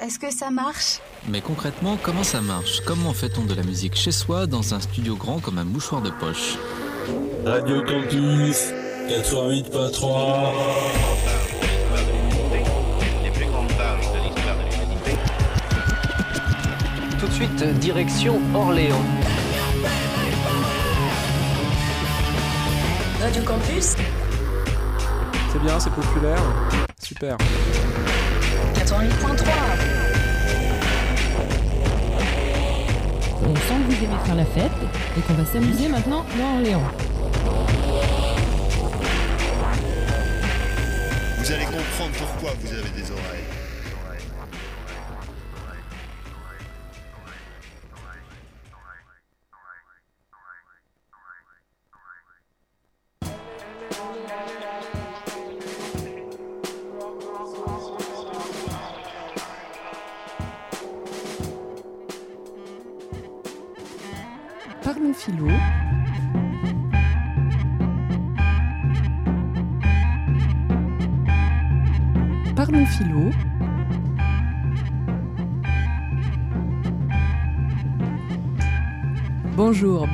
est-ce 0.00 0.18
que 0.18 0.32
ça 0.32 0.50
marche? 0.50 0.98
Mais 1.28 1.40
concrètement, 1.40 1.98
comment 2.02 2.24
ça 2.24 2.40
marche? 2.40 2.80
Comment 2.86 3.12
fait-on 3.12 3.44
de 3.44 3.54
la 3.54 3.62
musique 3.62 3.96
chez 3.96 4.12
soi 4.12 4.46
dans 4.46 4.74
un 4.74 4.80
studio 4.80 5.16
grand 5.16 5.40
comme 5.40 5.58
un 5.58 5.64
mouchoir 5.64 6.00
de 6.00 6.10
poche? 6.10 6.56
Radio 7.44 7.82
Campus 7.82 8.72
88.3 9.08 11.60
Tout 17.18 17.26
de 17.26 17.32
suite, 17.32 17.62
direction 17.80 18.40
Orléans. 18.54 18.96
Radio 23.20 23.42
Campus 23.42 23.94
C'est 25.52 25.60
bien, 25.62 25.78
c'est 25.78 25.92
populaire. 25.92 26.42
Super. 27.02 27.36
88.3 28.76 29.99
On 33.42 33.54
sent 33.54 33.74
que 33.88 33.94
vous 33.94 34.04
aimez 34.04 34.18
faire 34.24 34.34
la 34.34 34.44
fête 34.44 34.70
et 35.16 35.20
qu'on 35.22 35.34
va 35.34 35.44
s'amuser 35.44 35.88
maintenant 35.88 36.24
dans 36.38 36.56
Orléans. 36.56 36.82
Vous 41.38 41.52
allez 41.52 41.64
comprendre 41.64 42.12
pourquoi 42.18 42.50
vous 42.60 42.72
avez 42.72 42.90
des 42.90 43.10
oreilles. 43.10 43.59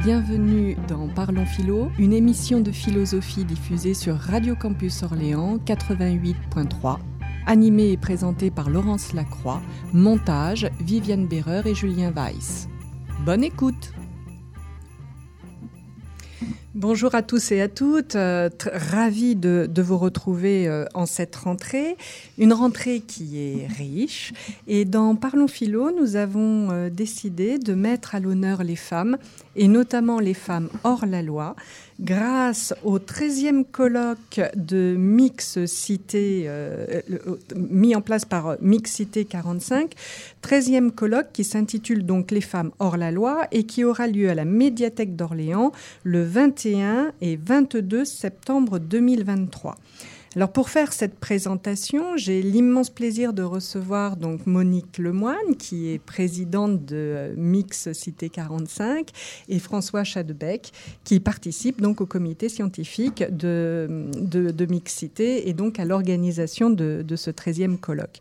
Bienvenue 0.03 0.77
dans 0.89 1.09
Parlons 1.09 1.47
Philo, 1.47 1.91
une 1.99 2.13
émission 2.13 2.61
de 2.61 2.71
philosophie 2.71 3.45
diffusée 3.45 3.95
sur 3.95 4.17
Radio 4.17 4.55
Campus 4.55 5.03
Orléans 5.03 5.59
88.3, 5.59 6.99
animée 7.47 7.93
et 7.93 7.97
présentée 7.97 8.51
par 8.51 8.69
Laurence 8.69 9.13
Lacroix, 9.13 9.63
montage 9.93 10.69
Viviane 10.81 11.27
Berreur 11.27 11.67
et 11.67 11.75
Julien 11.75 12.11
Weiss. 12.11 12.69
Bonne 13.25 13.45
écoute 13.45 13.93
Bonjour 16.77 17.15
à 17.15 17.23
tous 17.23 17.53
et 17.53 17.63
à 17.63 17.69
toutes, 17.69 18.17
euh, 18.17 18.51
ravie 18.71 19.35
de, 19.35 19.67
vous 19.81 19.97
retrouver 19.97 20.69
euh, 20.69 20.85
en 20.93 21.07
cette 21.07 21.35
rentrée, 21.35 21.97
une 22.37 22.53
rentrée 22.53 23.01
qui 23.01 23.39
est 23.39 23.67
riche. 23.67 24.35
Et 24.69 24.85
dans 24.85 25.15
Parlons 25.15 25.49
Philo, 25.49 25.91
nous 25.91 26.17
avons 26.17 26.71
euh, 26.71 26.91
décidé 26.91 27.57
de 27.59 27.73
mettre 27.73 28.15
à 28.15 28.21
l'honneur 28.21 28.63
les 28.63 28.77
femmes, 28.77 29.17
et 29.57 29.69
notamment 29.69 30.21
les 30.21 30.35
femmes 30.35 30.69
hors 30.85 31.07
la 31.07 31.23
loi, 31.23 31.57
grâce 31.99 32.75
au 32.85 32.99
13e 32.99 33.65
colloque 33.65 34.43
de 34.55 34.95
euh, 36.15 37.01
mis 37.57 37.97
en 37.97 38.03
place 38.03 38.27
par 38.27 38.57
Mixcité 38.61 39.25
45, 39.25 39.95
13e 40.43 40.91
colloque 40.91 41.29
qui 41.33 41.43
s'intitule 41.43 42.05
donc 42.05 42.33
Les 42.33 42.43
femmes 42.43 42.71
hors 42.79 42.99
la 42.99 43.11
loi 43.11 43.47
et 43.51 43.65
qui 43.65 43.83
aura 43.83 44.09
lieu 44.09 44.29
à 44.29 44.35
la 44.35 44.45
médiathèque 44.45 45.17
d'Orléans 45.17 45.73
le 46.05 46.23
21 46.23 46.66
et 47.21 47.37
22 47.37 48.05
septembre 48.05 48.81
2023. 48.81 49.77
Alors 50.35 50.51
pour 50.51 50.69
faire 50.69 50.93
cette 50.93 51.15
présentation, 51.19 52.17
j'ai 52.17 52.43
l'immense 52.43 52.91
plaisir 52.91 53.33
de 53.33 53.43
recevoir 53.43 54.17
donc 54.17 54.47
Monique 54.47 54.99
Lemoine, 54.99 55.57
qui 55.59 55.89
est 55.89 55.99
présidente 55.99 56.85
de 56.85 56.97
euh, 56.97 57.35
Mix 57.37 57.93
Cité 57.93 58.29
45, 58.29 59.11
et 59.49 59.59
François 59.61 60.05
Chadebec, 60.05 60.73
qui 61.05 61.21
participe 61.21 61.81
donc 61.81 62.01
au 62.01 62.07
comité 62.07 62.49
scientifique 62.49 63.25
de, 63.31 64.11
de, 64.21 64.51
de 64.51 64.67
Mixité 64.67 65.49
et 65.49 65.55
donc 65.55 65.79
à 65.79 65.85
l'organisation 65.85 66.69
de, 66.69 67.03
de 67.07 67.17
ce 67.17 67.31
13e 67.31 67.79
colloque. 67.79 68.21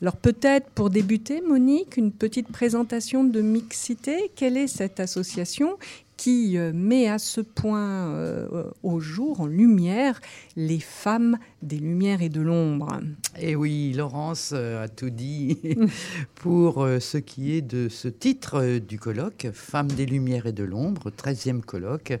Alors 0.00 0.16
peut-être 0.16 0.70
pour 0.70 0.88
débuter, 0.88 1.42
Monique, 1.42 1.98
une 1.98 2.10
petite 2.10 2.48
présentation 2.48 3.22
de 3.22 3.42
Mixité. 3.42 4.30
Quelle 4.34 4.56
est 4.56 4.66
cette 4.66 4.98
association 4.98 5.76
qui 6.20 6.58
euh, 6.58 6.70
met 6.74 7.08
à 7.08 7.18
ce 7.18 7.40
point 7.40 8.10
euh, 8.10 8.64
au 8.82 9.00
jour, 9.00 9.40
en 9.40 9.46
lumière, 9.46 10.20
les 10.54 10.78
femmes 10.78 11.38
des 11.62 11.78
lumières 11.78 12.20
et 12.20 12.28
de 12.28 12.42
l'ombre 12.42 13.00
Et 13.38 13.56
oui, 13.56 13.94
Laurence 13.94 14.50
euh, 14.52 14.84
a 14.84 14.88
tout 14.88 15.08
dit 15.08 15.56
pour 16.34 16.86
ce 17.00 17.16
qui 17.16 17.56
est 17.56 17.62
de 17.62 17.88
ce 17.88 18.08
titre 18.08 18.78
du 18.80 18.98
colloque, 18.98 19.48
Femmes 19.54 19.90
des 19.90 20.04
Lumières 20.04 20.44
et 20.44 20.52
de 20.52 20.64
l'ombre, 20.64 21.10
13e 21.10 21.62
colloque, 21.62 22.12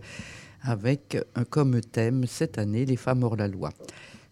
avec 0.62 1.18
comme 1.50 1.82
thème 1.82 2.24
cette 2.26 2.56
année 2.56 2.86
les 2.86 2.96
femmes 2.96 3.22
hors 3.22 3.36
la 3.36 3.48
loi. 3.48 3.68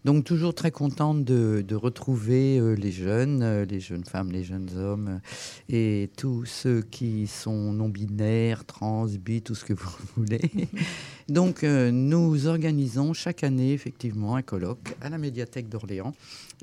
Donc 0.05 0.25
toujours 0.25 0.55
très 0.55 0.71
contente 0.71 1.25
de, 1.25 1.75
retrouver 1.75 2.59
euh, 2.59 2.75
les 2.75 2.93
jeunes, 2.93 3.43
euh, 3.43 3.65
les 3.65 3.81
jeunes 3.81 4.05
femmes, 4.05 4.31
les 4.31 4.45
jeunes 4.45 4.71
hommes 4.77 5.21
euh, 5.21 5.75
et 5.75 6.11
tous 6.17 6.45
ceux 6.45 6.83
qui 6.83 7.27
sont 7.27 7.73
non-binaires, 7.73 8.65
trans, 8.65 9.07
bi, 9.07 9.43
tout 9.43 9.57
ce 9.57 9.65
que 9.65 9.73
vous 9.73 9.91
voulez. 10.17 10.51
Donc 11.29 11.63
nous 11.63 12.47
organisons 12.47 13.13
chaque 13.13 13.45
année 13.45 13.73
effectivement 13.73 14.37
un 14.37 14.43
colloque 14.43 14.97
à 15.03 15.11
la 15.11 15.19
médiathèque 15.19 15.69
d'Orléans. 15.69 16.15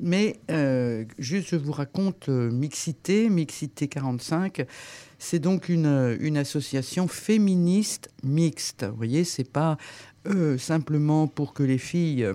Mais 0.01 0.39
juste 1.19 1.49
je 1.51 1.55
vous 1.55 1.71
raconte 1.71 2.29
Mixité, 2.29 3.29
Mixité 3.29 3.87
45. 3.87 4.65
C'est 5.19 5.39
donc 5.39 5.69
une, 5.69 6.17
une 6.19 6.37
association 6.37 7.07
féministe 7.07 8.09
mixte. 8.23 8.85
Vous 8.89 8.97
voyez, 8.97 9.23
c'est 9.23 9.49
pas 9.49 9.77
simplement 10.57 11.27
pour 11.27 11.53
que 11.53 11.61
les 11.61 11.77
filles 11.77 12.27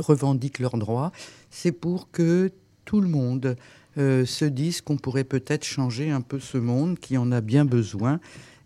revendiquent 0.00 0.58
leurs 0.58 0.76
droits, 0.78 1.12
c'est 1.50 1.72
pour 1.72 2.10
que 2.10 2.50
tout 2.84 3.00
le 3.00 3.08
monde 3.08 3.56
euh, 3.98 4.24
se 4.26 4.44
dise 4.44 4.80
qu'on 4.80 4.96
pourrait 4.96 5.24
peut-être 5.24 5.64
changer 5.64 6.10
un 6.10 6.20
peu 6.20 6.38
ce 6.38 6.58
monde 6.58 6.98
qui 6.98 7.16
en 7.16 7.32
a 7.32 7.40
bien 7.40 7.64
besoin. 7.64 8.20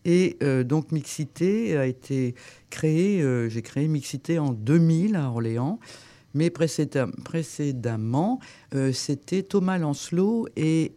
Et 0.05 0.37
euh, 0.43 0.65
donc 0.65 0.93
Mixité 0.93 1.77
a 1.77 1.87
été 1.87 2.35
créée, 2.71 3.23
euh, 3.23 3.49
j'ai 3.49 3.63
créé 3.63 3.87
Mixité 3.87 4.39
en 4.39 4.53
2000 4.53 5.15
à 5.17 5.29
Orléans, 5.29 5.79
mais 6.35 6.49
précédem- 6.49 7.13
précédemment, 7.25 8.39
c'était 8.93 9.43
Thomas 9.43 9.79
Lancelot 9.79 10.47
et 10.55 10.93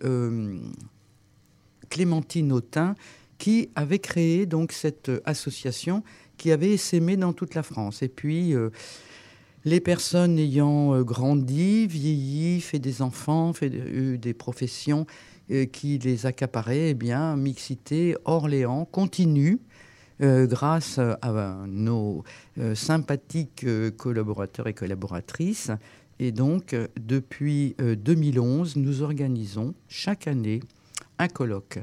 Clémentine 1.89 2.51
Autain 2.51 2.95
qui 3.39 3.69
avaient 3.75 3.99
créé 3.99 4.45
donc 4.45 4.71
cette 4.71 5.11
association 5.25 6.03
qui 6.37 6.51
avait 6.51 6.71
essaimé 6.71 7.17
dans 7.17 7.33
toute 7.33 7.55
la 7.55 7.63
France. 7.63 8.03
Et 8.03 8.09
puis, 8.09 8.53
les 9.65 9.79
personnes 9.79 10.37
ayant 10.39 10.93
euh, 10.93 11.03
grandi, 11.03 11.87
vieilli, 11.87 12.61
fait 12.61 12.79
des 12.79 13.01
enfants, 13.01 13.53
fait 13.53 13.67
eu 13.67 14.17
des 14.17 14.33
professions 14.33 15.05
euh, 15.51 15.65
qui 15.65 15.97
les 15.99 16.25
accaparaient, 16.25 16.89
eh 16.89 16.93
bien, 16.93 17.35
Mixité 17.35 18.15
Orléans 18.25 18.85
continue 18.85 19.59
euh, 20.21 20.45
grâce 20.45 20.99
à 20.99 21.65
nos 21.67 22.23
euh, 22.57 22.75
sympathiques 22.75 23.63
euh, 23.63 23.91
collaborateurs 23.91 24.67
et 24.67 24.73
collaboratrices. 24.73 25.71
Et 26.19 26.31
donc, 26.31 26.75
depuis 26.99 27.75
euh, 27.81 27.95
2011, 27.95 28.75
nous 28.75 29.01
organisons 29.01 29.73
chaque 29.87 30.27
année 30.27 30.59
un 31.19 31.27
colloque. 31.27 31.79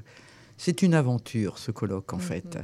C'est 0.56 0.82
une 0.82 0.94
aventure, 0.94 1.58
ce 1.58 1.70
colloque, 1.70 2.12
en 2.12 2.18
fait, 2.18 2.58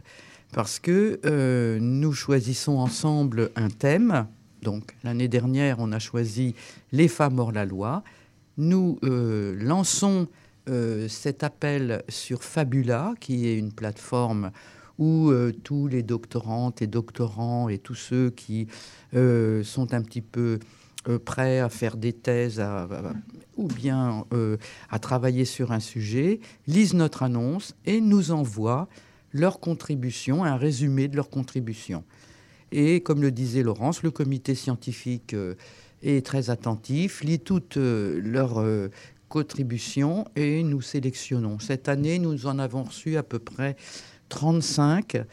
parce 0.52 0.78
que 0.78 1.78
nous 1.80 2.12
choisissons 2.12 2.78
ensemble 2.78 3.50
un 3.56 3.68
thème. 3.68 4.26
Donc, 4.66 4.96
l'année 5.04 5.28
dernière, 5.28 5.76
on 5.78 5.92
a 5.92 6.00
choisi 6.00 6.56
Les 6.90 7.06
femmes 7.06 7.38
hors 7.38 7.52
la 7.52 7.64
loi. 7.64 8.02
Nous 8.56 8.98
euh, 9.04 9.54
lançons 9.60 10.26
euh, 10.68 11.06
cet 11.06 11.44
appel 11.44 12.02
sur 12.08 12.42
Fabula, 12.42 13.14
qui 13.20 13.46
est 13.46 13.56
une 13.56 13.70
plateforme 13.70 14.50
où 14.98 15.30
euh, 15.30 15.52
tous 15.62 15.86
les 15.86 16.02
doctorantes 16.02 16.82
et 16.82 16.88
doctorants 16.88 17.68
et 17.68 17.78
tous 17.78 17.94
ceux 17.94 18.30
qui 18.30 18.66
sont 19.12 19.94
un 19.94 20.02
petit 20.02 20.20
peu 20.20 20.58
prêts 21.24 21.60
à 21.60 21.68
faire 21.68 21.96
des 21.96 22.12
thèses 22.12 22.60
ou 23.56 23.68
bien 23.68 24.24
à 24.90 24.98
travailler 24.98 25.44
sur 25.44 25.70
un 25.70 25.78
sujet 25.78 26.40
lisent 26.66 26.94
notre 26.94 27.22
annonce 27.22 27.76
et 27.84 28.00
nous 28.00 28.32
envoient 28.32 28.88
leur 29.32 29.60
contribution, 29.60 30.42
un 30.42 30.56
résumé 30.56 31.06
de 31.06 31.14
leur 31.14 31.30
contribution. 31.30 32.02
Et 32.72 33.00
comme 33.00 33.22
le 33.22 33.30
disait 33.30 33.62
Laurence, 33.62 34.02
le 34.02 34.10
comité 34.10 34.54
scientifique 34.54 35.34
euh, 35.34 35.54
est 36.02 36.24
très 36.24 36.50
attentif, 36.50 37.22
lit 37.22 37.38
toutes 37.38 37.76
euh, 37.76 38.20
leurs 38.22 38.60
euh, 38.60 38.88
contributions 39.28 40.24
et 40.36 40.62
nous 40.62 40.80
sélectionnons. 40.80 41.58
Cette 41.58 41.88
année, 41.88 42.18
nous 42.18 42.46
en 42.46 42.58
avons 42.58 42.84
reçu 42.84 43.16
à 43.16 43.22
peu 43.22 43.38
près 43.38 43.76
35 44.28 45.24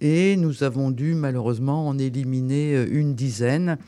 et 0.00 0.36
nous 0.36 0.62
avons 0.62 0.90
dû 0.90 1.14
malheureusement 1.14 1.88
en 1.88 1.98
éliminer 1.98 2.84
une 2.90 3.14
dizaine 3.14 3.78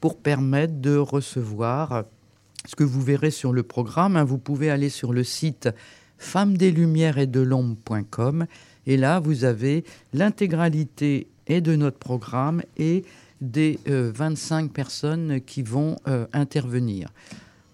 pour 0.00 0.18
permettre 0.18 0.74
de 0.74 0.96
recevoir 0.96 2.04
ce 2.66 2.76
que 2.76 2.84
vous 2.84 3.02
verrez 3.02 3.30
sur 3.30 3.52
le 3.52 3.62
programme. 3.62 4.16
hein. 4.16 4.24
Vous 4.24 4.38
pouvez 4.38 4.70
aller 4.70 4.88
sur 4.88 5.12
le 5.12 5.24
site 5.24 5.68
femmesdeslumières 6.18 7.18
et 7.18 7.26
de 7.26 7.40
l'ombre.com 7.40 8.46
et 8.86 8.96
là 8.96 9.20
vous 9.20 9.44
avez 9.44 9.84
l'intégralité 10.12 11.28
et 11.46 11.60
de 11.60 11.76
notre 11.76 11.98
programme 11.98 12.62
et 12.76 13.04
des 13.40 13.78
euh, 13.88 14.10
25 14.14 14.72
personnes 14.72 15.40
qui 15.40 15.62
vont 15.62 15.96
euh, 16.08 16.26
intervenir. 16.32 17.08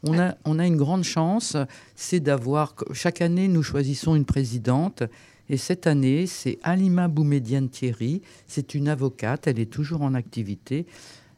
On 0.03 0.19
a, 0.19 0.35
on 0.45 0.59
a 0.59 0.67
une 0.67 0.77
grande 0.79 1.05
chance, 1.05 1.57
c'est 1.95 2.21
d'avoir, 2.21 2.75
chaque 2.93 3.21
année 3.21 3.49
nous 3.49 3.63
choisissons 3.63 4.17
une 4.17 4.25
présidente 4.25 5.03
et 5.51 5.59
cette 5.59 5.87
année 5.87 6.27
c'est 6.27 6.59
Alima 6.63 7.09
Boumediane 7.09 7.69
Thierry, 7.69 8.23
c'est 8.47 8.75
une 8.75 8.89
avocate, 8.89 9.47
elle 9.47 9.59
est 9.59 9.71
toujours 9.71 10.03
en 10.03 10.15
activité. 10.15 10.87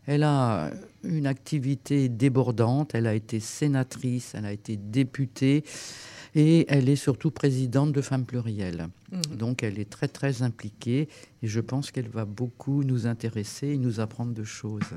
Elle 0.07 0.25
a 0.25 0.71
une 1.05 1.27
activité 1.27 2.09
débordante, 2.09 2.95
elle 2.95 3.07
a 3.07 3.15
été 3.15 3.39
sénatrice, 3.39 4.35
elle 4.35 4.47
a 4.47 4.53
été 4.53 4.77
députée 4.77 5.65
et 6.35 6.67
elle 6.69 6.89
est 6.89 6.97
surtout 6.97 7.31
présidente 7.31 7.93
de 7.93 8.01
Femmes 8.01 8.25
Plurielles. 8.25 8.89
Mhm. 9.13 9.37
Donc 9.37 9.63
elle 9.63 9.79
est 9.79 9.89
très 9.91 10.09
très 10.09 10.43
impliquée 10.43 11.09
et 11.43 11.47
je 11.47 11.61
pense 11.61 11.91
qu'elle 11.91 12.09
va 12.09 12.25
beaucoup 12.25 12.83
nous 12.83 13.07
intéresser 13.07 13.69
et 13.69 13.79
nous 13.79 14.01
apprendre 14.01 14.33
de 14.33 14.45
choses. 14.45 14.95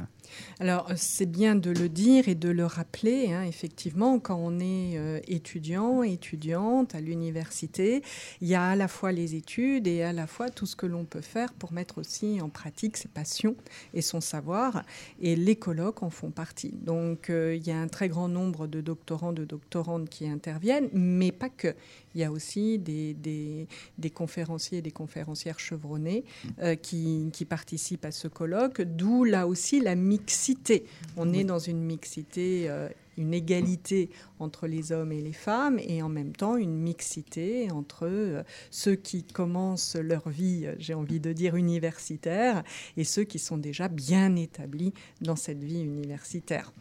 Alors, 0.59 0.91
c'est 0.95 1.25
bien 1.25 1.55
de 1.55 1.71
le 1.71 1.89
dire 1.89 2.27
et 2.27 2.35
de 2.35 2.49
le 2.49 2.65
rappeler, 2.65 3.31
hein, 3.31 3.43
effectivement, 3.43 4.19
quand 4.19 4.37
on 4.37 4.59
est 4.59 4.97
euh, 4.97 5.19
étudiant, 5.27 6.03
étudiante 6.03 6.95
à 6.95 7.01
l'université, 7.01 8.01
il 8.41 8.47
y 8.47 8.55
a 8.55 8.69
à 8.69 8.75
la 8.75 8.87
fois 8.87 9.11
les 9.11 9.35
études 9.35 9.87
et 9.87 10.03
à 10.03 10.13
la 10.13 10.27
fois 10.27 10.49
tout 10.49 10.65
ce 10.65 10.75
que 10.75 10.85
l'on 10.85 11.05
peut 11.05 11.21
faire 11.21 11.53
pour 11.53 11.73
mettre 11.73 11.99
aussi 11.99 12.41
en 12.41 12.49
pratique 12.49 12.97
ses 12.97 13.07
passions 13.07 13.55
et 13.93 14.01
son 14.01 14.21
savoir. 14.21 14.83
Et 15.19 15.35
les 15.35 15.55
colloques 15.55 16.03
en 16.03 16.09
font 16.09 16.31
partie. 16.31 16.73
Donc, 16.73 17.29
euh, 17.29 17.55
il 17.55 17.65
y 17.67 17.71
a 17.71 17.79
un 17.79 17.87
très 17.87 18.09
grand 18.09 18.27
nombre 18.27 18.67
de 18.67 18.81
doctorants, 18.81 19.33
de 19.33 19.45
doctorantes 19.45 20.09
qui 20.09 20.27
interviennent, 20.27 20.89
mais 20.93 21.31
pas 21.31 21.49
que. 21.49 21.75
Il 22.13 22.21
y 22.21 22.23
a 22.23 22.31
aussi 22.31 22.79
des, 22.79 23.13
des, 23.13 23.67
des 23.97 24.04
conférenciers 24.09 24.79
et 24.79 24.81
des 24.81 24.91
conférencières 24.91 25.59
chevronnés 25.59 26.23
euh, 26.61 26.75
qui, 26.75 27.29
qui 27.33 27.45
participent 27.45 28.05
à 28.05 28.11
ce 28.11 28.27
colloque, 28.27 28.81
d'où 28.81 29.23
là 29.23 29.47
aussi 29.47 29.79
la 29.79 29.95
mixité. 29.95 30.85
On 31.17 31.33
est 31.33 31.43
dans 31.43 31.59
une 31.59 31.81
mixité, 31.81 32.65
euh, 32.69 32.89
une 33.17 33.33
égalité 33.33 34.09
entre 34.39 34.67
les 34.67 34.91
hommes 34.91 35.11
et 35.13 35.21
les 35.21 35.31
femmes, 35.33 35.79
et 35.79 36.01
en 36.01 36.09
même 36.09 36.33
temps 36.35 36.57
une 36.57 36.75
mixité 36.77 37.71
entre 37.71 38.05
euh, 38.07 38.43
ceux 38.71 38.95
qui 38.95 39.23
commencent 39.23 39.95
leur 39.95 40.27
vie, 40.29 40.67
j'ai 40.79 40.93
envie 40.93 41.19
de 41.21 41.31
dire, 41.31 41.55
universitaire, 41.55 42.63
et 42.97 43.03
ceux 43.03 43.23
qui 43.23 43.39
sont 43.39 43.57
déjà 43.57 43.87
bien 43.87 44.35
établis 44.35 44.93
dans 45.21 45.35
cette 45.37 45.63
vie 45.63 45.81
universitaire. 45.81 46.73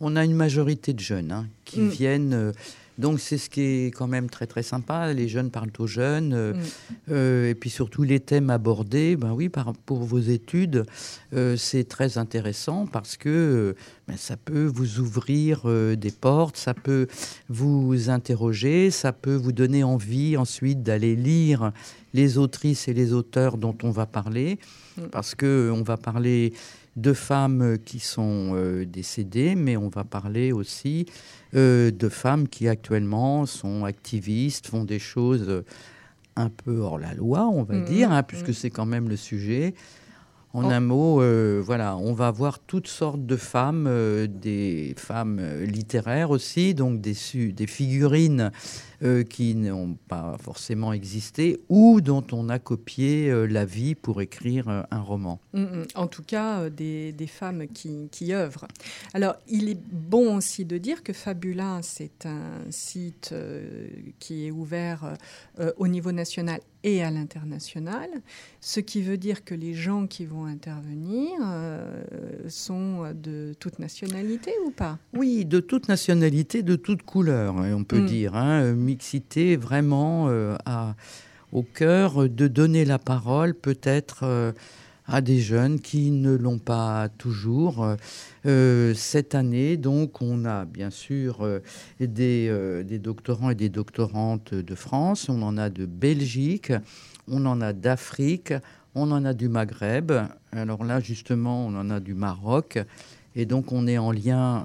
On 0.00 0.14
a 0.16 0.24
une 0.24 0.34
majorité 0.36 0.92
de 0.92 1.00
jeunes 1.00 1.32
hein, 1.32 1.48
qui 1.64 1.80
Mm. 1.80 1.88
viennent. 1.88 2.34
euh, 2.34 2.52
donc 3.00 3.18
c'est 3.20 3.38
ce 3.38 3.50
qui 3.50 3.60
est 3.62 3.90
quand 3.90 4.06
même 4.06 4.28
très 4.30 4.46
très 4.46 4.62
sympa. 4.62 5.12
Les 5.12 5.28
jeunes 5.28 5.50
parlent 5.50 5.72
aux 5.78 5.86
jeunes. 5.86 6.32
euh, 6.34 6.52
Mm. 6.52 6.58
euh, 7.10 7.50
et 7.50 7.54
puis 7.54 7.70
surtout 7.70 8.02
les 8.02 8.20
thèmes 8.20 8.50
abordés. 8.50 9.16
Ben 9.16 9.32
oui, 9.32 9.48
par, 9.48 9.72
pour 9.86 10.00
vos 10.04 10.18
études, 10.20 10.84
euh, 11.34 11.56
c'est 11.56 11.84
très 11.84 12.18
intéressant 12.18 12.86
parce 12.86 13.16
que 13.16 13.74
ben, 14.08 14.16
ça 14.16 14.36
peut 14.36 14.66
vous 14.66 15.00
ouvrir 15.00 15.62
des 15.96 16.10
portes, 16.10 16.56
ça 16.56 16.74
peut 16.74 17.06
vous 17.48 18.10
interroger, 18.10 18.90
ça 18.90 19.12
peut 19.12 19.34
vous 19.36 19.52
donner 19.52 19.82
envie 19.84 20.36
ensuite 20.36 20.82
d'aller 20.82 21.16
lire 21.16 21.72
les 22.12 22.38
autrices 22.38 22.88
et 22.88 22.94
les 22.94 23.12
auteurs 23.12 23.56
dont 23.56 23.76
on 23.82 23.90
va 23.90 24.06
parler. 24.06 24.58
Mm. 24.96 25.02
Parce 25.12 25.34
que 25.34 25.70
on 25.72 25.82
va 25.82 25.96
parler 25.96 26.52
de 26.96 27.12
femmes 27.12 27.78
qui 27.84 27.98
sont 28.00 28.52
euh, 28.54 28.84
décédées, 28.84 29.54
mais 29.54 29.76
on 29.76 29.88
va 29.88 30.04
parler 30.04 30.52
aussi 30.52 31.06
euh, 31.54 31.90
de 31.90 32.08
femmes 32.08 32.48
qui 32.48 32.68
actuellement 32.68 33.46
sont 33.46 33.84
activistes, 33.84 34.66
font 34.66 34.84
des 34.84 34.98
choses 34.98 35.48
euh, 35.48 35.64
un 36.36 36.48
peu 36.48 36.78
hors 36.78 36.98
la 36.98 37.14
loi, 37.14 37.46
on 37.46 37.62
va 37.62 37.74
Mhm, 37.74 37.84
dire, 37.84 38.10
hein, 38.12 38.22
puisque 38.22 38.48
mhm. 38.48 38.54
c'est 38.54 38.70
quand 38.70 38.86
même 38.86 39.08
le 39.08 39.16
sujet. 39.16 39.74
En 40.52 40.64
Oh. 40.64 40.70
un 40.70 40.80
mot, 40.80 41.22
euh, 41.22 41.62
voilà, 41.64 41.96
on 41.96 42.12
va 42.12 42.30
voir 42.32 42.58
toutes 42.58 42.88
sortes 42.88 43.24
de 43.24 43.36
femmes, 43.36 43.86
euh, 43.86 44.26
des 44.26 44.94
femmes 44.96 45.38
euh, 45.40 45.64
littéraires 45.64 46.30
aussi, 46.30 46.74
donc 46.74 47.00
des, 47.00 47.14
des 47.52 47.66
figurines 47.68 48.50
euh, 49.04 49.22
qui 49.22 49.54
n'ont 49.54 49.96
pas 50.08 50.36
forcément 50.42 50.92
existé 50.92 51.60
ou 51.68 52.00
dont 52.00 52.24
on 52.32 52.48
a 52.48 52.58
copié 52.58 53.32
la 53.46 53.64
vie 53.64 53.94
pour 53.94 54.20
écrire 54.22 54.68
un 54.90 55.00
roman. 55.00 55.40
Mm, 55.52 55.60
mm. 55.62 55.86
En 55.94 56.08
tout 56.08 56.24
cas, 56.24 56.68
des, 56.68 57.12
des 57.12 57.26
femmes 57.28 57.68
qui, 57.68 58.08
qui 58.10 58.34
œuvrent. 58.34 58.66
Alors, 59.14 59.36
il 59.46 59.68
est 59.68 59.80
bon 59.92 60.36
aussi 60.36 60.64
de 60.64 60.78
dire 60.78 61.04
que 61.04 61.12
Fabula, 61.12 61.78
c'est 61.82 62.26
un 62.26 62.70
site 62.70 63.34
qui 64.18 64.46
est 64.46 64.50
ouvert 64.50 65.14
au 65.76 65.86
niveau 65.86 66.12
national 66.12 66.60
et 66.82 67.02
à 67.02 67.10
l'international, 67.10 68.08
ce 68.60 68.80
qui 68.80 69.02
veut 69.02 69.18
dire 69.18 69.44
que 69.44 69.54
les 69.54 69.74
gens 69.74 70.06
qui 70.06 70.24
vont 70.24 70.46
intervenir 70.46 71.30
euh, 71.42 72.02
sont 72.48 73.12
de 73.14 73.54
toute 73.58 73.78
nationalité 73.78 74.50
ou 74.66 74.70
pas? 74.70 74.98
Oui, 75.12 75.44
de 75.44 75.60
toute 75.60 75.88
nationalité, 75.88 76.62
de 76.62 76.76
toute 76.76 77.02
couleur, 77.02 77.58
hein, 77.58 77.74
on 77.74 77.84
peut 77.84 78.00
Mm. 78.00 78.06
dire. 78.06 78.34
hein, 78.36 78.62
euh, 78.62 78.74
mixité 78.74 79.56
vraiment 79.56 80.28
euh, 80.28 80.56
à- 80.64 80.94
au 81.52 81.62
cœur 81.62 82.28
de 82.28 82.46
donner 82.48 82.84
la 82.84 82.98
parole 82.98 83.54
peut-être 83.54 84.20
euh, 84.22 84.52
à 85.10 85.20
des 85.20 85.40
jeunes 85.40 85.80
qui 85.80 86.12
ne 86.12 86.36
l'ont 86.36 86.58
pas 86.58 87.08
toujours. 87.18 87.96
Euh, 88.46 88.94
cette 88.94 89.34
année, 89.34 89.76
donc, 89.76 90.22
on 90.22 90.44
a 90.44 90.64
bien 90.64 90.90
sûr 90.90 91.38
euh, 91.42 91.58
des, 91.98 92.46
euh, 92.48 92.84
des 92.84 93.00
doctorants 93.00 93.50
et 93.50 93.56
des 93.56 93.68
doctorantes 93.68 94.54
de 94.54 94.74
France, 94.76 95.28
on 95.28 95.42
en 95.42 95.58
a 95.58 95.68
de 95.68 95.84
Belgique, 95.84 96.72
on 97.26 97.44
en 97.44 97.60
a 97.60 97.72
d'Afrique, 97.72 98.54
on 98.94 99.10
en 99.10 99.24
a 99.24 99.34
du 99.34 99.48
Maghreb. 99.48 100.12
Alors 100.52 100.84
là, 100.84 101.00
justement, 101.00 101.66
on 101.66 101.74
en 101.74 101.90
a 101.90 101.98
du 101.98 102.14
Maroc. 102.14 102.78
Et 103.34 103.46
donc, 103.46 103.72
on 103.72 103.86
est 103.86 103.98
en 103.98 104.12
lien 104.12 104.64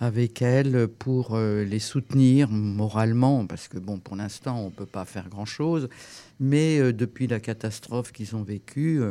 avec 0.00 0.40
elles 0.40 0.88
pour 0.88 1.36
les 1.36 1.78
soutenir 1.78 2.48
moralement, 2.48 3.44
parce 3.44 3.68
que, 3.68 3.78
bon, 3.78 3.98
pour 3.98 4.16
l'instant, 4.16 4.58
on 4.60 4.66
ne 4.66 4.70
peut 4.70 4.86
pas 4.86 5.04
faire 5.04 5.28
grand-chose. 5.28 5.90
Mais 6.40 6.94
depuis 6.94 7.26
la 7.26 7.38
catastrophe 7.38 8.12
qu'ils 8.12 8.34
ont 8.34 8.42
vécue, 8.42 9.02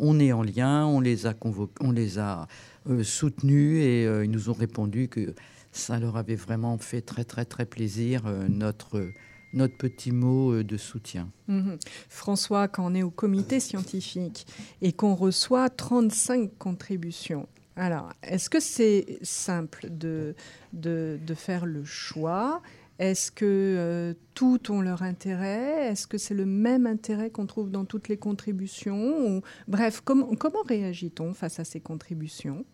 on 0.00 0.18
est 0.18 0.32
en 0.32 0.42
lien, 0.42 0.86
on 0.86 1.00
les 1.00 1.26
a, 1.26 1.34
on 1.80 1.92
les 1.92 2.18
a 2.18 2.48
euh, 2.88 3.04
soutenus 3.04 3.82
et 3.82 4.06
euh, 4.06 4.24
ils 4.24 4.30
nous 4.30 4.48
ont 4.48 4.54
répondu 4.54 5.08
que 5.08 5.34
ça 5.70 6.00
leur 6.00 6.16
avait 6.16 6.34
vraiment 6.34 6.76
fait 6.78 7.02
très, 7.02 7.24
très, 7.24 7.44
très 7.44 7.66
plaisir, 7.66 8.22
euh, 8.26 8.48
notre, 8.48 9.10
notre 9.52 9.76
petit 9.76 10.10
mot 10.10 10.62
de 10.62 10.76
soutien. 10.76 11.28
Mhm. 11.46 11.78
François, 12.08 12.66
quand 12.66 12.90
on 12.90 12.94
est 12.94 13.02
au 13.02 13.10
comité 13.10 13.60
scientifique 13.60 14.46
et 14.80 14.92
qu'on 14.92 15.14
reçoit 15.14 15.68
35 15.68 16.50
contributions, 16.58 17.46
alors, 17.76 18.12
est-ce 18.22 18.50
que 18.50 18.60
c'est 18.60 19.18
simple 19.22 19.86
de, 19.90 20.34
de, 20.74 21.18
de 21.24 21.34
faire 21.34 21.64
le 21.64 21.84
choix 21.84 22.60
Est-ce 23.00 23.32
que 23.32 23.46
euh, 23.46 24.12
toutes 24.34 24.68
ont 24.68 24.82
leur 24.82 25.02
intérêt? 25.02 25.90
Est-ce 25.90 26.06
que 26.06 26.18
c'est 26.18 26.34
le 26.34 26.44
même 26.44 26.86
intérêt 26.86 27.30
qu'on 27.30 27.46
trouve 27.46 27.70
dans 27.70 27.86
toutes 27.86 28.08
les 28.08 28.18
contributions? 28.18 29.40
Bref, 29.68 30.02
comment, 30.04 30.28
réagit-on 30.68 31.32
face 31.32 31.58
à 31.58 31.64
ces 31.64 31.80
contributions? 31.80 32.66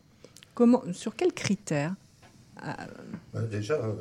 Comment, 0.55 0.83
Sur 0.93 1.15
quels 1.15 1.33
critères? 1.33 1.95
Ah, 2.57 2.89
Bah, 3.33 3.43
Déjà, 3.43 3.75
euh, 3.75 3.95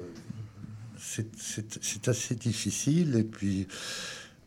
c'est- 0.98 2.08
assez 2.08 2.34
difficile 2.34 3.16
et 3.18 3.24
puis 3.24 3.68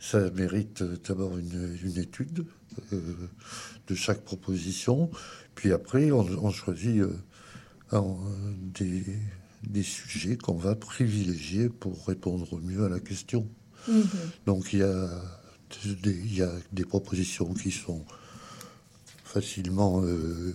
ça 0.00 0.30
mérite 0.32 0.82
euh, 0.82 0.96
d'abord 1.06 1.38
une, 1.38 1.78
étude 1.96 2.44
de 2.90 3.94
chaque 3.94 4.22
proposition. 4.22 5.12
Puis 5.54 5.72
après, 5.72 6.10
on, 6.10 6.50
choisit 6.50 7.04
des, 8.74 9.04
des 9.62 9.82
sujets 9.82 10.36
qu'on 10.36 10.56
va 10.56 10.74
privilégier 10.74 11.68
pour 11.68 12.06
répondre 12.06 12.52
au 12.52 12.58
mieux 12.58 12.84
à 12.84 12.88
la 12.88 13.00
question. 13.00 13.48
mhm. 13.88 14.06
Donc 14.46 14.72
il 14.72 14.80
y 14.80 14.82
a 14.82 15.08
des, 16.02 16.12
il 16.12 16.34
y 16.36 16.42
a 16.42 16.52
des 16.72 16.84
propositions 16.84 17.52
qui 17.54 17.70
sont 17.70 18.04
facilement 19.24 20.02
euh, 20.04 20.54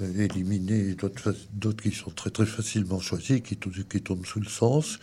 éliminées, 0.00 0.94
d'autres 0.94 1.82
qui 1.82 1.92
sont 1.92 2.10
très 2.10 2.30
très 2.30 2.46
facilement 2.46 3.00
choisies, 3.00 3.42
qui, 3.42 3.56
qui 3.56 4.02
tombent 4.02 4.26
sous 4.26 4.40
le 4.40 4.48
sens. 4.48 4.98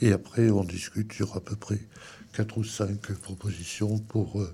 Et 0.00 0.12
après, 0.12 0.50
on 0.50 0.64
discute 0.64 1.12
sur 1.12 1.36
à 1.36 1.40
peu 1.40 1.56
près 1.56 1.80
quatre 2.32 2.58
ou 2.58 2.64
cinq 2.64 3.12
propositions 3.20 3.98
pour, 3.98 4.40
euh, 4.40 4.52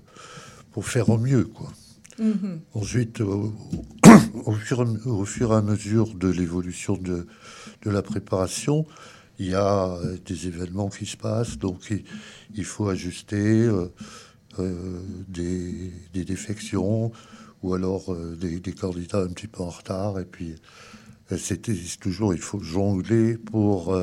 pour 0.71 0.85
faire 0.87 1.09
au 1.09 1.17
mieux. 1.17 1.45
Quoi. 1.45 1.71
Mhm. 2.19 2.61
Ensuite, 2.73 3.21
au, 3.21 3.53
au 4.45 4.53
fur, 4.53 4.81
et- 4.81 5.55
à 5.55 5.61
mesure 5.61 6.13
de 6.13 6.27
l'évolution 6.27 6.97
de, 6.97 7.25
la 7.85 8.01
préparation, 8.01 8.85
il 9.39 9.47
y 9.47 9.55
a 9.55 9.97
des 10.25 10.47
événements 10.47 10.89
qui 10.89 11.05
se 11.05 11.15
passent, 11.15 11.57
donc 11.57 11.93
il, 12.53 12.65
faut 12.65 12.89
ajuster 12.89 13.69
des, 15.29 15.91
défections 16.13 17.11
ou 17.63 17.73
alors 17.73 18.13
des, 18.35 18.59
des, 18.59 18.73
candidats 18.73 19.21
un 19.21 19.29
petit 19.29 19.47
peu 19.47 19.63
en 19.63 19.69
retard. 19.69 20.19
Et 20.19 20.25
puis, 20.25 20.55
c'était 21.37 21.75
toujours, 22.01 22.33
il 22.33 22.41
faut 22.41 22.59
jongler 22.59 23.37
pour 23.37 23.97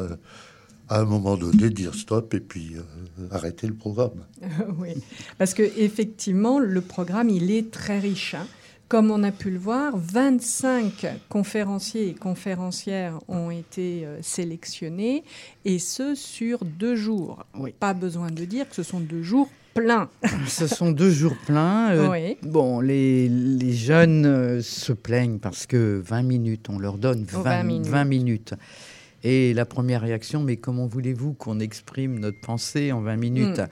à 0.89 1.01
un 1.01 1.05
moment 1.05 1.37
donné 1.37 1.71
dire 1.71 1.95
stop 1.95 2.35
et 2.35 2.41
puis 2.41 2.77
euh, 2.77 3.29
arrêter 3.31 3.67
le 3.67 3.75
programme. 3.75 4.25
oui, 4.79 4.91
parce 5.39 5.55
que 5.55 5.63
effectivement, 5.63 6.59
le 6.59 6.81
programme 6.81 7.29
il 7.29 7.51
est 7.51 7.71
très 7.71 7.99
riche. 7.99 8.35
Hein. 8.35 8.47
Comme 8.89 9.11
on 9.11 9.25
a 9.25 9.33
pu 9.33 9.51
le 9.51 9.59
voir, 9.59 9.95
25 9.97 11.07
conférenciers 11.29 12.11
et 12.11 12.15
conférencières 12.15 13.19
ont 13.27 13.51
été 13.51 14.07
euh, 14.07 14.19
sélectionnés, 14.23 15.25
et 15.65 15.81
ce 15.81 16.15
sur 16.15 16.65
deux 16.65 16.95
jours. 16.95 17.45
Oui. 17.59 17.75
Pas 17.79 17.95
besoin 17.95 18.31
de 18.31 18.45
dire 18.45 18.69
que 18.69 18.77
ce 18.77 18.85
sont 18.85 19.01
deux 19.01 19.25
jours 19.25 19.49
pleins. 19.75 20.09
ce 20.47 20.69
sont 20.69 20.93
deux 20.93 21.11
jours 21.11 21.37
pleins. 21.47 21.91
Euh, 21.91 22.09
oui. 22.09 22.37
Bon, 22.43 22.79
les, 22.79 23.29
les 23.29 23.73
jeunes 23.73 24.63
se 24.63 24.93
plaignent 24.93 25.39
parce 25.39 25.67
que 25.67 26.01
20 26.05 26.23
minutes, 26.23 26.69
on 26.71 26.79
leur 26.79 26.97
donne 26.97 27.25
20, 27.25 27.65
minutes. 27.65 27.89
20 27.89 28.05
minutes. 28.05 28.55
Et 29.23 29.55
la 29.55 29.65
première 29.65 30.03
réaction, 30.03 30.43
mais 30.43 30.57
comment 30.57 30.87
voulez-vous 30.87 31.35
qu'on 31.35 31.61
exprime 31.61 32.19
notre 32.19 32.41
pensée 32.41 32.93
en 32.93 33.01
20 33.01 33.17
minutes 33.17 33.61
hmm. 33.61 33.67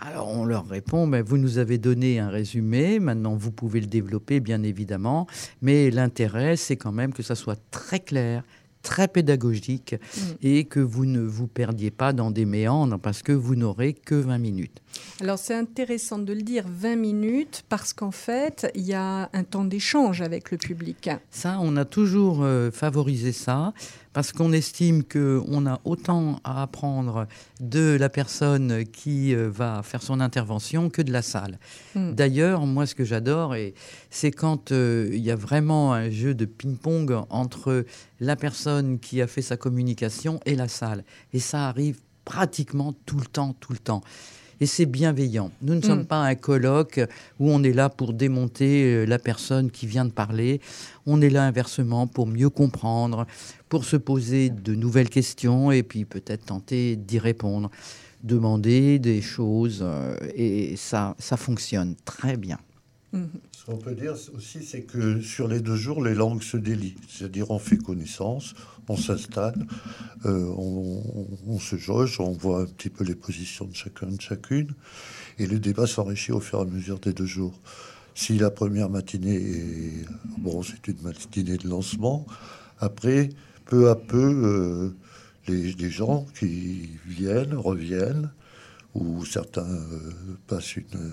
Alors 0.00 0.28
on 0.28 0.44
leur 0.44 0.68
répond, 0.68 1.08
ben, 1.08 1.22
vous 1.22 1.38
nous 1.38 1.58
avez 1.58 1.78
donné 1.78 2.20
un 2.20 2.28
résumé, 2.28 3.00
maintenant 3.00 3.34
vous 3.34 3.50
pouvez 3.50 3.80
le 3.80 3.86
développer 3.86 4.38
bien 4.38 4.62
évidemment, 4.62 5.26
mais 5.60 5.90
l'intérêt 5.90 6.56
c'est 6.56 6.76
quand 6.76 6.92
même 6.92 7.12
que 7.12 7.22
ça 7.22 7.34
soit 7.34 7.58
très 7.70 7.98
clair, 7.98 8.44
très 8.82 9.08
pédagogique 9.08 9.94
mm. 9.94 10.20
et 10.42 10.64
que 10.64 10.78
vous 10.78 11.04
ne 11.04 11.20
vous 11.20 11.48
perdiez 11.48 11.90
pas 11.90 12.12
dans 12.12 12.30
des 12.30 12.44
méandres 12.44 12.98
parce 12.98 13.22
que 13.22 13.32
vous 13.32 13.56
n'aurez 13.56 13.92
que 13.92 14.14
20 14.14 14.38
minutes. 14.38 14.80
Alors 15.20 15.38
c'est 15.38 15.54
intéressant 15.54 16.18
de 16.18 16.32
le 16.32 16.42
dire 16.42 16.64
20 16.68 16.96
minutes 16.96 17.64
parce 17.68 17.92
qu'en 17.92 18.12
fait 18.12 18.70
il 18.76 18.86
y 18.86 18.94
a 18.94 19.30
un 19.32 19.42
temps 19.42 19.64
d'échange 19.64 20.22
avec 20.22 20.52
le 20.52 20.58
public. 20.58 21.10
Ça 21.30 21.58
on 21.60 21.76
a 21.76 21.84
toujours 21.84 22.42
euh, 22.42 22.70
favorisé 22.70 23.32
ça 23.32 23.72
parce 24.18 24.32
qu'on 24.32 24.50
estime 24.50 25.04
qu'on 25.04 25.64
a 25.66 25.80
autant 25.84 26.40
à 26.42 26.62
apprendre 26.62 27.28
de 27.60 27.96
la 28.00 28.08
personne 28.08 28.84
qui 28.84 29.32
euh, 29.32 29.48
va 29.48 29.84
faire 29.84 30.02
son 30.02 30.18
intervention 30.18 30.90
que 30.90 31.02
de 31.02 31.12
la 31.12 31.22
salle. 31.22 31.60
Mm. 31.94 32.14
D'ailleurs, 32.14 32.66
moi, 32.66 32.84
ce 32.86 32.96
que 32.96 33.04
j'adore, 33.04 33.54
c'est 34.10 34.32
quand 34.32 34.72
euh, 34.72 35.08
il 35.12 35.20
y 35.20 35.30
a 35.30 35.36
vraiment 35.36 35.92
un 35.92 36.10
jeu 36.10 36.34
de 36.34 36.46
ping-pong 36.46 37.16
entre 37.30 37.84
la 38.18 38.34
personne 38.34 38.98
qui 38.98 39.22
a 39.22 39.28
fait 39.28 39.40
sa 39.40 39.56
communication 39.56 40.40
et 40.46 40.56
la 40.56 40.66
salle. 40.66 41.04
Et 41.32 41.38
ça 41.38 41.68
arrive 41.68 42.00
pratiquement 42.24 42.94
tout 43.06 43.18
le 43.18 43.26
temps, 43.26 43.54
tout 43.60 43.72
le 43.72 43.78
temps 43.78 44.02
et 44.60 44.66
c'est 44.66 44.86
bienveillant. 44.86 45.50
Nous 45.62 45.74
ne 45.74 45.80
sommes 45.80 46.02
mm. 46.02 46.06
pas 46.06 46.20
un 46.20 46.34
colloque 46.34 47.00
où 47.38 47.50
on 47.50 47.62
est 47.62 47.72
là 47.72 47.88
pour 47.88 48.12
démonter 48.12 48.84
euh, 48.84 49.04
la 49.04 49.18
personne 49.18 49.70
qui 49.70 49.86
vient 49.86 50.04
de 50.04 50.10
parler. 50.10 50.60
On 51.06 51.20
est 51.20 51.30
là 51.30 51.44
inversement 51.44 52.06
pour 52.06 52.26
mieux 52.26 52.50
comprendre, 52.50 53.26
pour 53.68 53.84
se 53.84 53.96
poser 53.96 54.50
de 54.50 54.74
nouvelles 54.74 55.10
questions 55.10 55.70
et 55.70 55.82
puis 55.82 56.04
peut-être 56.04 56.46
tenter 56.46 56.96
d'y 56.96 57.18
répondre, 57.18 57.70
demander 58.22 58.98
des 58.98 59.22
choses 59.22 59.80
euh, 59.82 60.16
et 60.34 60.76
ça, 60.76 61.14
ça 61.18 61.36
fonctionne 61.36 61.94
très 62.04 62.36
bien. 62.36 62.58
Mm-hmm. 63.14 63.28
Ce 63.52 63.64
qu'on 63.64 63.78
peut 63.78 63.94
dire 63.94 64.14
aussi, 64.34 64.62
c'est 64.62 64.82
que 64.82 65.20
sur 65.20 65.48
les 65.48 65.60
deux 65.60 65.76
jours, 65.76 66.04
les 66.04 66.14
langues 66.14 66.42
se 66.42 66.56
délient. 66.56 66.96
C'est-à-dire, 67.08 67.50
on 67.50 67.58
fait 67.58 67.78
connaissance, 67.78 68.54
on 68.88 68.96
s'installe, 68.96 69.66
euh, 70.26 70.44
on, 70.56 71.58
se 71.58 71.76
jauge, 71.76 72.20
on 72.20 72.32
voit 72.32 72.62
un 72.62 72.66
petit 72.66 72.90
peu 72.90 73.04
les 73.04 73.14
positions 73.14 73.64
de 73.64 73.74
chacun, 73.74 74.08
de 74.08 74.20
chacune, 74.20 74.72
et 75.38 75.46
le 75.46 75.58
débat 75.58 75.86
s'enrichit 75.86 76.32
au 76.32 76.40
fur 76.40 76.58
et 76.58 76.62
à 76.62 76.64
mesure 76.64 76.98
des 76.98 77.12
deux 77.12 77.26
jours. 77.26 77.58
Si 78.14 78.36
la 78.36 78.50
première 78.50 78.90
matinée 78.90 79.36
est, 79.36 80.04
bon, 80.38 80.62
c'est 80.62 80.88
une 80.88 81.00
matinée 81.02 81.56
de 81.56 81.68
lancement, 81.68 82.26
après, 82.78 83.30
peu 83.64 83.88
à 83.88 83.96
peu, 83.96 84.16
euh, 84.18 84.96
les, 85.46 85.90
gens 85.90 86.26
qui 86.38 86.90
viennent, 87.06 87.54
reviennent, 87.54 88.30
ou 88.94 89.24
certains 89.24 89.68
euh, 89.68 90.12
passent 90.46 90.76
une 90.76 91.12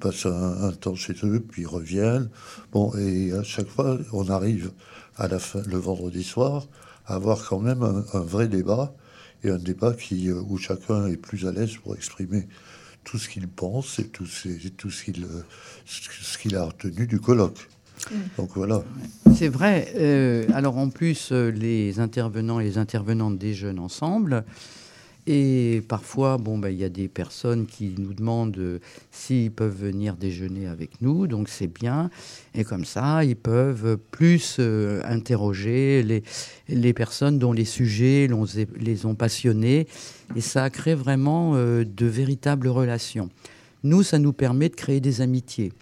passent 0.00 0.26
un, 0.26 0.68
un, 0.68 0.72
temps 0.72 0.94
chez 0.94 1.14
eux, 1.24 1.40
puis 1.40 1.66
reviennent. 1.66 2.30
Bon, 2.72 2.92
et 2.96 3.32
à 3.32 3.42
chaque 3.42 3.68
fois, 3.68 3.98
on 4.12 4.28
arrive 4.28 4.72
à 5.16 5.28
la 5.28 5.38
fin, 5.38 5.60
le 5.66 5.76
vendredi 5.76 6.22
soir, 6.22 6.68
avoir 7.08 7.46
quand 7.48 7.58
même 7.58 7.82
un, 7.82 8.20
vrai 8.20 8.48
débat 8.48 8.94
et 9.42 9.50
un 9.50 9.58
débat 9.58 9.94
qui, 9.94 10.28
euh, 10.28 10.40
où 10.48 10.58
chacun 10.58 11.06
est 11.06 11.16
plus 11.16 11.46
à 11.46 11.52
l'aise 11.52 11.76
pour 11.82 11.94
exprimer 11.94 12.46
tout 13.04 13.18
ce 13.18 13.28
qu'il 13.28 13.48
pense 13.48 13.98
et 13.98 14.08
tout, 14.08 14.26
tout 14.76 14.90
ce 14.90 15.04
qu'il 15.04 15.24
euh, 15.24 15.42
ce 15.86 16.38
qu'il 16.38 16.56
a 16.56 16.64
retenu 16.64 17.06
du 17.06 17.20
colloque. 17.20 17.68
Mm. 18.10 18.14
Donc 18.36 18.50
voilà. 18.54 18.82
C'est 19.34 19.48
vrai. 19.48 19.92
Euh, 19.96 20.44
alors 20.52 20.76
en 20.76 20.90
plus, 20.90 21.32
les 21.32 21.98
intervenants 22.00 22.60
et 22.60 22.64
les 22.64 22.78
intervenantes 22.78 23.38
déjeunent 23.38 23.80
ensemble. 23.80 24.44
Et 25.30 25.82
parfois, 25.86 26.38
bon, 26.38 26.56
ben, 26.56 26.70
il 26.70 26.78
y 26.78 26.84
a 26.84 26.88
des 26.88 27.06
personnes 27.06 27.66
qui 27.66 27.94
nous 27.98 28.14
demandent 28.14 28.56
euh, 28.56 28.78
s'ils 29.10 29.50
peuvent 29.50 29.76
venir 29.78 30.16
déjeuner 30.16 30.66
avec 30.66 31.02
nous, 31.02 31.26
donc 31.26 31.50
c'est 31.50 31.66
bien. 31.66 32.08
Et 32.54 32.64
comme 32.64 32.86
ça, 32.86 33.22
ils 33.24 33.36
peuvent 33.36 33.98
plus 34.10 34.56
euh, 34.58 35.02
interroger 35.04 36.02
les, 36.02 36.22
les 36.70 36.94
personnes 36.94 37.38
dont 37.38 37.52
les 37.52 37.66
sujets 37.66 38.26
les 38.80 39.04
ont 39.04 39.14
passionnés. 39.14 39.86
Et 40.34 40.40
ça 40.40 40.70
crée 40.70 40.94
vraiment 40.94 41.56
euh, 41.56 41.84
de 41.84 42.06
véritables 42.06 42.68
relations. 42.68 43.28
Nous, 43.84 44.02
ça 44.02 44.18
nous 44.18 44.32
permet 44.32 44.70
de 44.70 44.76
créer 44.76 45.00
des 45.00 45.20
amitiés. 45.20 45.72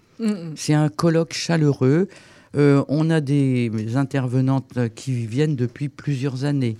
C'est 0.55 0.73
un 0.73 0.89
colloque 0.89 1.33
chaleureux. 1.33 2.07
on 2.55 3.09
a 3.11 3.21
des 3.21 3.71
intervenantes 3.95 4.89
qui 4.95 5.27
viennent 5.27 5.55
depuis 5.55 5.89
plusieurs 5.89 6.43
années. 6.43 6.75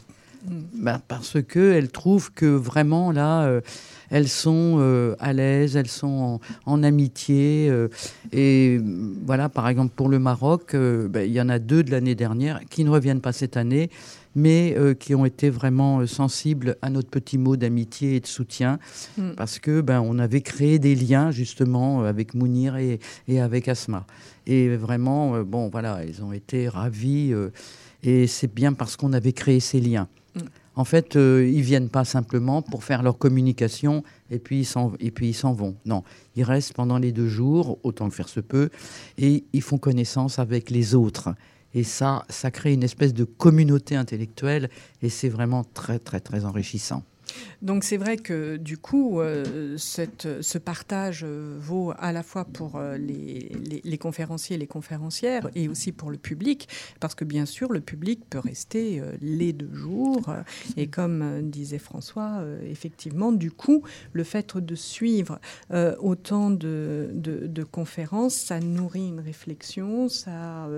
Bah, 0.73 1.01
parce 1.07 1.37
qu'elles 1.43 1.89
trouvent 1.89 2.31
que 2.31 2.45
vraiment 2.45 3.11
là, 3.11 3.43
euh, 3.43 3.61
elles 4.09 4.29
sont 4.29 4.77
euh, 4.79 5.15
à 5.19 5.33
l'aise, 5.33 5.75
elles 5.75 5.89
sont 5.89 6.39
en, 6.65 6.83
amitié. 6.83 7.67
Euh, 7.69 7.89
et 8.31 8.79
voilà, 9.25 9.49
par 9.49 9.67
exemple, 9.67 9.93
pour 9.95 10.09
le 10.09 10.19
Maroc, 10.19 10.75
bah, 10.75 11.25
il 11.25 11.31
y 11.31 11.41
en 11.41 11.49
a 11.49 11.59
deux 11.59 11.83
de 11.83 11.91
l'année 11.91 12.15
dernière 12.15 12.61
qui 12.69 12.83
ne 12.83 12.89
reviennent 12.89 13.21
pas 13.21 13.33
cette 13.33 13.57
année, 13.57 13.89
mais 14.35 14.77
qui 14.99 15.15
ont 15.15 15.25
été 15.25 15.49
vraiment 15.49 16.05
sensibles 16.05 16.77
à 16.83 16.91
notre 16.91 17.09
petit 17.09 17.39
mot 17.39 17.57
d'amitié 17.57 18.15
et 18.15 18.19
de 18.19 18.27
soutien, 18.27 18.77
mm. 19.17 19.31
parce 19.35 19.57
que 19.57 19.81
ben, 19.81 19.99
on 19.99 20.19
avait 20.19 20.41
créé 20.41 20.77
des 20.77 20.93
liens 20.93 21.31
justement 21.31 22.03
avec 22.03 22.35
Mounir 22.35 22.77
et, 22.77 22.99
et 23.27 23.41
avec 23.41 23.67
Asma. 23.67 24.05
Et 24.45 24.75
vraiment, 24.77 25.41
bon, 25.41 25.69
voilà, 25.69 26.05
ils 26.05 26.23
ont 26.23 26.33
été 26.33 26.69
ravis. 26.69 27.33
et 28.03 28.27
c'est 28.27 28.53
bien 28.53 28.73
parce 28.73 28.95
qu'on 28.95 29.11
avait 29.11 29.33
créé 29.33 29.59
ces 29.59 29.81
liens. 29.81 30.07
En 30.75 30.85
fait, 30.85 31.15
euh, 31.15 31.49
ils 31.51 31.63
viennent 31.63 31.89
pas 31.89 32.05
simplement 32.05 32.61
pour 32.61 32.83
faire 32.83 33.01
leur 33.01 33.17
communication 33.17 34.03
et 34.29 34.37
puis 34.37 34.59
ils 34.59 35.33
s'en 35.33 35.53
vont. 35.53 35.75
Non, 35.85 36.03
ils 36.35 36.43
restent 36.43 36.73
pendant 36.73 36.99
les 36.99 37.11
deux 37.11 37.27
jours, 37.27 37.79
autant 37.83 38.09
que 38.09 38.15
faire 38.15 38.29
se 38.29 38.39
peut, 38.39 38.69
et 39.17 39.43
ils 39.53 39.63
font 39.63 39.79
connaissance 39.79 40.37
avec 40.37 40.69
les 40.69 40.93
autres. 40.93 41.33
Et 41.73 41.83
ça, 41.83 42.25
ça 42.29 42.51
crée 42.51 42.73
une 42.73 42.83
espèce 42.83 43.13
de 43.13 43.23
communauté 43.23 43.95
intellectuelle 43.95 44.69
et 45.01 45.09
c'est 45.09 45.29
vraiment 45.29 45.63
très, 45.63 45.99
très, 45.99 46.19
très 46.19 46.45
enrichissant. 46.45 47.03
Donc 47.61 47.83
c'est 47.83 47.97
vrai 47.97 48.17
que 48.17 48.57
du 48.57 48.77
coup, 48.77 49.19
euh, 49.19 49.77
ce 49.77 50.57
partage 50.57 51.21
euh, 51.23 51.57
vaut 51.59 51.93
à 51.97 52.11
la 52.11 52.23
fois 52.23 52.45
pour 52.45 52.75
euh, 52.75 52.97
les, 52.97 53.97
conférenciers 53.97 54.55
et 54.55 54.59
les 54.59 54.67
conférencières 54.67 55.49
et 55.55 55.67
aussi 55.67 55.91
pour 55.91 56.11
le 56.11 56.17
public, 56.17 56.69
parce 56.99 57.15
que 57.15 57.25
bien 57.25 57.45
sûr, 57.45 57.73
le 57.73 57.81
public 57.81 58.21
peut 58.29 58.39
rester 58.39 59.01
les 59.21 59.53
deux 59.53 59.73
jours. 59.73 60.33
Et 60.75 60.87
comme 60.87 61.49
disait 61.49 61.79
François, 61.79 62.43
effectivement, 62.63 63.31
du 63.31 63.49
coup, 63.49 63.81
le 64.13 64.23
fait 64.23 64.55
de 64.55 64.75
suivre 64.75 65.39
autant 65.99 66.51
de, 66.51 67.65
conférences, 67.71 68.35
ça 68.35 68.59
nourrit 68.59 69.07
une 69.07 69.19
réflexion, 69.19 70.09
ça, 70.09 70.69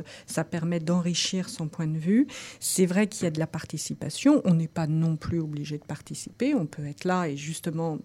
permet 0.49 0.79
d'enrichir 0.79 1.49
son 1.49 1.67
point 1.67 1.87
de 1.87 1.97
vue. 1.97 2.27
C'est 2.61 2.85
vrai 2.85 3.07
qu'il 3.07 3.25
y 3.25 3.27
a 3.27 3.31
de 3.31 3.39
la 3.39 3.47
participation, 3.47 4.41
on 4.45 4.53
n'est 4.53 4.69
pas 4.69 4.87
non 4.87 5.17
plus 5.17 5.39
obligé 5.39 5.77
de 5.77 5.83
on 6.53 6.65
peut 6.65 6.85
être 6.85 7.05
là 7.05 7.27
et 7.27 7.37
justement 7.37 7.99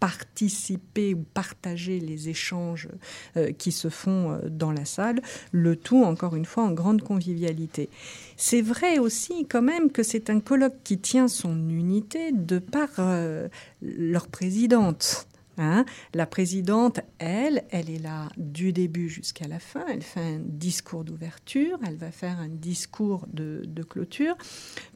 participer 0.00 1.14
ou 1.14 1.24
partager 1.34 1.98
les 2.00 2.28
échanges 2.28 2.88
euh, 3.36 3.52
qui 3.52 3.72
se 3.72 3.88
font 3.88 4.30
euh, 4.30 4.48
dans 4.48 4.72
la 4.72 4.84
salle, 4.84 5.20
le 5.52 5.76
tout 5.76 6.04
encore 6.04 6.36
une 6.36 6.44
fois 6.44 6.64
en 6.64 6.72
grande 6.72 7.02
convivialité. 7.02 7.88
C'est 8.36 8.62
vrai 8.62 8.98
aussi 8.98 9.46
quand 9.46 9.62
même 9.62 9.90
que 9.90 10.02
c'est 10.02 10.30
un 10.30 10.40
colloque 10.40 10.82
qui 10.84 10.98
tient 10.98 11.28
son 11.28 11.68
unité 11.68 12.32
de 12.32 12.58
par 12.58 12.90
euh, 12.98 13.48
leur 13.82 14.28
présidente. 14.28 15.26
Hein. 15.60 15.84
La 16.14 16.26
présidente, 16.26 17.00
elle, 17.18 17.64
elle 17.70 17.90
est 17.90 17.98
là 17.98 18.28
du 18.36 18.72
début 18.72 19.08
jusqu'à 19.08 19.48
la 19.48 19.58
fin. 19.58 19.84
Elle 19.88 20.02
fait 20.02 20.20
un 20.20 20.38
discours 20.38 21.02
d'ouverture, 21.02 21.80
elle 21.84 21.96
va 21.96 22.12
faire 22.12 22.38
un 22.38 22.48
discours 22.48 23.26
de, 23.32 23.62
de 23.66 23.82
clôture. 23.82 24.36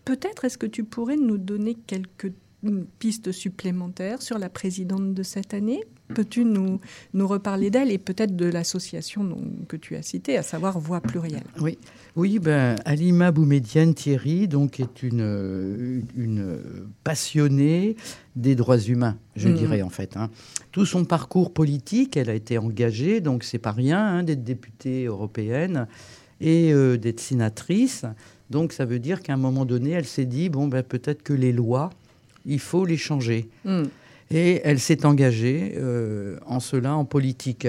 Peut-être 0.05 0.45
est-ce 0.45 0.59
que 0.59 0.67
tu 0.67 0.85
pourrais 0.85 1.17
nous 1.17 1.39
donner 1.39 1.75
quelques 1.75 2.33
pistes 2.99 3.33
supplémentaires 3.33 4.23
sur 4.23 4.39
la 4.39 4.49
présidente 4.49 5.15
de 5.15 5.23
cette 5.23 5.55
année 5.55 5.81
Peux-tu 6.15 6.45
nous, 6.45 6.79
nous 7.15 7.27
reparler 7.27 7.71
d'elle 7.71 7.91
et 7.91 7.97
peut-être 7.97 8.37
de 8.37 8.45
l'association 8.45 9.27
que 9.67 9.77
tu 9.79 9.97
as 9.97 10.03
citée, 10.03 10.37
à 10.37 10.43
savoir 10.43 10.79
Voix 10.79 11.01
plurielle? 11.01 11.45
Oui, 11.59 11.79
oui 12.17 12.39
ben, 12.39 12.77
Alima 12.85 13.31
Boumedienne 13.31 13.95
Thierry 13.95 14.47
donc, 14.47 14.79
est 14.79 15.03
une, 15.03 16.03
une 16.15 16.59
passionnée 17.03 17.97
des 18.37 18.55
droits 18.55 18.79
humains, 18.79 19.17
je 19.37 19.49
Mhm. 19.49 19.55
dirais 19.55 19.83
en 19.83 19.89
fait. 19.91 20.17
hein. 20.19 20.29
Tout 20.71 20.85
son 20.85 21.05
parcours 21.07 21.53
politique, 21.55 22.17
elle 22.17 22.29
a 22.31 22.35
été 22.35 22.59
engagée, 22.59 23.21
donc 23.23 23.43
c'est 23.43 23.59
pas 23.59 23.73
rien 23.73 23.99
hein, 24.19 24.23
d'être 24.23 24.45
députée 24.45 25.05
européenne 25.07 25.87
et 26.43 26.73
euh, 26.75 26.99
d'être 26.99 27.21
sénatrice. 27.21 28.05
Donc 28.51 28.73
ça 28.75 28.85
veut 28.85 28.99
dire 28.99 29.23
qu'à 29.23 29.33
un 29.33 29.39
moment 29.39 29.65
donné, 29.65 29.91
elle 29.93 30.05
s'est 30.05 30.27
dit, 30.27 30.51
bon, 30.51 30.69
ben, 30.69 30.83
peut-être 30.83 31.23
que 31.23 31.33
les 31.33 31.53
lois, 31.53 31.89
il 32.47 32.61
faut 32.61 32.85
les 32.85 32.97
changer. 32.97 33.49
Hmm. 33.65 33.85
Et 34.31 34.63
elle 34.65 34.79
s'est 34.81 35.05
engagée 35.05 35.75
euh, 35.77 36.39
en 36.47 36.59
cela 36.59 36.95
en 36.97 37.05
politique. 37.05 37.69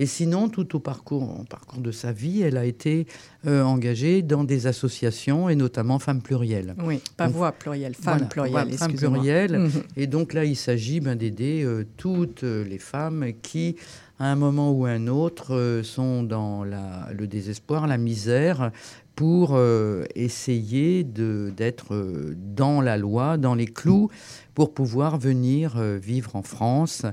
Et 0.00 0.06
sinon, 0.06 0.48
tout 0.48 0.76
au 0.76 0.78
parcours, 0.80 1.40
au 1.40 1.44
parcours 1.44 1.80
de 1.82 1.90
sa 1.90 2.12
vie, 2.12 2.40
elle 2.40 2.56
a 2.56 2.64
été 2.64 3.06
euh, 3.46 3.62
engagée 3.62 4.22
dans 4.22 4.44
des 4.44 4.66
associations 4.68 5.48
et 5.50 5.56
notamment 5.56 5.98
Femmes 5.98 6.22
Plurielles. 6.22 6.74
Oui, 6.82 7.00
pas 7.16 7.26
Donc, 7.26 7.34
voix 7.36 7.52
plurielle, 7.52 7.94
femme 7.94 8.14
Voilà, 8.14 8.26
plurielle, 8.26 8.52
voilà, 8.52 8.76
Femmes 8.78 8.94
plurielles. 8.94 9.58
Mhm. 9.58 9.82
Et 9.96 10.06
donc 10.06 10.32
là, 10.32 10.44
il 10.44 10.56
s'agit 10.56 11.00
ben, 11.00 11.16
d'aider 11.16 11.62
euh, 11.64 11.84
toutes 11.98 12.42
les 12.44 12.78
femmes 12.78 13.26
qui, 13.42 13.74
à 14.20 14.30
un 14.30 14.36
moment 14.36 14.70
ou 14.72 14.86
un 14.86 15.08
autre, 15.08 15.54
euh, 15.54 15.82
sont 15.82 16.22
dans 16.22 16.64
la- 16.64 17.08
le 17.12 17.26
désespoir, 17.26 17.86
la 17.88 17.98
misère, 17.98 18.70
pour 19.18 19.56
euh, 19.56 20.04
essayer 20.14 21.02
d'être 21.02 21.92
euh, 21.92 22.36
dans 22.36 22.80
la 22.80 22.96
loi, 22.96 23.36
dans 23.36 23.56
les 23.56 23.66
clous, 23.66 24.10
pour 24.54 24.72
pouvoir 24.72 25.18
venir 25.18 25.74
euh, 25.76 25.98
vivre 26.00 26.36
en 26.36 26.42
France 26.42 27.04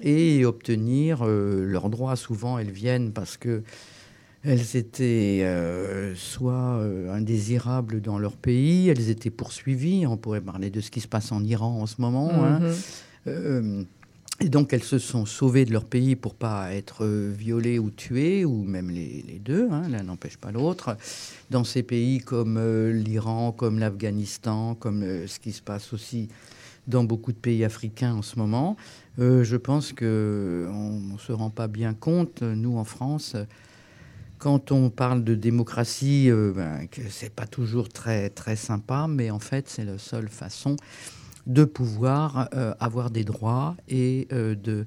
et 0.00 0.44
obtenir 0.44 1.22
euh, 1.22 1.64
leurs 1.64 1.90
droits. 1.90 2.14
Souvent, 2.14 2.60
elles 2.60 2.70
viennent 2.70 3.12
parce 3.12 3.36
que 3.36 3.64
elles 4.44 4.76
étaient 4.76 5.44
soit 6.14 6.80
indésirables 7.10 8.00
dans 8.00 8.20
leur 8.20 8.36
pays, 8.36 8.88
elles 8.88 9.10
étaient 9.10 9.28
poursuivies. 9.30 10.06
On 10.06 10.16
pourrait 10.16 10.40
parler 10.40 10.70
de 10.70 10.80
ce 10.80 10.92
qui 10.92 11.00
se 11.00 11.08
passe 11.08 11.32
en 11.32 11.42
Iran 11.42 11.80
en 11.82 11.86
ce 11.86 12.00
moment. 12.00 12.30
hein. 12.44 12.60
Mhm. 12.60 12.74
Euh, 13.26 13.82
et 14.40 14.48
donc 14.48 14.72
elles 14.72 14.84
se 14.84 14.98
sont 14.98 15.26
sauvées 15.26 15.64
de 15.64 15.72
leur 15.72 15.84
pays 15.84 16.14
pour 16.14 16.34
pas 16.34 16.72
être 16.72 17.04
euh, 17.04 17.32
violées 17.36 17.78
ou 17.78 17.90
tuées, 17.90 18.44
ou 18.44 18.62
même 18.62 18.88
les, 18.90 19.40
deux, 19.44 19.68
hein, 19.70 19.88
l'un 19.88 20.04
n'empêche 20.04 20.36
pas 20.36 20.52
l'autre. 20.52 20.96
Dans 21.50 21.64
ces 21.64 21.82
pays 21.82 22.20
comme 22.20 22.56
euh, 22.56 22.92
l'Iran, 22.92 23.50
comme 23.50 23.80
l'Afghanistan, 23.80 24.76
comme 24.76 25.02
euh, 25.02 25.26
ce 25.26 25.40
qui 25.40 25.50
se 25.50 25.62
passe 25.62 25.92
aussi 25.92 26.28
dans 26.86 27.02
beaucoup 27.02 27.32
de 27.32 27.38
pays 27.38 27.64
africains 27.64 28.14
en 28.14 28.22
ce 28.22 28.38
moment, 28.38 28.76
je 29.18 29.56
pense 29.56 29.92
que 29.92 30.66
on 30.72 31.12
ne 31.12 31.18
se 31.18 31.32
rend 31.32 31.50
pas 31.50 31.68
bien 31.68 31.92
compte, 31.92 32.40
nous 32.40 32.78
en 32.78 32.84
France, 32.84 33.36
quand 34.38 34.72
on 34.72 34.88
parle 34.88 35.22
de 35.22 35.34
démocratie, 35.34 36.30
ben, 36.30 36.86
que 36.90 37.02
c'est 37.10 37.34
pas 37.34 37.46
toujours 37.46 37.90
très 37.90 38.30
très 38.30 38.56
sympa, 38.56 39.06
mais 39.06 39.30
en 39.30 39.38
fait 39.38 39.68
c'est 39.68 39.84
la 39.84 39.98
seule 39.98 40.30
façon 40.30 40.76
de 41.48 41.64
pouvoir 41.64 42.48
euh, 42.54 42.74
avoir 42.78 43.10
des 43.10 43.24
droits 43.24 43.74
et 43.88 44.28
euh, 44.32 44.54
de 44.54 44.84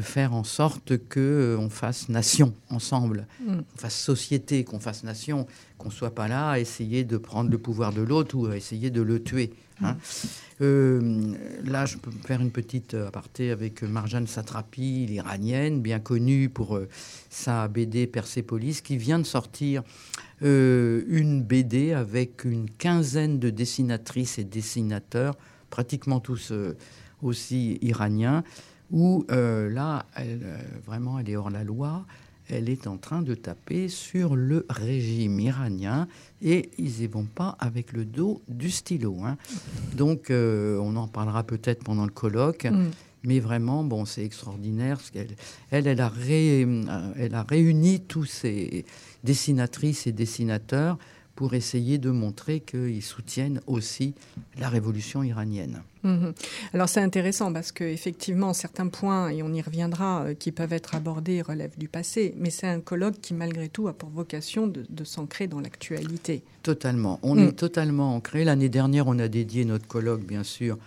faire 0.00 0.32
en 0.32 0.44
sorte 0.44 0.96
que 1.08 1.20
euh, 1.20 1.56
on 1.58 1.68
fasse 1.68 2.08
nation 2.08 2.54
ensemble, 2.70 3.26
Mm. 3.40 3.58
qu'on 3.58 3.78
fasse 3.78 3.98
société, 4.00 4.62
qu'on 4.64 4.78
fasse 4.80 5.02
nation, 5.04 5.46
qu'on 5.76 5.90
soit 5.90 6.14
pas 6.14 6.28
là 6.28 6.50
à 6.50 6.58
essayer 6.60 7.02
de 7.04 7.16
prendre 7.16 7.50
le 7.50 7.58
pouvoir 7.58 7.92
de 7.92 8.00
l'autre 8.00 8.36
ou 8.36 8.46
à 8.46 8.56
essayer 8.56 8.90
de 8.90 9.02
le 9.02 9.22
tuer. 9.22 9.52
hein. 9.82 9.96
Euh, 10.60 11.34
là, 11.64 11.84
je 11.84 11.96
peux 11.96 12.12
faire 12.24 12.40
une 12.40 12.52
petite 12.52 12.94
aparté 12.94 13.50
avec 13.50 13.82
Marjane 13.82 14.28
Satrapi, 14.28 15.06
l'iranienne, 15.06 15.80
bien 15.82 15.98
connue 15.98 16.48
pour 16.48 16.78
sa 17.28 17.66
BD 17.66 18.06
Persépolis, 18.06 18.80
qui 18.82 18.96
vient 18.96 19.18
de 19.18 19.24
sortir 19.26 19.82
une 20.42 21.42
BD 21.42 21.92
avec 21.92 22.44
une 22.44 22.70
quinzaine 22.70 23.40
de 23.40 23.50
dessinatrices 23.50 24.38
et 24.38 24.44
dessinateurs, 24.44 25.34
pratiquement 25.78 26.20
tous 26.20 26.52
euh, 26.52 26.76
aussi 27.20 27.78
iraniens, 27.82 28.44
où 28.92 29.24
euh, 29.32 29.68
là, 29.68 30.06
elle, 30.14 30.42
euh, 30.44 30.56
vraiment, 30.86 31.18
elle 31.18 31.28
est 31.28 31.34
hors 31.36 31.50
la 31.50 31.64
loi. 31.64 32.06
Elle 32.48 32.68
est 32.68 32.86
en 32.86 32.96
train 32.98 33.22
de 33.22 33.34
taper 33.34 33.88
sur 33.88 34.36
le 34.36 34.66
régime 34.68 35.40
iranien 35.40 36.06
et 36.42 36.70
ils 36.78 37.00
y 37.02 37.06
vont 37.06 37.24
pas 37.24 37.56
avec 37.58 37.92
le 37.92 38.04
dos 38.04 38.42
du 38.48 38.70
stylo. 38.70 39.16
hein. 39.24 39.36
Donc, 39.96 40.30
euh, 40.30 40.78
on 40.78 40.94
en 40.96 41.08
parlera 41.08 41.42
peut-être 41.42 41.82
pendant 41.82 42.04
le 42.04 42.12
colloque. 42.12 42.66
Mm. 42.66 42.90
Mais 43.26 43.40
vraiment, 43.40 43.82
bon, 43.82 44.04
c'est 44.04 44.22
extraordinaire. 44.22 44.98
Parce 44.98 45.10
qu'elle, 45.10 45.34
elle, 45.70 45.86
elle 45.86 46.00
a, 46.02 46.10
ré- 46.10 46.68
elle 47.16 47.34
a 47.34 47.42
réuni 47.42 48.00
tous 48.00 48.26
ces 48.26 48.84
dessinatrices 49.24 50.06
et 50.06 50.12
dessinateurs 50.12 50.98
pour 51.34 51.54
essayer 51.54 51.98
de 51.98 52.10
montrer 52.10 52.60
qu'ils 52.60 53.02
soutiennent 53.02 53.60
aussi 53.66 54.14
la 54.58 54.68
révolution 54.68 55.22
iranienne. 55.22 55.82
Mhm. 56.04 56.32
Alors 56.74 56.88
c'est 56.88 57.00
intéressant 57.00 57.52
parce 57.52 57.72
que 57.72 57.82
effectivement 57.84 58.52
certains 58.52 58.88
points 58.88 59.30
et 59.30 59.42
on 59.42 59.52
y 59.52 59.62
reviendra 59.62 60.24
euh, 60.24 60.34
qui 60.34 60.52
peuvent 60.52 60.72
être 60.72 60.94
abordés 60.94 61.42
relèvent 61.42 61.78
du 61.78 61.88
passé, 61.88 62.34
mais 62.38 62.50
c'est 62.50 62.68
un 62.68 62.80
colloque 62.80 63.20
qui 63.20 63.34
malgré 63.34 63.68
tout 63.68 63.88
a 63.88 63.92
pour 63.94 64.10
vocation 64.10 64.66
de, 64.66 64.84
de 64.88 65.04
s'ancrer 65.04 65.46
dans 65.46 65.60
l'actualité. 65.60 66.42
Totalement. 66.62 67.18
On 67.22 67.34
Mm. 67.36 67.48
est 67.48 67.52
totalement 67.52 68.14
ancré. 68.14 68.44
L'année 68.44 68.68
dernière, 68.68 69.06
on 69.08 69.18
a 69.18 69.28
dédié 69.28 69.64
notre 69.64 69.86
colloque, 69.86 70.24
bien 70.24 70.42
sûr, 70.44 70.78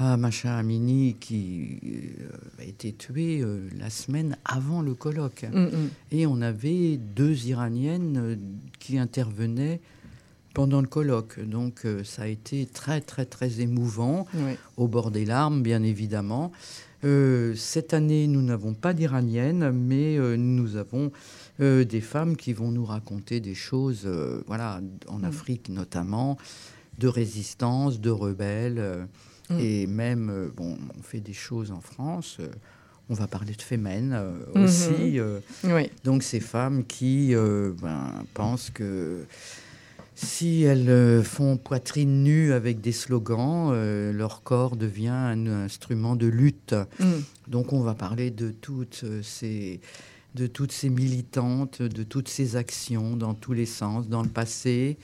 à 0.00 0.16
Macha 0.16 0.56
Amini, 0.56 1.14
qui 1.20 1.78
euh, 1.84 2.30
a 2.58 2.64
été 2.64 2.92
tuée 2.94 3.42
euh, 3.42 3.68
la 3.78 3.90
semaine 3.90 4.38
avant 4.46 4.80
le 4.80 4.94
colloque. 4.94 5.44
Mhm. 5.52 5.90
Et 6.10 6.26
on 6.26 6.40
avait 6.40 6.96
deux 6.96 7.46
Iraniennes 7.46 8.16
euh, 8.18 8.36
qui 8.78 8.98
intervenaient 8.98 9.78
pendant 10.54 10.80
le 10.80 10.86
colloque. 10.86 11.38
Donc 11.46 11.84
euh, 11.84 12.02
ça 12.02 12.22
a 12.22 12.26
été 12.28 12.64
très, 12.64 13.02
très, 13.02 13.26
très 13.26 13.60
émouvant, 13.60 14.26
Oui. 14.34 14.52
au 14.78 14.88
bord 14.88 15.10
des 15.10 15.26
larmes, 15.26 15.62
bien 15.62 15.82
évidemment. 15.82 16.50
Euh, 17.04 17.54
cette 17.54 17.92
année, 17.92 18.26
nous 18.26 18.40
n'avons 18.42 18.72
pas 18.72 18.94
d'Iraniennes, 18.94 19.70
mais 19.70 20.16
euh, 20.18 20.36
nous 20.36 20.76
avons 20.76 21.12
des 21.58 22.00
femmes 22.00 22.38
qui 22.38 22.54
vont 22.54 22.70
nous 22.70 22.86
raconter 22.86 23.38
des 23.40 23.54
choses, 23.54 24.06
voilà, 24.46 24.80
en 25.08 25.22
Afrique 25.22 25.68
notamment, 25.68 26.38
de 26.98 27.06
résistance, 27.06 28.00
de 28.00 28.08
rebelles, 28.08 29.06
Mm. 29.50 29.58
et 29.60 29.86
même, 29.86 30.30
euh, 30.30 30.48
bon, 30.56 30.78
on 30.98 31.02
fait 31.02 31.20
des 31.20 31.32
choses 31.32 31.70
en 31.72 31.80
France. 31.80 32.36
euh, 32.40 32.48
on 33.08 33.14
va 33.14 33.26
parler 33.26 33.54
de 33.54 33.62
Femen 33.62 34.12
euh, 34.12 34.32
Mhm. 34.54 34.62
aussi. 34.64 35.20
Oui. 35.64 35.90
donc 36.04 36.22
ces 36.22 36.38
femmes 36.40 36.84
qui 36.84 37.34
ben, 37.34 38.24
pensent 38.34 38.70
que 38.70 39.24
si 40.14 40.62
elles 40.62 41.24
font 41.24 41.56
poitrine 41.56 42.22
nue 42.22 42.52
avec 42.52 42.80
des 42.80 42.92
slogans, 42.92 43.70
euh, 43.72 44.12
leur 44.12 44.42
corps 44.42 44.76
devient 44.76 45.08
un 45.08 45.46
instrument 45.46 46.14
de 46.14 46.26
lutte. 46.26 46.74
Mhm. 47.00 47.22
Donc 47.48 47.72
on 47.72 47.80
va 47.80 47.94
parler 47.94 48.30
de 48.30 48.50
toutes 48.52 49.04
ces 49.22 49.80
de 50.36 50.46
toutes 50.46 50.70
ces 50.70 50.90
militantes, 50.90 51.82
de 51.82 52.04
toutes 52.04 52.28
ces 52.28 52.54
actions 52.54 53.16
dans 53.16 53.34
tous 53.34 53.52
les 53.52 53.66
sens, 53.66 54.08
dans 54.08 54.22
le 54.22 54.28
passé, 54.28 54.96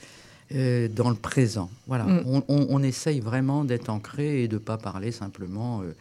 euh, 0.55 0.89
dans 0.89 1.09
le 1.11 1.17
présent. 1.17 1.71
Voilà, 1.87 2.05
Mm. 2.05 2.23
on, 2.27 2.43
on- 2.49 2.67
on 2.71 2.83
essaye 2.83 3.21
vraiment 3.21 3.65
d'être 3.65 3.89
ancré 3.91 4.43
et 4.43 4.49
de 4.49 4.55
ne 4.55 4.59
pas 4.59 4.79
parler 4.79 5.11
simplement 5.13 5.83
euh, 5.83 5.95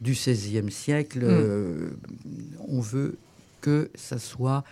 du 0.00 0.12
XVIe 0.12 0.70
siècle. 0.70 1.20
Mm. 1.20 1.28
Euh, 1.28 1.90
on 2.68 2.80
veut 2.80 3.16
que 3.60 3.90
ça 3.94 4.18
soit 4.18 4.64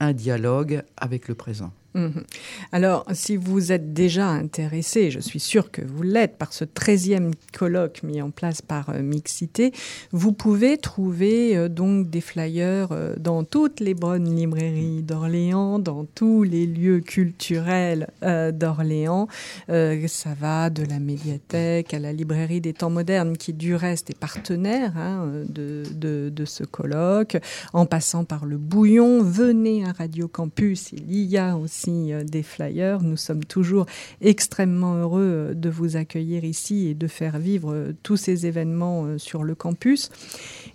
un 0.00 0.12
dialogue 0.12 0.82
avec 0.96 1.28
le 1.28 1.34
présent. 1.34 1.72
Mhm. 1.94 2.24
Alors, 2.72 3.04
si 3.12 3.36
vous 3.36 3.70
êtes 3.70 3.92
déjà 3.92 4.28
intéressé, 4.28 5.10
je 5.10 5.20
suis 5.20 5.40
sûre 5.40 5.70
que 5.70 5.82
vous 5.82 6.02
l'êtes, 6.02 6.38
par 6.38 6.52
ce 6.54 6.64
13e 6.64 7.32
colloque 7.52 8.02
mis 8.02 8.22
en 8.22 8.30
place 8.30 8.62
par 8.62 8.88
euh, 8.90 9.02
Mixité, 9.02 9.72
vous 10.10 10.32
pouvez 10.32 10.78
trouver 10.78 11.54
euh, 11.56 11.68
donc 11.68 12.08
des 12.08 12.22
flyers 12.22 12.88
euh, 12.92 13.14
dans 13.18 13.44
toutes 13.44 13.80
les 13.80 13.92
bonnes 13.92 14.34
librairies 14.34 15.02
d'Orléans, 15.02 15.78
dans 15.78 16.06
tous 16.06 16.42
les 16.44 16.66
lieux 16.66 17.00
culturels 17.00 18.08
d'Orléans. 18.52 19.28
Ça 19.68 20.34
va 20.38 20.70
de 20.70 20.84
la 20.84 20.98
médiathèque 20.98 21.94
à 21.94 21.98
la 21.98 22.12
librairie 22.12 22.60
des 22.60 22.72
temps 22.72 22.90
modernes, 22.90 23.36
qui 23.36 23.52
du 23.52 23.74
reste 23.74 24.10
est 24.10 24.18
partenaire 24.18 24.96
hein, 24.96 25.28
de, 25.48 25.82
de, 25.94 26.30
de 26.34 26.44
ce 26.44 26.64
colloque, 26.64 27.36
en 27.72 27.86
passant 27.86 28.24
par 28.24 28.44
le 28.44 28.58
bouillon. 28.58 29.22
Venez 29.22 29.84
à 29.84 29.92
Radio 29.92 30.28
Campus, 30.28 30.92
il 30.92 31.24
y 31.24 31.38
a 31.38 31.56
aussi 31.56 31.81
aussi 31.82 32.12
euh, 32.12 32.24
des 32.24 32.42
flyers. 32.42 33.02
Nous 33.02 33.16
sommes 33.16 33.44
toujours 33.44 33.86
extrêmement 34.20 34.94
heureux 34.96 35.20
euh, 35.22 35.54
de 35.54 35.68
vous 35.68 35.96
accueillir 35.96 36.44
ici 36.44 36.88
et 36.88 36.94
de 36.94 37.06
faire 37.06 37.38
vivre 37.38 37.72
euh, 37.72 37.92
tous 38.02 38.16
ces 38.16 38.46
événements 38.46 39.18
sur 39.18 39.42
le 39.44 39.54
campus. 39.54 40.10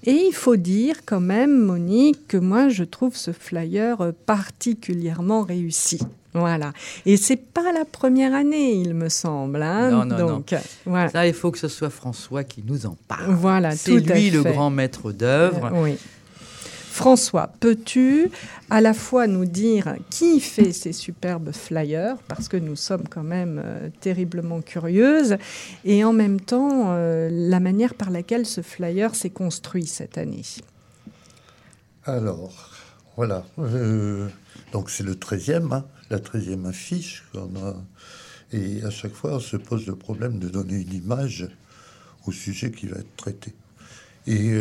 Et 0.03 0.11
il 0.11 0.33
faut 0.33 0.55
dire 0.55 0.97
quand 1.05 1.19
même, 1.19 1.57
Monique, 1.57 2.27
que 2.27 2.37
moi, 2.37 2.69
je 2.69 2.83
trouve 2.83 3.15
ce 3.15 3.31
flyer 3.31 4.11
particulièrement 4.25 5.43
réussi. 5.43 5.99
Voilà. 6.33 6.71
Et 7.05 7.17
c'est 7.17 7.37
pas 7.37 7.71
la 7.73 7.83
première 7.85 8.33
année, 8.35 8.73
il 8.73 8.93
me 8.93 9.09
semble. 9.09 9.61
hein. 9.63 9.89
Non, 9.89 10.05
non, 10.05 10.17
non. 10.17 10.27
Donc, 10.35 10.55
voilà. 10.85 11.09
Ça, 11.09 11.25
il 11.27 11.33
faut 11.33 11.51
que 11.51 11.57
ce 11.57 11.67
soit 11.67 11.89
François 11.89 12.43
qui 12.43 12.63
nous 12.65 12.85
en 12.85 12.95
parle. 13.07 13.33
Voilà, 13.33 13.71
C'est 13.71 13.95
lui 13.95 14.29
le 14.29 14.43
grand 14.43 14.69
maître 14.69 15.11
d'œuvre. 15.11 15.71
Euh, 15.73 15.83
oui. 15.83 15.97
François, 16.97 17.51
peux-tu 17.59 18.31
à 18.71 18.81
la 18.81 18.95
fois 18.95 19.27
nous 19.27 19.45
dire 19.45 19.97
qui 20.09 20.39
fait 20.39 20.71
ces 20.71 20.93
superbes 20.93 21.51
flyers, 21.51 22.17
parce 22.27 22.47
que 22.47 22.57
nous 22.57 22.75
sommes 22.75 23.07
quand 23.07 23.23
même 23.23 23.61
euh, 23.63 23.89
terriblement 24.01 24.61
curieuses, 24.61 25.37
et 25.85 26.03
en 26.03 26.11
même 26.11 26.41
temps 26.41 26.95
euh, 26.95 27.29
la 27.31 27.59
manière 27.59 27.93
par 27.93 28.09
laquelle 28.09 28.47
ce 28.47 28.61
flyer 28.61 29.13
s'est 29.13 29.29
construit 29.29 29.85
cette 29.85 30.17
année? 30.17 30.41
Alors, 32.03 32.71
voilà. 33.15 33.45
Euh, 33.59 34.27
donc 34.71 34.89
c'est 34.89 35.03
le 35.03 35.13
13e, 35.13 35.71
hein, 35.75 35.85
la 36.09 36.17
13e 36.17 36.65
affiche 36.65 37.25
qu'on 37.31 37.55
a. 37.63 37.75
Et 38.53 38.83
à 38.83 38.89
chaque 38.89 39.13
fois, 39.13 39.35
on 39.35 39.39
se 39.39 39.57
pose 39.57 39.85
le 39.85 39.95
problème 39.95 40.39
de 40.39 40.49
donner 40.49 40.81
une 40.81 40.93
image 40.95 41.47
au 42.25 42.31
sujet 42.31 42.71
qui 42.71 42.87
va 42.87 42.97
être 42.97 43.15
traité. 43.17 43.53
Et 44.25 44.59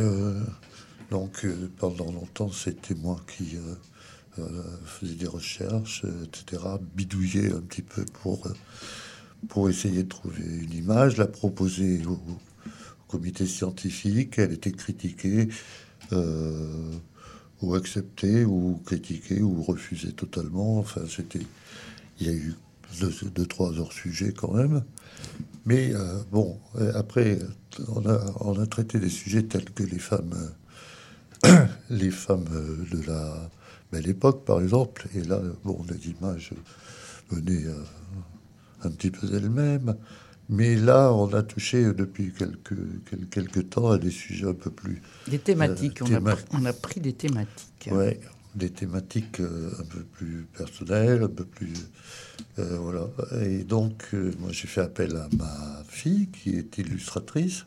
donc, 1.11 1.45
euh, 1.45 1.71
pendant 1.79 2.11
longtemps, 2.11 2.51
c'était 2.51 2.95
moi 2.95 3.21
qui 3.27 3.57
euh, 3.57 4.41
euh, 4.41 4.63
faisais 4.85 5.15
des 5.15 5.27
recherches, 5.27 6.05
etc., 6.25 6.63
bidouillais 6.95 7.53
un 7.53 7.61
petit 7.61 7.83
peu 7.83 8.05
pour, 8.23 9.69
essayer 9.69 10.03
de 10.03 10.09
trouver 10.09 10.43
une 10.45 10.73
image, 10.73 11.17
la 11.17 11.27
proposer 11.27 12.03
au, 12.07 12.19
comité 13.09 13.47
scientifique. 13.47 14.39
Elle 14.39 14.53
était 14.53 14.73
critiquée. 14.73 15.49
ou 17.63 17.75
accepter, 17.75 18.45
ou 18.45 18.81
critiquer, 18.85 19.43
ou 19.43 19.63
refuser 19.63 20.13
totalement. 20.13 20.79
Enfin, 20.79 21.03
c'était. 21.09 21.47
Il 22.19 22.27
y 22.27 22.31
a 22.31 22.33
eu 22.33 22.55
deux, 23.01 23.47
trois 23.47 23.79
hors 23.79 23.93
sujets 23.93 24.33
quand 24.33 24.53
même. 24.53 24.83
Mais 25.67 25.93
bon, 26.33 26.59
après, 26.95 27.39
on 27.89 28.05
a, 28.09 28.25
on 28.41 28.59
a 28.61 28.67
traité 28.67 28.99
des 28.99 29.09
sujets 29.09 29.45
tels 29.45 29.71
que 29.71 29.85
les 29.85 29.99
femmes, 29.99 30.35
les 31.91 32.11
femmes 32.11 32.45
euh, 32.53 32.85
de 32.97 33.07
la 33.07 33.51
belle 33.93 34.09
époque, 34.09 34.45
par 34.45 34.61
exemple. 34.61 35.07
Et 35.15 35.23
là, 35.23 35.41
bon, 35.65 35.85
les 35.89 36.11
images 36.11 36.51
venaient 37.31 37.67
euh, 37.67 37.83
un 38.85 38.91
petit 38.91 39.11
peu 39.11 39.27
d'elles-mêmes. 39.27 39.97
Mais 40.49 40.77
là, 40.77 41.13
on 41.13 41.33
a 41.35 41.43
touché 41.43 41.83
depuis 41.93 42.33
quelques, 42.33 42.77
quelques, 43.31 43.69
temps 43.71 43.91
à 43.91 43.99
des 43.99 44.11
sujets 44.13 44.47
un 44.47 44.55
peu 44.55 44.71
plus 44.71 45.03
Des 45.27 45.39
thématiques. 45.41 46.03
Euh, 46.03 46.21
on, 46.23 46.27
a, 46.27 46.37
on 46.53 46.65
a 46.65 46.73
pris 46.73 47.01
des 47.01 47.13
thématiques. 47.13 47.89
Ouais, 47.91 48.21
des 48.55 48.71
thématiques 48.71 49.41
euh, 49.41 49.73
un 49.81 49.85
peu 49.85 50.01
plus 50.01 50.47
personnelles, 50.57 51.25
un 51.25 51.29
peu 51.29 51.45
plus. 51.45 51.73
euh, 52.61 52.79
voilà. 52.79 53.09
Et 53.43 53.65
donc, 53.65 54.13
moi, 54.39 54.51
j'ai 54.53 54.69
fait 54.69 54.83
appel 54.83 55.17
à 55.17 55.29
ma 55.37 55.83
fille, 55.89 56.29
qui 56.29 56.51
est 56.51 56.79
illustratrice, 56.79 57.67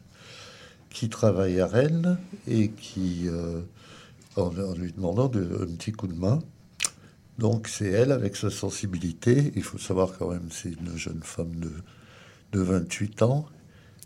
qui 0.90 1.10
travaille 1.10 1.60
à 1.60 1.68
Rennes 1.68 2.18
et 2.48 2.70
qui. 2.70 3.24
euh, 3.28 3.62
en, 4.36 4.48
en 4.58 4.74
lui 4.76 4.92
demandant 4.92 5.28
de, 5.28 5.42
un 5.62 5.76
petit 5.76 5.92
coup 5.92 6.08
de 6.08 6.16
main. 6.16 6.40
Donc, 7.38 7.68
c'est 7.68 7.88
elle, 7.88 8.12
avec 8.12 8.36
sa 8.36 8.50
sensibilité. 8.50 9.52
Il 9.56 9.64
faut 9.64 9.78
savoir 9.78 10.18
quand 10.18 10.30
même, 10.32 10.50
c'est 10.52 10.70
une 10.72 10.98
jeune 10.98 11.22
femme 11.24 11.56
de, 11.56 11.72
de 12.52 12.60
28 12.62 13.22
ans. 13.22 13.46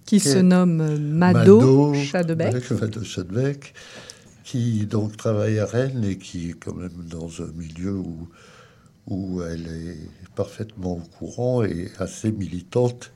qui 0.05 0.17
Qui 0.17 0.19
se 0.19 0.37
nomme 0.37 0.97
Mado, 0.99 1.59
Mado 1.59 1.93
Chadebec. 1.95 2.53
Ouais, 2.71 2.77
Mado 2.79 3.03
Chadebec, 3.03 3.73
qui 4.43 4.85
donc 4.85 5.17
travaille 5.17 5.59
à 5.59 5.65
Rennes 5.65 6.03
et 6.05 6.17
qui 6.17 6.51
est 6.51 6.53
quand 6.53 6.75
même 6.75 7.05
dans 7.09 7.41
un 7.41 7.51
milieu 7.55 7.95
où, 7.95 8.29
où 9.07 9.41
elle 9.41 9.67
est 9.67 10.09
parfaitement 10.35 10.93
au 10.97 11.17
courant 11.17 11.63
et 11.63 11.91
assez 11.97 12.31
militante, 12.31 13.11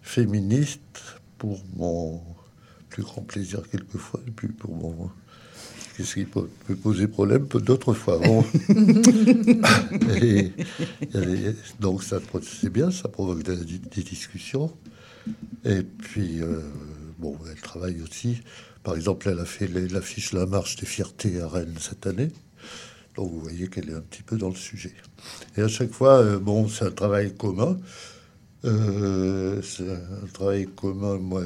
féministe, 0.00 1.20
pour 1.38 1.62
mon 1.76 2.20
plus 2.92 3.02
grand 3.02 3.22
plaisir 3.22 3.62
quelquefois, 3.70 4.20
et 4.26 4.30
puis 4.30 4.48
pour 4.48 4.74
mon... 4.74 5.10
Qu'est-ce 5.96 6.14
qui 6.14 6.24
peut, 6.24 6.48
peut 6.66 6.74
poser 6.74 7.06
problème 7.06 7.46
d'autres 7.46 7.92
fois. 7.92 8.18
Bon. 8.18 8.42
Et- 10.22 10.50
et 11.14 11.54
donc 11.80 12.02
ça, 12.02 12.18
c'est 12.42 12.70
bien, 12.72 12.90
ça 12.90 13.08
provoque 13.08 13.42
des, 13.42 13.56
des 13.56 14.02
discussions. 14.02 14.72
Et 15.64 15.82
puis, 15.82 16.40
euh, 16.40 16.60
bon, 17.18 17.36
elle 17.50 17.60
travaille 17.60 18.00
aussi. 18.00 18.40
Par 18.82 18.96
exemple, 18.96 19.28
elle 19.28 19.38
a 19.38 19.44
fait 19.44 19.68
l'affiche 19.68 20.32
La 20.32 20.46
Marche 20.46 20.76
des 20.76 20.86
Fiertés 20.86 21.40
à 21.40 21.48
Rennes 21.48 21.76
cette 21.78 22.06
année. 22.06 22.30
Donc, 23.16 23.30
vous 23.30 23.40
voyez 23.40 23.68
qu'elle 23.68 23.90
est 23.90 23.94
un 23.94 24.00
petit 24.00 24.22
peu 24.22 24.38
dans 24.38 24.48
le 24.48 24.54
sujet. 24.54 24.94
Et 25.58 25.60
à 25.60 25.68
chaque 25.68 25.92
fois, 25.92 26.18
euh, 26.20 26.38
bon, 26.38 26.68
c'est 26.68 26.86
un 26.86 26.90
travail 26.90 27.34
commun. 27.36 27.78
Euh, 28.64 29.60
c'est 29.62 29.90
un 29.90 30.26
travail 30.32 30.66
commun. 30.74 31.18
Moi, 31.18 31.42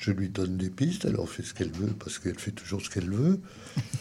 je 0.00 0.10
lui 0.12 0.28
donne 0.30 0.56
des 0.56 0.70
pistes. 0.70 1.04
Elle 1.04 1.20
en 1.20 1.26
fait 1.26 1.42
ce 1.42 1.52
qu'elle 1.54 1.70
veut 1.72 1.92
parce 1.98 2.18
qu'elle 2.18 2.38
fait 2.38 2.50
toujours 2.52 2.80
ce 2.80 2.88
qu'elle 2.90 3.10
veut. 3.10 3.38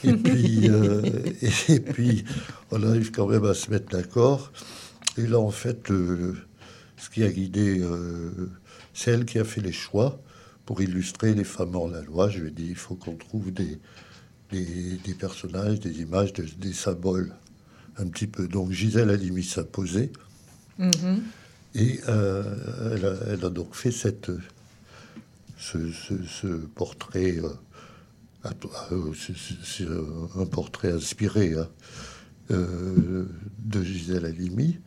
Et 0.03 0.13
puis, 0.13 0.69
euh, 0.69 1.03
et, 1.41 1.73
et 1.73 1.79
puis, 1.81 2.23
on 2.71 2.81
arrive 2.83 3.12
quand 3.12 3.27
même 3.27 3.43
à 3.45 3.53
se 3.53 3.69
mettre 3.69 3.89
d'accord. 3.89 4.51
Et 5.17 5.27
là, 5.27 5.39
en 5.39 5.51
fait, 5.51 5.89
le- 5.89 6.35
ce 6.97 7.09
qui 7.09 7.23
a 7.23 7.29
guidé, 7.29 7.79
euh, 7.81 8.31
c'est 8.93 9.12
elle 9.12 9.25
qui 9.25 9.39
a 9.39 9.43
fait 9.43 9.62
les 9.62 9.71
choix 9.73 10.21
pour 10.65 10.81
illustrer 10.81 11.33
les 11.33 11.43
femmes 11.43 11.75
hors 11.75 11.89
la 11.89 12.01
loi. 12.01 12.29
Je 12.29 12.39
lui 12.39 12.47
ai 12.49 12.51
dit, 12.51 12.67
il 12.69 12.75
faut 12.75 12.95
qu'on 12.95 13.15
trouve 13.15 13.51
des, 13.51 13.77
des, 14.51 14.97
des 15.03 15.13
personnages, 15.13 15.79
des 15.81 16.01
images, 16.01 16.31
des, 16.33 16.43
des 16.57 16.73
symboles, 16.73 17.33
un 17.97 18.07
petit 18.07 18.27
peu. 18.27 18.47
Donc 18.47 18.71
Gisèle 18.71 19.09
Halimi 19.09 19.43
s'imposait. 19.43 20.12
Mhm. 20.77 21.23
Et 21.75 21.99
euh, 22.07 22.43
elle, 22.95 23.05
a, 23.05 23.15
elle 23.33 23.45
a 23.45 23.49
donc 23.49 23.75
fait 23.75 23.91
cette, 23.91 24.31
ce, 25.60 26.65
portrait. 26.76 27.38
euh, 27.39 27.50
euh, 28.91 29.13
c'est- 29.13 29.86
un 30.38 30.45
portrait 30.45 30.91
inspiré 30.91 31.54
hein, 31.56 31.67
euh, 32.52 33.26
de 33.60 33.84
Gisèle 33.84 34.26
Halimi. 34.26 34.80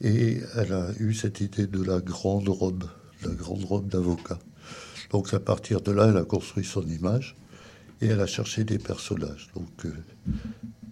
Et 0.00 0.40
elle 0.56 0.72
a 0.72 0.90
eu 0.98 1.14
cette 1.14 1.40
idée 1.40 1.66
de 1.66 1.82
la 1.82 2.00
grande 2.00 2.48
robe, 2.48 2.84
la 3.24 3.30
grande 3.34 3.64
robe 3.64 3.88
d'avocat. 3.88 4.38
Donc 5.10 5.32
à 5.34 5.40
partir 5.40 5.80
de 5.80 5.92
là, 5.92 6.08
elle 6.08 6.16
a 6.16 6.24
construit 6.24 6.64
son 6.64 6.82
image 6.86 7.36
et 8.00 8.06
elle 8.06 8.20
a 8.20 8.26
cherché 8.26 8.64
des 8.64 8.78
personnages. 8.78 9.48
Donc 9.54 9.86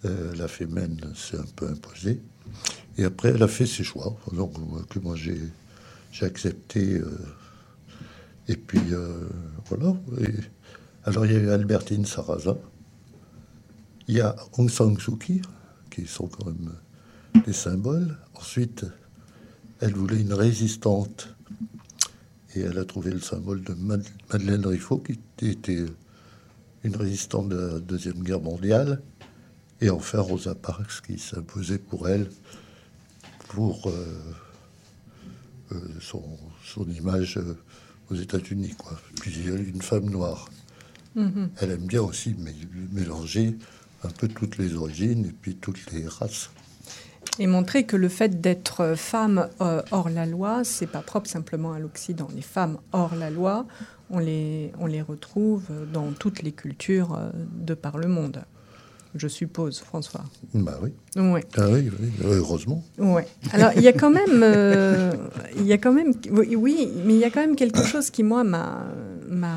euh, 0.04 0.34
la 0.36 0.46
fémène 0.48 0.98
s'est 1.16 1.38
un 1.38 1.46
peu 1.56 1.68
imposée. 1.68 2.20
Et 2.98 3.04
après, 3.04 3.30
elle 3.30 3.42
a 3.42 3.48
fait 3.48 3.66
ses 3.66 3.84
choix, 3.84 4.16
donc, 4.32 4.52
que 4.88 4.98
moi 4.98 5.16
j'ai 5.16 5.40
accepté. 6.20 7.00
Et 8.50 8.56
puis 8.56 8.80
euh, 8.90 9.28
voilà. 9.66 9.94
Alors 11.04 11.24
il 11.24 11.32
y 11.32 11.36
a 11.36 11.38
eu 11.38 11.50
Albertine 11.50 12.04
Sarrazin. 12.04 12.58
Il 14.08 14.16
y 14.16 14.20
a 14.20 14.34
Aung 14.58 14.68
San 14.68 14.98
Suu 14.98 15.16
Kyi, 15.18 15.40
qui 15.88 16.06
sont 16.06 16.26
quand 16.26 16.46
même 16.46 16.72
des 17.46 17.52
symboles. 17.52 18.16
Ensuite, 18.34 18.84
elle 19.80 19.94
voulait 19.94 20.20
une 20.20 20.34
résistante. 20.34 21.34
Et 22.56 22.60
elle 22.62 22.78
a 22.78 22.84
trouvé 22.84 23.12
le 23.12 23.20
symbole 23.20 23.62
de 23.62 23.74
Mad- 23.74 24.04
Madeleine 24.32 24.66
Riffaut, 24.66 24.98
qui 24.98 25.12
était 25.46 25.86
une 26.82 26.96
résistante 26.96 27.50
de 27.50 27.56
la 27.56 27.78
Deuxième 27.78 28.24
Guerre 28.24 28.40
mondiale. 28.40 29.00
Et 29.80 29.90
enfin, 29.90 30.20
Rosa 30.20 30.56
Parks, 30.56 31.02
qui 31.06 31.16
s'imposait 31.18 31.78
pour 31.78 32.08
elle, 32.08 32.28
pour 33.50 33.88
euh, 33.88 33.92
euh, 35.70 35.80
son, 36.00 36.24
son 36.64 36.84
image 36.90 37.38
aux 38.10 38.14
États-Unis. 38.14 38.74
quoi. 38.76 38.98
Puis 39.20 39.32
une 39.46 39.82
femme 39.82 40.10
noire. 40.10 40.48
Mhm. 41.14 41.50
Elle 41.60 41.70
aime 41.72 41.86
bien 41.86 42.02
aussi 42.02 42.30
mé- 42.30 42.54
mélanger 42.92 43.56
un 44.04 44.08
peu 44.08 44.28
toutes 44.28 44.58
les 44.58 44.74
origines 44.74 45.26
et 45.26 45.32
puis 45.40 45.56
toutes 45.56 45.90
les 45.92 46.06
races. 46.06 46.50
Et 47.38 47.46
montrer 47.46 47.84
que 47.84 47.96
le 47.96 48.08
fait 48.08 48.40
d'être 48.40 48.94
femme 48.96 49.48
euh, 49.60 49.82
hors 49.90 50.08
la 50.08 50.26
loi, 50.26 50.62
c'est 50.64 50.86
pas 50.86 51.02
propre 51.02 51.28
simplement 51.28 51.72
à 51.72 51.78
l'Occident. 51.78 52.28
Les 52.34 52.42
femmes 52.42 52.78
hors 52.92 53.14
la 53.14 53.30
loi, 53.30 53.66
on 54.10 54.18
les, 54.18 54.72
on 54.78 54.86
les 54.86 55.02
retrouve 55.02 55.64
dans 55.92 56.12
toutes 56.12 56.42
les 56.42 56.52
cultures 56.52 57.14
euh, 57.14 57.30
de 57.54 57.74
par 57.74 57.98
le 57.98 58.08
monde. 58.08 58.42
Je 59.14 59.26
suppose, 59.28 59.80
François. 59.80 60.24
Bah 60.54 60.78
oui. 60.82 60.90
Ouais. 61.16 61.44
Ah 61.56 61.66
oui, 61.68 61.90
oui, 62.00 62.08
heureusement. 62.24 62.82
Ouais. 62.98 63.26
Alors 63.52 63.72
il 63.76 63.82
y 63.82 63.88
a 63.88 63.92
quand 63.92 64.10
même, 64.10 64.42
euh, 64.44 65.12
il 65.56 65.66
y 65.66 65.72
a 65.72 65.78
quand 65.78 65.92
même, 65.92 66.12
oui, 66.30 66.54
oui, 66.56 66.88
mais 67.04 67.14
il 67.14 67.18
y 67.20 67.24
a 67.24 67.30
quand 67.30 67.40
même 67.40 67.56
quelque 67.56 67.82
chose 67.82 68.10
qui 68.10 68.22
moi 68.22 68.44
m'a 68.44 68.86
m'a 69.28 69.56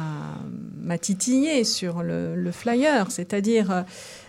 m'a 0.82 0.98
titillé 0.98 1.64
sur 1.64 2.04
le, 2.04 2.36
le 2.36 2.52
flyer, 2.52 3.10
c'est-à-dire 3.12 3.72
euh, 3.72 3.82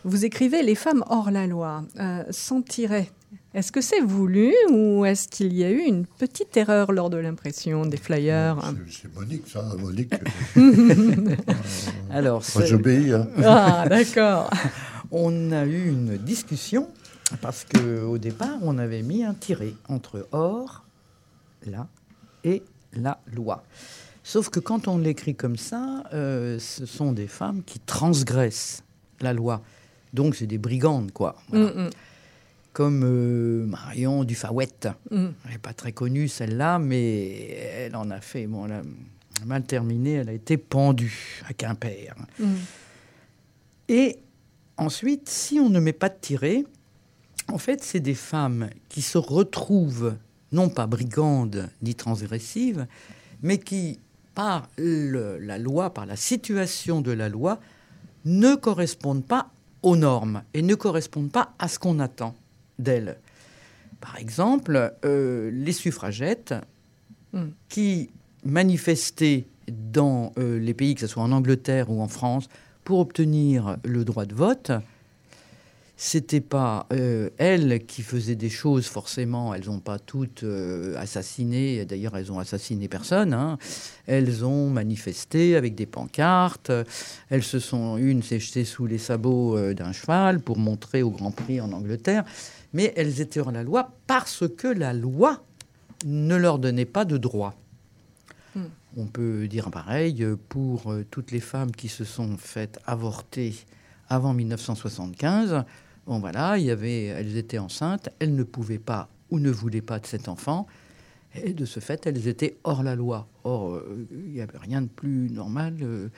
vous 0.04 0.24
écrivez 0.24 0.62
les 0.62 0.74
femmes 0.74 1.02
hors 1.08 1.30
la 1.30 1.46
loi, 1.46 1.84
euh, 1.98 2.22
sans. 2.30 2.62
Est-ce 3.54 3.70
que 3.72 3.80
c'est 3.80 4.00
voulu 4.00 4.52
ou 4.72 5.04
est-ce 5.04 5.28
qu'il 5.28 5.52
y 5.54 5.62
a 5.64 5.70
eu 5.70 5.78
une 5.80 6.06
petite 6.06 6.56
erreur 6.56 6.90
lors 6.92 7.08
de 7.08 7.16
l'impression 7.18 7.86
des 7.86 7.96
flyers 7.96 8.56
C'est- 8.90 9.02
C'est 9.02 9.14
Monique, 9.14 9.44
ça, 9.48 9.64
Monique. 9.78 10.12
Alors, 12.10 12.42
Moi, 12.54 12.62
c'est- 12.62 12.66
j'obéis. 12.66 13.12
Hein. 13.12 13.28
Ah, 13.44 13.86
d'accord. 13.88 14.50
on 15.14 15.52
a 15.52 15.64
eu 15.64 15.88
une 15.88 16.16
discussion 16.18 16.88
parce 17.40 17.64
que 17.64 18.02
au 18.02 18.18
départ, 18.18 18.58
on 18.62 18.78
avait 18.78 19.02
mis 19.02 19.24
un 19.24 19.34
tiré 19.34 19.74
entre 19.88 20.28
or, 20.32 20.84
là, 21.66 21.86
et 22.42 22.62
la 22.92 23.18
loi. 23.32 23.64
Sauf 24.22 24.48
que 24.50 24.60
quand 24.60 24.88
on 24.88 24.98
l'écrit 24.98 25.34
comme 25.34 25.56
ça, 25.56 26.04
euh, 26.12 26.58
ce 26.58 26.86
sont 26.86 27.12
des 27.12 27.26
femmes 27.28 27.62
qui 27.64 27.78
transgressent 27.78 28.82
la 29.20 29.32
loi. 29.32 29.62
Donc, 30.12 30.34
c'est 30.36 30.46
des 30.46 30.58
brigandes, 30.58 31.12
quoi. 31.12 31.36
Voilà. 31.48 31.66
Mm, 31.66 31.86
mm, 31.86 31.90
Comme 32.72 33.02
euh, 33.04 33.66
Marion 33.66 34.24
Dufawette. 34.24 34.88
mm. 35.10 35.28
Elle 35.44 35.52
n'est 35.52 35.58
pas 35.58 35.72
très 35.74 35.92
connue, 35.92 36.28
celle-là, 36.28 36.78
mais 36.78 37.48
elle 37.50 37.96
en 37.96 38.10
a 38.10 38.20
fait. 38.20 38.46
Bon, 38.46 38.66
elle 38.66 38.72
a 38.72 38.82
mal 39.44 39.64
terminé, 39.64 40.14
elle 40.14 40.28
a 40.28 40.32
été 40.32 40.56
pendue 40.56 41.42
à 41.48 41.52
Quimper. 41.52 42.14
Mm. 42.38 42.54
Et 43.88 44.18
ensuite, 44.76 45.28
si 45.28 45.60
on 45.60 45.68
ne 45.70 45.80
met 45.80 45.92
pas 45.92 46.08
de 46.08 46.16
tiré, 46.20 46.64
en 47.48 47.58
fait, 47.58 47.82
c'est 47.82 48.00
des 48.00 48.14
femmes 48.14 48.70
qui 48.88 49.02
se 49.02 49.18
retrouvent, 49.18 50.14
non 50.52 50.68
pas 50.68 50.86
brigandes 50.86 51.68
ni 51.82 51.94
transgressives, 51.94 52.86
mais 53.42 53.58
qui, 53.58 53.98
par 54.34 54.68
le- 54.78 55.38
la 55.38 55.58
loi, 55.58 55.92
par 55.92 56.06
la 56.06 56.16
situation 56.16 57.00
de 57.00 57.12
la 57.12 57.28
loi, 57.28 57.60
ne 58.24 58.54
correspondent 58.54 59.24
pas 59.24 59.50
aux 59.82 59.96
normes 59.96 60.42
et 60.54 60.62
ne 60.62 60.74
correspondent 60.74 61.30
pas 61.30 61.52
à 61.58 61.68
ce 61.68 61.78
qu'on 61.78 61.98
attend 62.00 62.34
d'elles. 62.78 63.18
Par 64.00 64.16
exemple, 64.16 64.94
euh, 65.04 65.50
les 65.52 65.72
suffragettes 65.72 66.54
Mm. 67.32 67.48
qui 67.68 68.10
manifestaient 68.44 69.46
dans 69.68 70.32
euh, 70.38 70.58
les 70.58 70.72
pays, 70.74 70.94
que 70.94 71.00
ce 71.00 71.06
soit 71.08 71.22
en 71.22 71.32
Angleterre 71.32 71.90
ou 71.90 72.00
en 72.00 72.08
France, 72.08 72.48
pour 72.84 73.00
obtenir 73.00 73.76
le 73.84 74.04
droit 74.04 74.26
de 74.26 74.34
vote, 74.34 74.72
c'était 75.96 76.40
pas 76.40 76.86
euh, 76.92 77.30
elles 77.38 77.86
qui 77.86 78.02
faisaient 78.02 78.34
des 78.34 78.50
choses 78.50 78.86
forcément. 78.86 79.54
Elles 79.54 79.66
n'ont 79.66 79.78
pas 79.78 79.98
toutes 79.98 80.42
euh, 80.42 80.98
assassiné. 80.98 81.84
D'ailleurs, 81.84 82.16
elles 82.16 82.32
ont 82.32 82.40
assassiné 82.40 82.88
personne. 82.88 83.32
hein. 83.32 83.58
Elles 84.06 84.44
ont 84.44 84.68
manifesté 84.70 85.56
avec 85.56 85.74
des 85.74 85.86
pancartes. 85.86 86.72
Elles 87.30 87.44
se 87.44 87.60
sont 87.60 87.96
une 87.96 88.22
s'est 88.22 88.40
jetée 88.40 88.64
sous 88.64 88.86
les 88.86 88.98
sabots 88.98 89.56
euh, 89.56 89.72
d'un 89.72 89.92
cheval 89.92 90.40
pour 90.40 90.58
montrer 90.58 91.02
au 91.02 91.10
Grand 91.10 91.30
Prix 91.30 91.60
en 91.60 91.72
Angleterre. 91.72 92.24
Mais 92.72 92.92
elles 92.96 93.20
étaient 93.20 93.40
hors 93.40 93.52
la 93.52 93.62
loi 93.62 93.92
parce 94.08 94.44
que 94.48 94.66
la 94.66 94.92
loi 94.92 95.44
ne 96.04 96.34
leur 96.34 96.58
donnait 96.58 96.84
pas 96.86 97.04
de 97.04 97.16
droit. 97.16 97.54
Hmm. 98.54 98.66
On 98.96 99.06
peut 99.06 99.48
dire 99.48 99.70
pareil 99.70 100.24
pour 100.48 100.92
euh, 100.92 101.04
toutes 101.10 101.30
les 101.32 101.40
femmes 101.40 101.72
qui 101.72 101.88
se 101.88 102.04
sont 102.04 102.36
faites 102.36 102.78
avorter 102.86 103.54
avant 104.08 104.32
1975. 104.34 105.64
Bon 106.06 106.18
voilà, 106.20 106.58
il 106.58 106.64
y 106.66 106.70
avait, 106.70 107.04
elles 107.06 107.36
étaient 107.36 107.58
enceintes, 107.58 108.10
elles 108.18 108.34
ne 108.34 108.42
pouvaient 108.44 108.78
pas 108.78 109.08
ou 109.30 109.38
ne 109.40 109.50
voulaient 109.50 109.80
pas 109.80 109.98
de 109.98 110.06
cet 110.06 110.28
enfant, 110.28 110.66
et 111.34 111.52
de 111.54 111.64
ce 111.64 111.80
fait, 111.80 112.06
elles 112.06 112.28
étaient 112.28 112.56
hors 112.62 112.82
la 112.84 112.94
loi. 112.94 113.26
Or, 113.42 113.74
euh, 113.74 114.06
il 114.12 114.32
n'y 114.34 114.40
avait 114.40 114.58
rien 114.58 114.82
de 114.82 114.86
plus 114.86 115.30
normal 115.30 115.76
euh, 115.82 116.08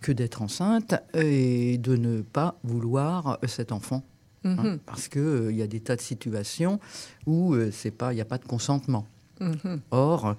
que 0.00 0.10
d'être 0.10 0.42
enceinte 0.42 0.94
et 1.14 1.78
de 1.78 1.94
ne 1.96 2.22
pas 2.22 2.58
vouloir 2.64 3.38
euh, 3.44 3.46
cet 3.46 3.70
enfant. 3.70 4.02
hein, 4.44 4.56
Mhm, 4.56 4.78
parce 4.84 5.06
qu'il 5.06 5.52
y 5.52 5.62
a 5.62 5.68
des 5.68 5.78
tas 5.80 5.94
de 5.94 6.00
situations 6.00 6.80
où 7.26 7.54
euh, 7.54 7.70
c'est 7.70 7.92
pas, 7.92 8.12
il 8.12 8.16
n'y 8.16 8.20
a 8.22 8.24
pas 8.24 8.38
de 8.38 8.46
consentement. 8.46 9.06
mhm. 9.40 9.80
Or, 9.92 10.34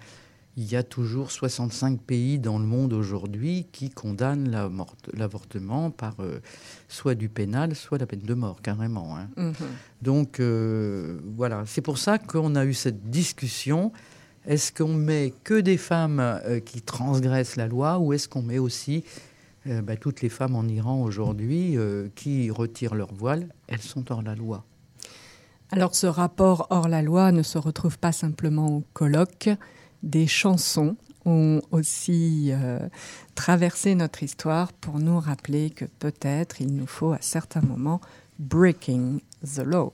il 0.56 0.72
y 0.72 0.76
a 0.76 0.84
toujours 0.84 1.32
65 1.32 2.00
pays 2.00 2.38
dans 2.38 2.60
le 2.60 2.66
monde 2.66 2.94
aujourd'hui 2.94 3.68
qui 3.72 3.90
condamnent 3.90 4.52
l'avortement 5.14 5.90
par 5.90 6.16
euh, 6.20 6.40
soit 6.88 7.16
du 7.16 7.28
pénal, 7.28 7.76
soit 7.76 7.98
la 7.98 8.06
peine 8.06 8.22
de 8.22 8.34
mort, 8.36 8.62
carrément. 8.62 9.18
hein. 9.18 9.30
Mhm. 9.36 9.54
Donc, 10.02 10.40
euh, 10.40 11.20
voilà, 11.36 11.64
c'est 11.66 11.82
pour 11.82 11.98
ça 11.98 12.20
qu'on 12.20 12.56
a 12.56 12.66
eu 12.66 12.74
cette 12.74 13.10
discussion. 13.10 13.92
Est-ce 14.46 14.72
qu'on 14.72 14.94
met 14.94 15.34
que 15.44 15.60
des 15.60 15.78
femmes 15.78 16.20
euh, 16.20 16.60
qui 16.60 16.82
transgressent 16.82 17.56
la 17.56 17.68
loi 17.68 17.98
ou 17.98 18.14
est-ce 18.14 18.28
qu'on 18.28 18.44
met 18.44 18.60
aussi 18.60 19.04
bah, 19.66 19.96
toutes 19.96 20.22
les 20.22 20.28
femmes 20.28 20.58
en 20.58 20.66
Iran 20.68 21.02
aujourd'hui 21.02 21.78
qui 22.16 22.52
retirent 22.52 22.96
leur 22.96 23.14
voile? 23.14 23.48
Elles 23.70 23.80
sont 23.80 24.12
hors 24.12 24.22
la 24.22 24.36
loi. 24.36 24.66
Alors 25.72 25.96
ce 25.96 26.06
rapport 26.06 26.68
hors 26.70 26.90
la 26.90 27.02
loi 27.02 27.32
ne 27.32 27.44
se 27.44 27.58
retrouve 27.58 27.98
pas 27.98 28.12
simplement 28.12 28.68
au 28.68 28.84
colloque. 28.92 29.50
Des 30.04 30.28
chansons 30.28 30.96
ont 31.26 31.62
aussi 31.72 32.50
euh, 32.52 32.80
traversé 33.36 33.96
notre 33.96 34.22
histoire 34.22 34.74
pour 34.74 35.00
nous 35.00 35.20
rappeler 35.20 35.70
que 35.70 35.86
peut-être 35.86 36.62
il 36.62 36.76
nous 36.76 36.88
faut 36.88 37.14
à 37.14 37.20
certains 37.22 37.62
moments 37.62 38.02
breaking 38.38 39.22
the 39.44 39.60
law. 39.60 39.94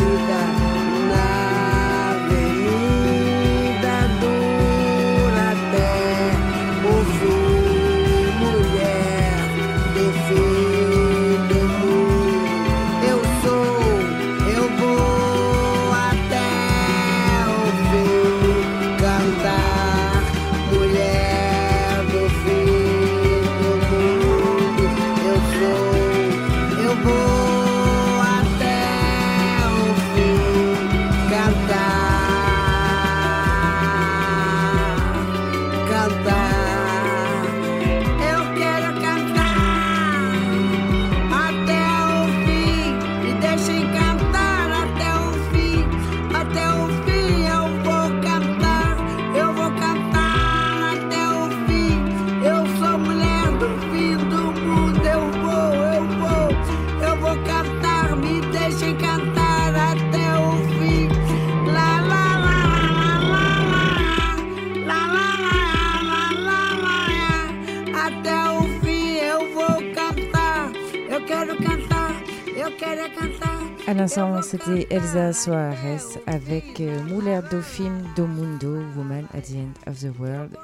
À 73.87 73.93
l'instant, 73.93 74.41
c'était 74.41 74.87
Elsa 74.89 75.33
Soares 75.33 76.17
avec 76.25 76.79
euh, 76.79 77.03
Muller 77.03 77.41
Dauphine 77.49 78.05
do 78.15 78.25
Mundo, 78.25 78.81
Woman 78.95 79.25
at 79.33 79.41
the 79.41 79.55
End 79.55 79.89
of 79.89 79.99
the 79.99 80.17
World. 80.17 80.55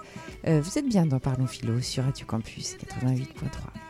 Euh, 0.47 0.61
vous 0.61 0.77
êtes 0.77 0.87
bien 0.87 1.05
dans 1.05 1.19
Parlons 1.19 1.47
Philo 1.47 1.81
sur 1.81 2.03
Radio 2.05 2.25
Campus 2.25 2.77
88.3. 2.77 3.86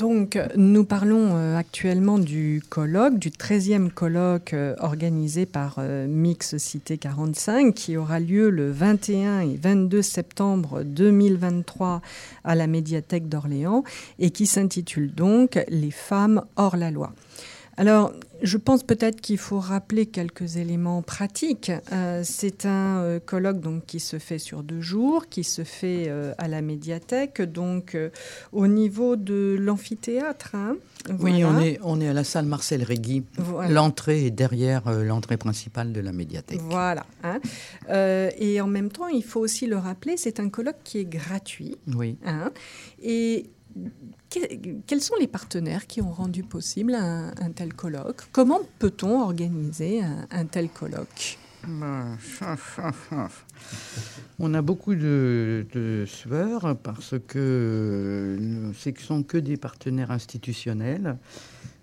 Donc, 0.00 0.38
nous 0.56 0.84
parlons 0.86 1.36
euh, 1.36 1.58
actuellement 1.58 2.18
du 2.18 2.62
colloque, 2.70 3.18
du 3.18 3.28
13e 3.28 3.90
colloque 3.90 4.54
euh, 4.54 4.74
organisé 4.78 5.44
par 5.44 5.74
euh, 5.76 6.06
Mix 6.08 6.56
Cité 6.56 6.96
45, 6.96 7.74
qui 7.74 7.98
aura 7.98 8.18
lieu 8.18 8.48
le 8.48 8.70
21 8.70 9.40
et 9.40 9.58
22 9.62 10.00
septembre 10.00 10.84
2023 10.84 12.00
à 12.44 12.54
la 12.54 12.66
médiathèque 12.66 13.28
d'Orléans 13.28 13.84
et 14.18 14.30
qui 14.30 14.46
s'intitule 14.46 15.14
donc 15.14 15.62
Les 15.68 15.90
femmes 15.90 16.44
hors 16.56 16.78
la 16.78 16.90
loi. 16.90 17.12
Alors, 17.80 18.12
je 18.42 18.58
pense 18.58 18.82
peut-être 18.82 19.22
qu'il 19.22 19.38
faut 19.38 19.58
rappeler 19.58 20.04
quelques 20.04 20.56
éléments 20.58 21.00
pratiques. 21.00 21.72
Euh, 21.92 22.20
c'est 22.22 22.66
un 22.66 22.98
euh, 22.98 23.20
colloque 23.20 23.58
donc 23.60 23.86
qui 23.86 24.00
se 24.00 24.18
fait 24.18 24.38
sur 24.38 24.62
deux 24.62 24.82
jours, 24.82 25.28
qui 25.30 25.44
se 25.44 25.64
fait 25.64 26.04
euh, 26.08 26.34
à 26.36 26.46
la 26.46 26.60
médiathèque, 26.60 27.40
donc 27.40 27.96
au 28.52 28.66
niveau 28.66 29.16
de 29.16 29.56
l'amphithéâtre. 29.58 30.54
hein. 30.54 30.76
Oui, 31.20 31.42
on 31.42 31.58
est, 31.58 31.78
on 31.82 32.02
est 32.02 32.08
à 32.08 32.12
la 32.12 32.22
salle 32.24 32.44
Marcel 32.44 32.82
Régui. 32.82 33.24
Voilà. 33.38 33.72
L'entrée 33.72 34.26
est 34.26 34.30
derrière 34.30 34.92
l'entrée 35.02 35.38
principale 35.38 35.94
de 35.94 36.00
la 36.02 36.12
médiathèque. 36.12 36.60
Voilà. 36.60 37.06
hein. 37.24 37.40
Et 38.38 38.60
en 38.60 38.66
même 38.66 38.90
temps, 38.90 39.08
il 39.08 39.24
faut 39.24 39.40
aussi 39.40 39.66
le 39.66 39.78
rappeler, 39.78 40.18
c'est 40.18 40.38
un 40.38 40.50
colloque 40.50 40.82
qui 40.84 40.98
est 40.98 41.06
gratuit. 41.06 41.76
Oui. 41.94 42.18
hein. 42.26 42.50
Et 43.02 43.48
que- 44.30 44.80
quels 44.86 45.00
sont 45.00 45.16
les 45.20 45.26
partenaires 45.26 45.86
qui 45.86 46.00
ont 46.00 46.12
rendu 46.12 46.42
possible 46.42 46.94
un, 46.94 47.32
tel 47.54 47.74
colloque? 47.74 48.22
Comment 48.32 48.60
peut-on 48.78 49.20
organiser 49.20 50.02
un, 50.30 50.44
tel 50.46 50.68
colloque? 50.68 51.38
On 54.38 54.54
a 54.54 54.62
beaucoup 54.62 54.94
de, 54.94 55.66
de 55.74 56.04
sueur 56.06 56.74
parce 56.82 57.16
que 57.28 58.38
ce 58.74 58.88
ne 58.88 58.94
sont 58.96 59.22
que 59.22 59.36
des 59.36 59.58
partenaires 59.58 60.10
institutionnels. 60.10 61.18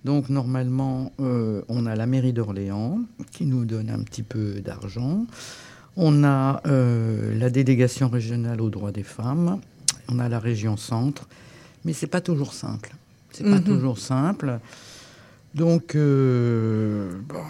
Donc 0.03 0.29
normalement, 0.29 1.11
euh, 1.19 1.61
on 1.67 1.85
a 1.85 1.95
la 1.95 2.05
mairie 2.07 2.33
d'Orléans 2.33 3.01
qui 3.31 3.45
nous 3.45 3.65
donne 3.65 3.89
un 3.89 4.01
petit 4.03 4.23
peu 4.23 4.61
d'argent. 4.61 5.25
On 5.95 6.23
a 6.23 6.61
euh, 6.65 7.37
la 7.37 7.49
délégation 7.49 8.07
régionale 8.07 8.61
aux 8.61 8.69
droits 8.69 8.91
des 8.91 9.03
femmes. 9.03 9.59
On 10.07 10.19
a 10.19 10.29
la 10.29 10.39
région 10.39 10.77
centre. 10.77 11.27
Mais 11.85 11.93
c'est 11.93 12.07
pas 12.07 12.21
toujours 12.21 12.53
simple. 12.53 12.93
C'est 13.31 13.43
pas 13.43 13.57
Mhm. 13.59 13.63
toujours 13.63 13.97
simple. 13.99 14.59
Donc, 15.55 15.95
euh, 15.95 17.11
bon, 17.27 17.41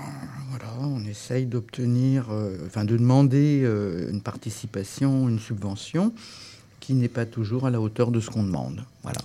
voilà, 0.49 0.65
on 0.81 1.03
essaye 1.05 1.45
d'obtenir, 1.45 2.27
euh, 2.31 2.55
enfin 2.65 2.85
de 2.85 2.95
demander 2.97 3.61
euh, 3.63 4.09
une 4.11 4.21
participation, 4.21 5.27
une 5.29 5.39
subvention 5.39 6.13
qui 6.79 6.93
n'est 6.93 7.09
pas 7.09 7.25
toujours 7.25 7.65
à 7.65 7.69
la 7.69 7.81
hauteur 7.81 8.11
de 8.11 8.19
ce 8.19 8.29
qu'on 8.29 8.43
demande. 8.43 8.83
Voilà. 9.03 9.19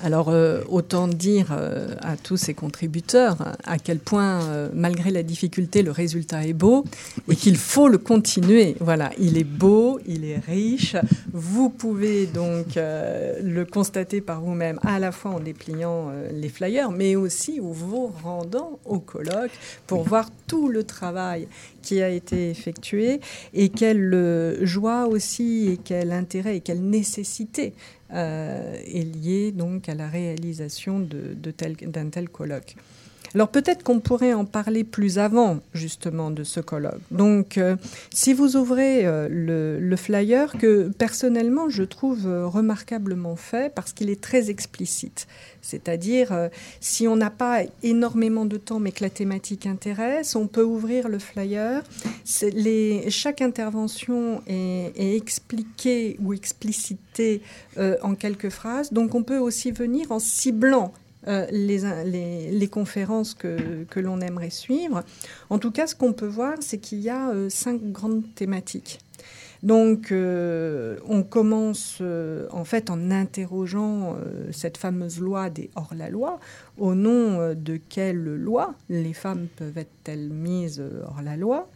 Alors, 0.00 0.28
euh, 0.28 0.62
autant 0.68 1.08
dire 1.08 1.48
euh, 1.50 1.88
à 2.02 2.16
tous 2.16 2.36
ces 2.36 2.54
contributeurs 2.54 3.56
à 3.64 3.78
quel 3.78 3.98
point, 3.98 4.42
euh, 4.42 4.68
malgré 4.72 5.10
la 5.10 5.24
difficulté, 5.24 5.82
le 5.82 5.90
résultat 5.90 6.46
est 6.46 6.52
beau 6.52 6.84
et 7.28 7.34
qu'il 7.34 7.56
faut 7.56 7.88
le 7.88 7.98
continuer. 7.98 8.76
Voilà, 8.78 9.10
il 9.18 9.36
est 9.36 9.44
beau, 9.44 9.98
il 10.06 10.24
est 10.24 10.38
riche. 10.38 10.94
Vous 11.32 11.68
pouvez 11.68 12.26
donc 12.26 12.76
le 12.76 13.64
constater 13.64 14.20
par 14.20 14.40
vous-même, 14.40 14.78
à 14.86 14.98
la 14.98 15.12
fois 15.12 15.32
en 15.32 15.40
dépliant 15.40 16.12
les 16.32 16.48
flyers, 16.48 16.90
mais 16.90 17.16
aussi 17.16 17.60
en 17.60 17.70
vous 17.70 18.12
rendant 18.22 18.78
au 18.84 19.00
colloque 19.00 19.50
pour 19.86 20.04
voir 20.04 20.28
tout 20.46 20.68
le 20.68 20.84
travail 20.84 21.48
qui 21.88 22.02
a 22.02 22.10
été 22.10 22.50
effectué 22.50 23.18
et 23.54 23.70
quelle 23.70 24.12
euh, 24.12 24.66
joie 24.66 25.06
aussi 25.06 25.70
et 25.70 25.78
quel 25.78 26.12
intérêt 26.12 26.56
et 26.56 26.60
quelle 26.60 26.82
nécessité 26.82 27.72
euh, 28.12 28.76
est 28.84 29.04
liée 29.04 29.52
donc 29.52 29.88
à 29.88 29.94
la 29.94 30.06
réalisation 30.06 31.00
d'un 31.00 32.10
tel 32.10 32.28
colloque. 32.28 32.76
Alors 33.34 33.48
peut-être 33.48 33.82
qu'on 33.82 34.00
pourrait 34.00 34.34
en 34.34 34.44
parler 34.44 34.84
plus 34.84 35.18
avant 35.18 35.60
justement 35.74 36.30
de 36.30 36.44
ce 36.44 36.60
colloque. 36.60 37.00
Donc 37.10 37.58
euh, 37.58 37.76
si 38.12 38.32
vous 38.32 38.56
ouvrez 38.56 39.06
euh, 39.06 39.28
le, 39.30 39.96
flyer 39.96 40.56
que 40.58 40.88
personnellement 40.96 41.68
je 41.68 41.82
trouve 41.82 42.26
euh, 42.26 42.46
remarquablement 42.46 43.36
fait 43.36 43.74
parce 43.74 43.92
qu'il 43.92 44.10
est 44.10 44.20
très 44.20 44.50
explicite. 44.50 45.26
C'est-à-dire 45.60 46.48
si 46.80 47.08
on 47.08 47.16
n'a 47.16 47.30
pas 47.30 47.62
énormément 47.82 48.46
de 48.46 48.56
temps 48.56 48.78
mais 48.78 48.92
que 48.92 49.04
la 49.04 49.10
thématique 49.10 49.66
intéresse, 49.66 50.34
on 50.34 50.46
peut 50.46 50.62
ouvrir 50.62 51.08
le 51.08 51.18
flyer. 51.18 51.82
Chaque 52.24 53.42
intervention 53.42 54.40
est, 54.46 55.16
expliquée 55.16 56.16
ou 56.22 56.32
explicitée 56.32 57.42
en 58.02 58.14
quelques 58.14 58.48
phrases. 58.48 58.92
Donc 58.92 59.14
on 59.14 59.22
peut 59.22 59.38
aussi 59.38 59.70
venir 59.72 60.10
en 60.10 60.20
ciblant 60.20 60.94
euh, 61.28 61.46
les, 61.50 62.68
conférences 62.68 63.34
que, 63.34 63.86
l'on 63.96 64.20
aimerait 64.20 64.50
suivre. 64.50 65.02
En 65.50 65.58
tout 65.58 65.70
cas, 65.70 65.86
ce 65.86 65.94
qu'on 65.94 66.12
peut 66.12 66.26
voir, 66.26 66.54
c'est 66.60 66.78
qu'il 66.78 67.00
y 67.00 67.10
a 67.10 67.30
euh, 67.30 67.48
cinq 67.50 67.80
grandes 67.92 68.22
thématiques. 68.34 69.00
Donc, 69.62 70.12
euh, 70.12 70.98
on 71.08 71.24
commence 71.24 72.00
en 72.50 72.64
fait 72.64 72.90
en 72.90 73.10
interrogeant 73.10 74.16
cette 74.52 74.76
fameuse 74.76 75.18
loi 75.18 75.50
des 75.50 75.68
hors-la-loi. 75.74 76.38
Au 76.78 76.94
nom 76.94 77.54
de 77.54 77.76
quelle 77.88 78.22
loi 78.22 78.74
les 78.88 79.12
femmes 79.12 79.48
peuvent 79.56 79.76
être-elles 79.76 80.30
mises 80.30 80.80
euh, 80.80 81.02
hors 81.08 81.22
la 81.22 81.36
loi 81.36 81.68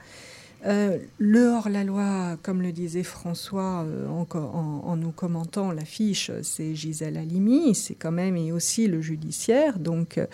Euh, 0.65 0.99
Le 1.19 1.49
hors-la-loi, 1.49 2.37
comme 2.43 2.63
le 2.63 2.71
disait 2.71 3.03
François 3.03 3.85
euh, 3.85 4.07
en, 4.09 4.97
nous 4.97 5.11
commentant 5.11 5.73
l'affiche, 5.73 6.31
c'est 6.43 6.75
Gisèle 6.77 7.17
Halimi, 7.17 7.75
c'est 7.75 7.95
quand 7.95 8.13
même 8.13 8.37
et 8.37 8.53
aussi 8.53 8.87
le 8.87 9.01
judiciaire. 9.01 9.79
Donc, 9.81 10.19
euh, 10.19 10.27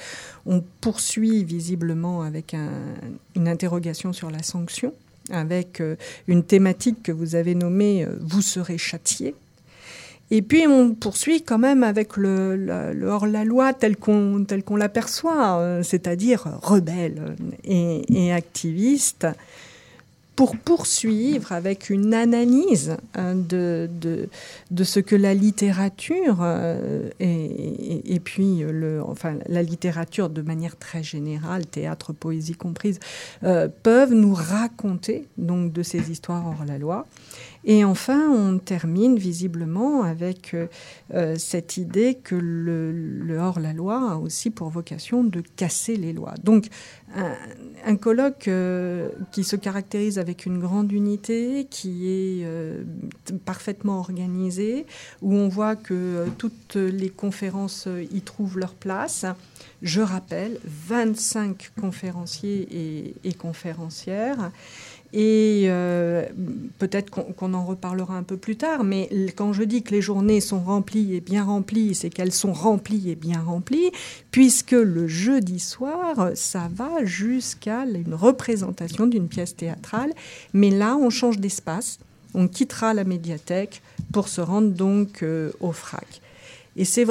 on 0.45 0.63
poursuit 0.83 1.45
visiblement 1.45 2.23
avec 2.23 2.53
un- 2.53 2.69
une 3.37 3.49
interrogation 3.49 4.13
sur 4.13 4.31
la 4.31 4.43
sanction 4.43 4.93
avec 5.31 5.83
une 6.27 6.43
thématique 6.43 7.03
que 7.03 7.13
vous 7.13 7.35
avez 7.35 7.55
nommée 7.55 8.07
Vous 8.21 8.41
serez 8.41 8.79
châtié. 8.79 9.35
Et 10.31 10.41
puis 10.43 10.67
on 10.67 10.95
poursuit 10.95 11.43
quand 11.43 11.59
même 11.59 11.83
avec 11.83 12.17
le, 12.19 12.57
la- 12.57 12.93
le 12.95 13.07
hors-la-loi 13.09 13.73
tel 13.75 13.97
qu'on 13.97 14.45
l'aperçoit, 14.77 15.81
c'est-à-dire 15.83 16.59
rebelle 16.63 17.35
et 17.65 18.33
activiste, 18.33 19.27
pour 20.39 20.57
poursuivre 20.57 21.51
avec 21.51 21.91
une 21.91 22.15
analyse 22.15 22.97
hein, 23.17 23.35
de, 23.35 23.89
ce 24.85 25.01
que 25.01 25.17
la 25.17 25.35
littérature 25.35 26.37
euh, 26.43 27.11
et 27.19 28.21
puis 28.21 28.59
le, 28.61 29.03
enfin, 29.03 29.35
la 29.49 29.65
littérature 29.65 30.31
de 30.31 30.41
manière 30.41 30.77
très 30.77 31.03
générale, 31.03 31.67
théâtre, 31.67 32.13
poésie 32.13 32.55
comprise, 32.55 33.01
euh, 33.43 33.67
peuvent 33.83 34.15
nous 34.15 34.33
raconter 34.33 35.27
donc 35.39 35.73
de 35.73 35.83
ces 35.83 36.09
histoires 36.13 36.47
hors 36.47 36.65
la 36.65 36.79
loi. 36.79 37.09
Et 37.65 37.85
enfin, 37.85 38.31
on 38.31 38.59
termine 38.59 39.19
visiblement 39.19 40.03
avec 40.03 40.55
euh, 40.55 40.69
euh, 41.15 41.35
cette 41.37 41.77
idée 41.77 42.15
que 42.15 42.35
le, 42.35 43.37
hors-la-loi 43.39 44.13
a 44.13 44.17
aussi 44.17 44.51
pour 44.51 44.69
vocation 44.69 45.25
de 45.25 45.43
casser 45.57 45.97
les 45.97 46.13
lois. 46.13 46.35
Donc, 46.43 46.67
un, 47.85 47.97
colloque 47.97 48.49
euh, 48.49 49.09
qui 49.33 49.43
se 49.43 49.57
caractérise 49.57 50.19
avec 50.19 50.47
une 50.47 50.59
grande 50.59 50.93
unité, 50.93 51.67
qui 51.71 52.09
est 52.09 52.47
parfaitement 53.45 53.99
organisé, 53.99 54.87
où 55.23 55.35
on 55.35 55.49
voit 55.49 55.75
que 55.75 56.27
toutes 56.37 56.77
les 56.77 57.09
conférences 57.09 57.89
y 58.13 58.21
trouvent 58.21 58.59
leur 58.59 58.75
place. 58.75 59.25
Je 59.81 60.01
rappelle, 60.01 60.59
25 60.65 61.71
conférenciers 61.81 63.15
et 63.25 63.33
conférencières. 63.33 64.51
Et 65.13 65.65
euh, 65.69 66.27
peut-être 66.79 67.11
qu'on 67.11 67.55
en 67.55 67.65
reparlera 67.65 68.15
un 68.15 68.23
peu 68.23 68.37
plus 68.37 68.57
tard, 68.57 68.85
mais 68.85 69.09
quand 69.37 69.55
je 69.55 69.63
dis 69.63 69.83
que 69.83 69.93
les 69.93 70.03
journées 70.03 70.41
sont 70.41 70.61
remplies 70.61 71.15
et 71.15 71.21
bien 71.21 71.45
remplies, 71.45 71.95
c'est 71.95 72.11
qu'elles 72.11 72.33
sont 72.33 72.53
remplies 72.53 73.11
et 73.11 73.15
bien 73.15 73.41
remplies, 73.41 73.91
puisque 74.31 74.73
le 74.73 75.07
jeudi 75.07 75.61
soir, 75.61 76.31
ça 76.35 76.69
va 76.75 77.05
jusqu'à 77.05 77.85
une 77.85 78.15
représentation 78.15 79.07
d'une 79.07 79.29
pièce 79.29 79.57
théâtrale. 79.57 80.13
Mais 80.53 80.71
là, 80.71 80.97
on 80.97 81.09
change 81.09 81.39
d'espace, 81.39 81.99
on 82.35 82.47
quittera 82.47 82.93
la 82.93 83.05
médiathèque 83.05 83.81
pour 84.13 84.29
se 84.29 84.43
rendre 84.43 84.71
donc 84.71 85.23
euh, 85.23 85.51
au 85.61 85.73
FRAC. 85.73 86.21
Et 86.77 86.85
c'est 86.85 87.07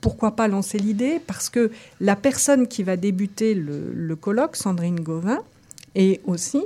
pourquoi 0.00 0.34
pas 0.34 0.48
lancer 0.48 0.78
l'idée? 0.78 1.20
Parce 1.26 1.50
que 1.50 1.70
la 2.00 2.16
personne 2.16 2.66
qui 2.66 2.82
va 2.82 2.96
débuter 2.96 3.54
le, 3.54 4.16
colloque, 4.16 4.56
Sandrine 4.56 5.00
Gauvin, 5.00 5.40
est 5.94 6.20
aussi 6.26 6.62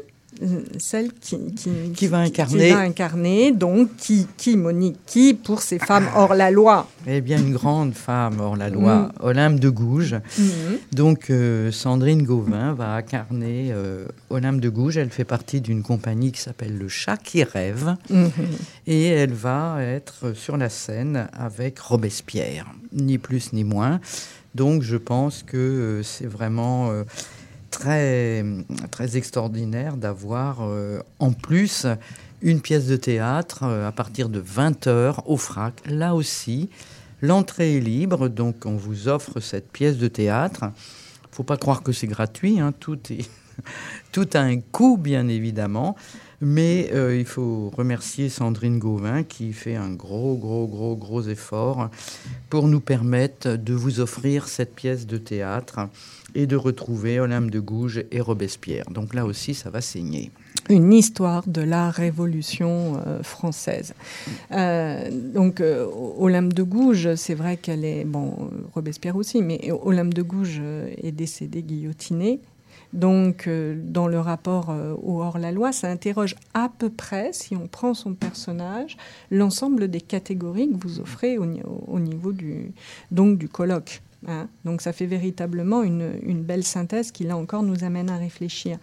celle 0.78 1.12
qui, 1.12 1.52
qui, 1.54 1.70
Qui 1.94 2.06
va 2.06 2.18
incarner. 2.18 2.68
qui 2.68 2.72
va 2.74 2.80
incarner, 2.80 3.52
donc 3.52 3.96
qui, 3.96 4.26
qui, 4.36 4.56
Monique, 4.56 4.96
qui, 5.06 5.34
pour 5.34 5.62
ces 5.62 5.78
femmes 5.78 6.06
hors 6.14 6.34
la 6.34 6.50
loi. 6.50 6.88
Eh 7.06 7.20
bien, 7.20 7.38
une 7.38 7.52
grande 7.52 7.94
femme 7.94 8.40
hors 8.40 8.56
la 8.56 8.68
loi, 8.70 8.94
Mm. 8.98 9.12
Olympe 9.20 9.60
de 9.60 9.68
Gouges. 9.68 10.14
Mhm. 10.38 10.78
Donc, 10.92 11.30
euh, 11.30 11.70
Sandrine 11.72 12.22
Gauvin 12.22 12.72
va 12.74 12.94
incarner 12.94 13.70
euh, 13.72 14.04
Olympe 14.30 14.60
de 14.60 14.68
Gouges. 14.68 14.96
Elle 14.96 15.10
fait 15.10 15.24
partie 15.24 15.60
d'une 15.60 15.82
compagnie 15.82 16.32
qui 16.32 16.40
s'appelle 16.40 16.76
Le 16.78 16.88
Chat 16.88 17.16
qui 17.16 17.42
rêve. 17.44 17.96
Mhm. 18.10 18.30
Et 18.86 19.06
elle 19.06 19.32
va 19.32 19.82
être 19.82 20.32
sur 20.34 20.56
la 20.56 20.68
scène 20.68 21.28
avec 21.32 21.78
Robespierre, 21.78 22.66
ni 22.92 23.18
plus 23.18 23.52
ni 23.52 23.64
moins. 23.64 24.00
Donc, 24.54 24.82
je 24.82 24.96
pense 24.96 25.42
que 25.42 25.56
euh, 25.56 26.02
c'est 26.02 26.26
vraiment 26.26 26.90
très, 27.70 28.44
extraordinaire 29.14 29.96
d'avoir 29.96 30.58
euh, 30.62 31.00
en 31.18 31.32
plus 31.32 31.86
une 32.42 32.60
pièce 32.60 32.86
de 32.86 32.96
théâtre 32.96 33.64
euh, 33.64 33.88
à 33.88 33.92
partir 33.92 34.28
de 34.28 34.40
20h 34.40 35.16
au 35.26 35.36
FRAC. 35.36 35.82
Là 35.86 36.14
aussi, 36.14 36.70
l'entrée 37.22 37.76
est 37.76 37.80
libre, 37.80 38.28
donc 38.28 38.64
on 38.64 38.76
vous 38.76 39.08
offre 39.08 39.40
cette 39.40 39.70
pièce 39.70 39.98
de 39.98 40.08
théâtre. 40.08 40.66
faut 41.30 41.42
pas 41.42 41.56
croire 41.56 41.82
que 41.82 41.92
c'est 41.92 42.06
gratuit, 42.06 42.60
hein, 42.60 42.72
tout, 42.78 42.98
tout 44.12 44.28
a 44.34 44.40
un 44.40 44.60
coût, 44.60 44.96
bien 44.96 45.28
évidemment. 45.28 45.96
Mais 46.40 46.90
euh, 46.92 47.18
il 47.18 47.24
faut 47.24 47.70
remercier 47.76 48.28
Sandrine 48.28 48.78
Gauvin 48.78 49.24
qui 49.24 49.52
fait 49.52 49.74
un 49.74 49.90
gros, 49.90 50.36
gros, 50.36 50.68
gros, 50.68 50.96
gros 50.96 51.22
effort 51.22 51.90
pour 52.48 52.68
nous 52.68 52.80
permettre 52.80 53.56
de 53.56 53.74
vous 53.74 53.98
offrir 53.98 54.46
cette 54.46 54.74
pièce 54.74 55.06
de 55.06 55.18
théâtre 55.18 55.80
et 56.34 56.46
de 56.46 56.56
retrouver 56.56 57.20
Olympe 57.20 57.50
de 57.50 57.60
Gouges 57.60 58.04
et 58.10 58.20
Robespierre. 58.20 58.84
Donc 58.90 59.14
là 59.14 59.24
aussi, 59.24 59.54
ça 59.54 59.70
va 59.70 59.80
saigner. 59.80 60.30
une 60.68 60.92
histoire 60.92 61.46
de 61.46 61.62
la 61.62 61.90
Révolution 61.90 63.00
euh, 63.06 63.22
française. 63.22 63.94
Euh, 64.52 65.08
donc, 65.10 65.60
euh, 65.60 65.86
Olympe 66.18 66.52
de 66.52 66.62
Gouges, 66.62 67.14
c'est 67.14 67.34
vrai 67.34 67.56
qu'elle 67.56 67.84
est, 67.84 68.04
bon, 68.04 68.50
Robespierre 68.74 69.16
aussi, 69.16 69.42
mais 69.42 69.70
Olympe 69.82 70.14
de 70.14 70.22
Gouges 70.22 70.60
est 71.02 71.12
décédée 71.12 71.62
guillotinée. 71.62 72.40
Donc, 72.94 73.48
dans 73.84 74.08
le 74.08 74.18
rapport 74.18 74.74
au 75.02 75.20
hors-la-loi, 75.20 75.72
ça 75.72 75.90
interroge 75.90 76.34
à 76.54 76.70
peu 76.78 76.88
près, 76.88 77.34
si 77.34 77.54
on 77.54 77.66
prend 77.66 77.92
son 77.92 78.14
personnage, 78.14 78.96
l'ensemble 79.30 79.88
des 79.88 80.00
catégories 80.00 80.70
que 80.70 80.86
vous 80.86 80.98
offrez 80.98 81.36
au, 81.36 81.44
au 81.86 82.00
niveau 82.00 82.32
du, 82.32 82.72
donc, 83.10 83.36
du 83.36 83.46
colloque. 83.46 84.00
Hein. 84.26 84.48
Donc, 84.64 84.80
ça 84.82 84.92
fait 84.92 85.06
véritablement 85.06 85.82
une, 85.82 86.12
une 86.24 86.42
belle 86.42 86.64
synthèse 86.64 87.10
qui, 87.12 87.24
là 87.24 87.36
encore, 87.36 87.62
nous 87.62 87.84
amène 87.84 88.10
à 88.10 88.16
réfléchir. 88.16 88.78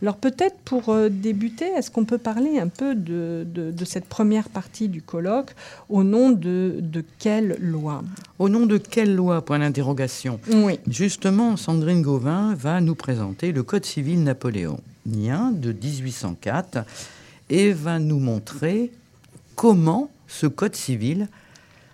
Alors 0.00 0.16
peut-être 0.16 0.56
pour 0.64 0.90
euh, 0.90 1.08
débuter, 1.08 1.64
est-ce 1.76 1.90
qu'on 1.90 2.04
peut 2.04 2.18
parler 2.18 2.60
un 2.60 2.68
peu 2.68 2.94
de, 2.94 3.44
de- 3.52 3.72
de 3.72 3.84
cette 3.84 4.04
première 4.04 4.48
partie 4.48 4.88
du 4.88 5.02
colloque 5.02 5.54
au 5.88 6.04
nom 6.04 6.30
de, 6.30 6.76
de 6.80 7.02
quelle 7.18 7.56
loi? 7.60 8.04
Au 8.38 8.48
nom 8.48 8.64
de 8.66 8.78
quelle 8.78 9.16
loi? 9.16 9.44
Point 9.44 9.58
d'interrogation. 9.58 10.38
Oui. 10.52 10.78
Justement, 10.88 11.56
Sandrine 11.56 12.02
Gauvin 12.02 12.54
va 12.54 12.80
nous 12.80 12.94
présenter 12.94 13.50
le 13.50 13.64
Code 13.64 13.84
civil 13.84 14.22
napoléonien 14.22 15.50
de 15.52 15.72
1804 15.72 16.84
et 17.50 17.72
va 17.72 17.98
nous 17.98 18.20
montrer 18.20 18.92
comment 19.56 20.10
ce 20.28 20.46
Code 20.46 20.76
civil 20.76 21.26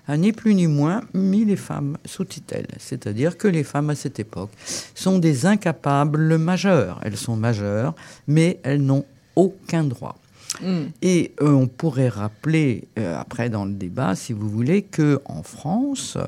ni 0.09 0.33
plus 0.33 0.55
ni 0.55 0.67
moins 0.67 1.03
mis 1.15 1.45
les 1.45 1.57
femmes 1.57 1.97
sous 2.05 2.25
tutelle. 2.25 2.69
C'est-à-dire 2.79 3.39
que 3.39 3.49
les 3.49 3.65
femmes 3.65 3.91
à 3.91 3.95
cette 3.95 4.21
époque 4.21 4.51
sont 4.95 5.19
des 5.19 5.47
incapables 5.47 6.39
majeures. 6.39 7.01
Elles 7.03 7.17
sont 7.17 7.37
majeures, 7.37 7.95
mais 8.27 8.61
elles 8.63 8.83
n'ont 8.83 9.05
aucun 9.37 9.85
droit. 9.85 10.17
Mm. 10.63 10.85
Et 11.03 11.33
euh, 11.41 11.51
on 11.53 11.67
pourrait 11.67 12.09
rappeler, 12.09 12.85
euh, 12.99 13.19
après 13.19 13.49
dans 13.51 13.65
le 13.65 13.73
débat, 13.73 14.15
si 14.15 14.33
vous 14.33 14.49
voulez, 14.49 14.83
que 14.83 15.21
en 15.25 15.43
France, 15.43 16.19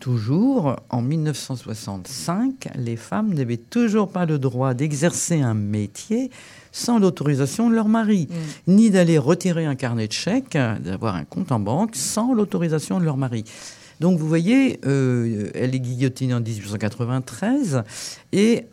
toujours, 0.00 0.76
en 0.90 1.02
1965, 1.02 2.68
les 2.76 2.96
femmes 2.96 3.34
n'avaient 3.34 3.56
toujours 3.56 4.08
pas 4.08 4.26
le 4.26 4.38
droit 4.38 4.74
d'exercer 4.74 5.40
un 5.40 5.54
métier 5.54 6.30
sans 6.76 6.98
l'autorisation 6.98 7.70
de 7.70 7.74
leur 7.74 7.88
mari, 7.88 8.28
ni 8.66 8.90
d'aller 8.90 9.16
retirer 9.16 9.64
un 9.64 9.74
carnet 9.74 10.08
de 10.08 10.12
chèques, 10.12 10.58
d'avoir 10.80 11.16
un 11.16 11.24
compte 11.24 11.50
en 11.50 11.58
banque 11.58 11.96
sans 11.96 12.34
l'autorisation 12.34 13.00
de 13.00 13.04
leur 13.04 13.16
mari. 13.16 13.44
Donc 14.00 14.18
vous 14.18 14.28
voyez, 14.28 14.78
euh, 14.84 15.48
elle 15.54 15.74
est 15.74 15.80
guillotinée 15.80 16.34
en 16.34 16.40
1893 16.40 17.82
et 18.32 18.66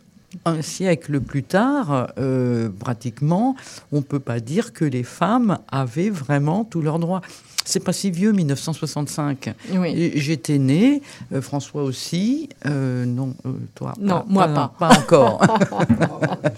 un 0.44 0.60
siècle 0.60 1.20
plus 1.20 1.44
tard, 1.44 2.12
euh, 2.18 2.68
pratiquement, 2.78 3.56
on 3.92 3.98
ne 3.98 4.02
peut 4.02 4.20
pas 4.20 4.40
dire 4.40 4.72
que 4.72 4.84
les 4.84 5.04
femmes 5.04 5.58
avaient 5.70 6.10
vraiment 6.10 6.64
tous 6.64 6.82
leurs 6.82 6.98
droits. 6.98 7.22
C'est 7.64 7.80
pas 7.80 7.94
si 7.94 8.10
vieux, 8.10 8.32
1965. 8.32 9.54
Oui. 9.72 10.12
J'étais 10.16 10.58
né, 10.58 11.00
euh, 11.32 11.40
François 11.40 11.82
aussi. 11.82 12.50
euh, 12.66 13.06
non, 13.06 13.34
euh, 13.46 13.52
toi 13.74 13.94
Non, 13.98 14.24
moi 14.28 14.48
pas. 14.48 14.74
Pas 14.78 14.98
encore. 14.98 15.40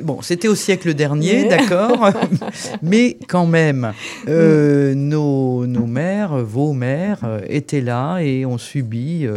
bon, 0.04 0.22
c'était 0.22 0.48
au 0.48 0.56
siècle 0.56 0.94
dernier, 0.94 1.48
d'accord. 1.48 2.10
Mais 2.82 3.18
quand 3.28 3.46
même, 3.46 3.94
euh, 4.28 4.94
nos, 4.96 5.66
nos 5.66 5.86
mères, 5.86 6.38
vos 6.38 6.74
mères, 6.74 7.22
euh, 7.24 7.40
étaient 7.48 7.82
là 7.82 8.20
et 8.20 8.46
ont 8.46 8.58
subi 8.58 9.28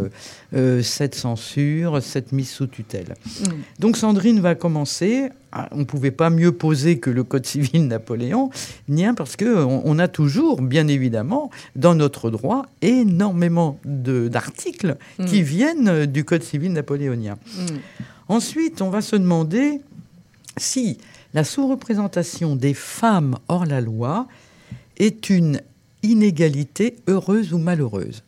euh, 0.55 0.83
cette 0.83 1.15
censure, 1.15 2.03
cette 2.03 2.33
mise 2.33 2.51
sous 2.51 2.67
tutelle. 2.67 3.15
Mm. 3.41 3.45
Donc 3.79 3.97
Sandrine 3.97 4.41
va 4.41 4.55
commencer 4.55 5.31
ah, 5.53 5.69
on 5.73 5.79
ne 5.79 5.85
pouvait 5.85 6.13
pas 6.13 6.31
mieux 6.31 6.53
poser 6.53 7.01
que 7.01 7.11
le 7.11 7.25
Code 7.25 7.45
civil 7.45 7.87
napoléonien, 7.89 9.15
parce 9.17 9.35
qu'on 9.35 9.83
on 9.85 9.99
a 9.99 10.07
toujours, 10.07 10.63
bien 10.63 10.87
évidemment, 10.87 11.51
dans 11.75 11.97
notre 11.97 12.31
droit, 12.31 12.67
énormément 12.83 13.81
d'articles 13.85 14.97
Mm. 15.19 15.25
qui 15.25 15.43
viennent 15.43 16.07
du 16.07 16.25
Code 16.25 16.43
civil 16.43 16.73
napoléonien. 16.73 17.37
Mm. 17.57 17.77
Ensuite, 18.29 18.81
on 18.81 18.91
va 18.91 19.01
se 19.01 19.17
demander 19.17 19.81
si 20.61 20.99
la 21.35 21.45
sous-représentation 21.45 22.57
des 22.57 22.75
femmes 22.75 23.37
hors 23.49 23.67
la 23.67 23.81
loi 23.81 24.27
est 24.99 25.31
une 25.31 25.61
inégalité 26.03 26.97
heureuse 27.09 27.53
ou 27.53 27.59
malheureuse 27.59 28.23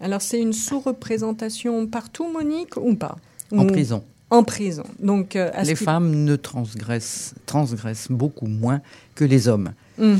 Alors, 0.00 0.20
c'est 0.22 0.40
une 0.40 0.52
sous-représentation 0.52 1.86
partout, 1.86 2.30
Monique, 2.32 2.76
ou 2.76 2.94
pas 2.94 3.16
en 3.52 3.64
Ou- 3.64 3.66
prison. 3.66 4.04
En 4.30 4.44
prison. 4.44 4.84
Donc, 5.00 5.34
euh, 5.34 5.50
Les 5.64 5.74
femmes 5.74 6.24
ne 6.24 6.36
transgressent, 6.36 7.34
transgressent 7.46 8.06
beaucoup 8.10 8.46
moins 8.46 8.80
que 9.16 9.24
les 9.24 9.48
hommes. 9.48 9.72
Mhm. 9.98 10.18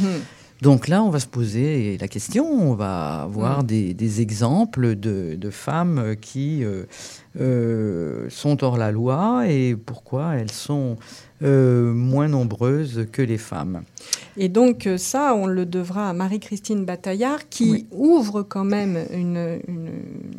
Donc 0.63 0.89
là, 0.89 1.03
on 1.03 1.09
va 1.09 1.21
se 1.21 1.27
poser 1.27 1.97
la 1.99 2.07
question, 2.07 2.45
on 2.47 2.75
va 2.75 3.27
voir 3.31 3.63
Mm. 3.63 3.67
des, 3.67 3.95
des 3.95 4.21
exemples 4.21 4.95
de, 4.95 5.35
de 5.35 5.51
femmes 5.51 6.17
qui 6.21 6.63
euh, 6.65 6.85
euh, 7.41 8.27
sont 8.29 8.63
hors 8.63 8.77
la 8.77 8.93
loi 8.93 9.45
et 9.49 9.75
pourquoi 9.75 10.35
elles 10.35 10.51
sont 10.51 10.97
euh, 11.43 11.95
moins 11.95 12.29
nombreuses 12.29 13.07
que 13.11 13.23
les 13.23 13.39
femmes. 13.39 13.83
Et 14.37 14.51
donc 14.51 14.87
ça, 14.99 15.35
on 15.35 15.47
le 15.47 15.65
devra 15.65 16.11
à 16.11 16.13
Marie-Christine 16.13 16.85
Bataillard, 16.85 17.49
qui 17.49 17.71
Oui. 17.71 17.87
ouvre 17.93 18.43
quand 18.43 18.65
même 18.65 18.99
une, 19.15 19.61
une, 19.67 19.91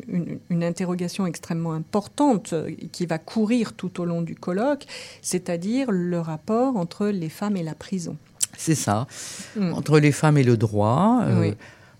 une- 0.08 0.38
une 0.50 0.62
interrogation 0.64 1.26
extrêmement 1.26 1.72
importante 1.72 2.54
qui 2.92 3.06
va 3.06 3.18
courir 3.18 3.72
tout 3.72 4.00
au 4.00 4.04
long 4.04 4.22
du 4.22 4.36
colloque, 4.36 4.86
c'est-à-dire 5.20 5.90
le 5.90 6.20
rapport 6.20 6.76
entre 6.76 7.08
les 7.08 7.28
femmes 7.28 7.56
et 7.56 7.62
la 7.64 7.74
prison. 7.74 8.16
C'est 8.64 8.76
ça, 8.76 9.06
Mm. 9.56 9.72
entre 9.74 9.98
les 9.98 10.12
femmes 10.12 10.38
et 10.38 10.44
le 10.44 10.56
droit. 10.56 11.22
euh. 11.26 11.52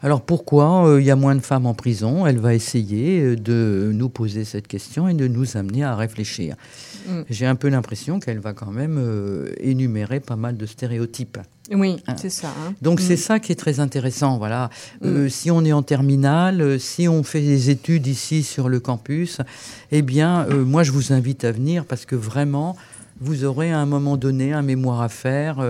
Alors 0.04 0.20
pourquoi 0.22 0.88
euh, 0.88 1.00
il 1.00 1.06
y 1.06 1.12
a 1.12 1.16
moins 1.16 1.36
de 1.36 1.40
femmes 1.40 1.64
en 1.66 1.74
prison? 1.74 2.26
Elle 2.26 2.38
va 2.38 2.54
essayer 2.54 3.20
euh, 3.20 3.36
de 3.36 3.92
nous 3.94 4.08
poser 4.08 4.44
cette 4.44 4.66
question 4.66 5.06
et 5.06 5.14
de 5.14 5.28
nous 5.28 5.56
amener 5.56 5.84
à 5.84 5.94
réfléchir. 5.94 6.56
Mm. 7.08 7.20
J'ai 7.30 7.46
un 7.46 7.54
peu 7.54 7.68
l'impression 7.68 8.18
qu'elle 8.18 8.40
va 8.40 8.52
quand 8.52 8.72
même 8.72 8.96
euh, 8.98 9.52
énumérer 9.60 10.18
pas 10.18 10.34
mal 10.36 10.56
de 10.56 10.66
stéréotypes. 10.66 11.38
Oui, 11.72 11.96
Ah. 12.08 12.16
c'est 12.16 12.30
ça. 12.30 12.48
hein. 12.48 12.74
Donc 12.82 12.98
c'est 13.00 13.16
ça 13.16 13.38
qui 13.38 13.52
est 13.52 13.60
très 13.64 13.78
intéressant. 13.78 14.38
Voilà, 14.38 14.70
Euh, 15.04 15.28
si 15.28 15.50
on 15.52 15.64
est 15.64 15.72
en 15.72 15.82
terminale, 15.82 16.80
si 16.80 17.06
on 17.08 17.22
fait 17.22 17.40
des 17.40 17.70
études 17.70 18.06
ici 18.08 18.42
sur 18.42 18.68
le 18.68 18.80
campus, 18.80 19.38
eh 19.92 20.02
bien, 20.02 20.46
moi 20.48 20.82
je 20.82 20.90
vous 20.92 21.12
invite 21.12 21.44
à 21.44 21.52
venir 21.52 21.84
parce 21.84 22.06
que 22.06 22.16
vraiment, 22.16 22.76
vous 23.20 23.44
aurez 23.44 23.70
à 23.70 23.78
un 23.78 23.86
moment 23.86 24.16
donné 24.16 24.52
un 24.52 24.62
mémoire 24.62 25.00
à 25.00 25.08
faire. 25.08 25.64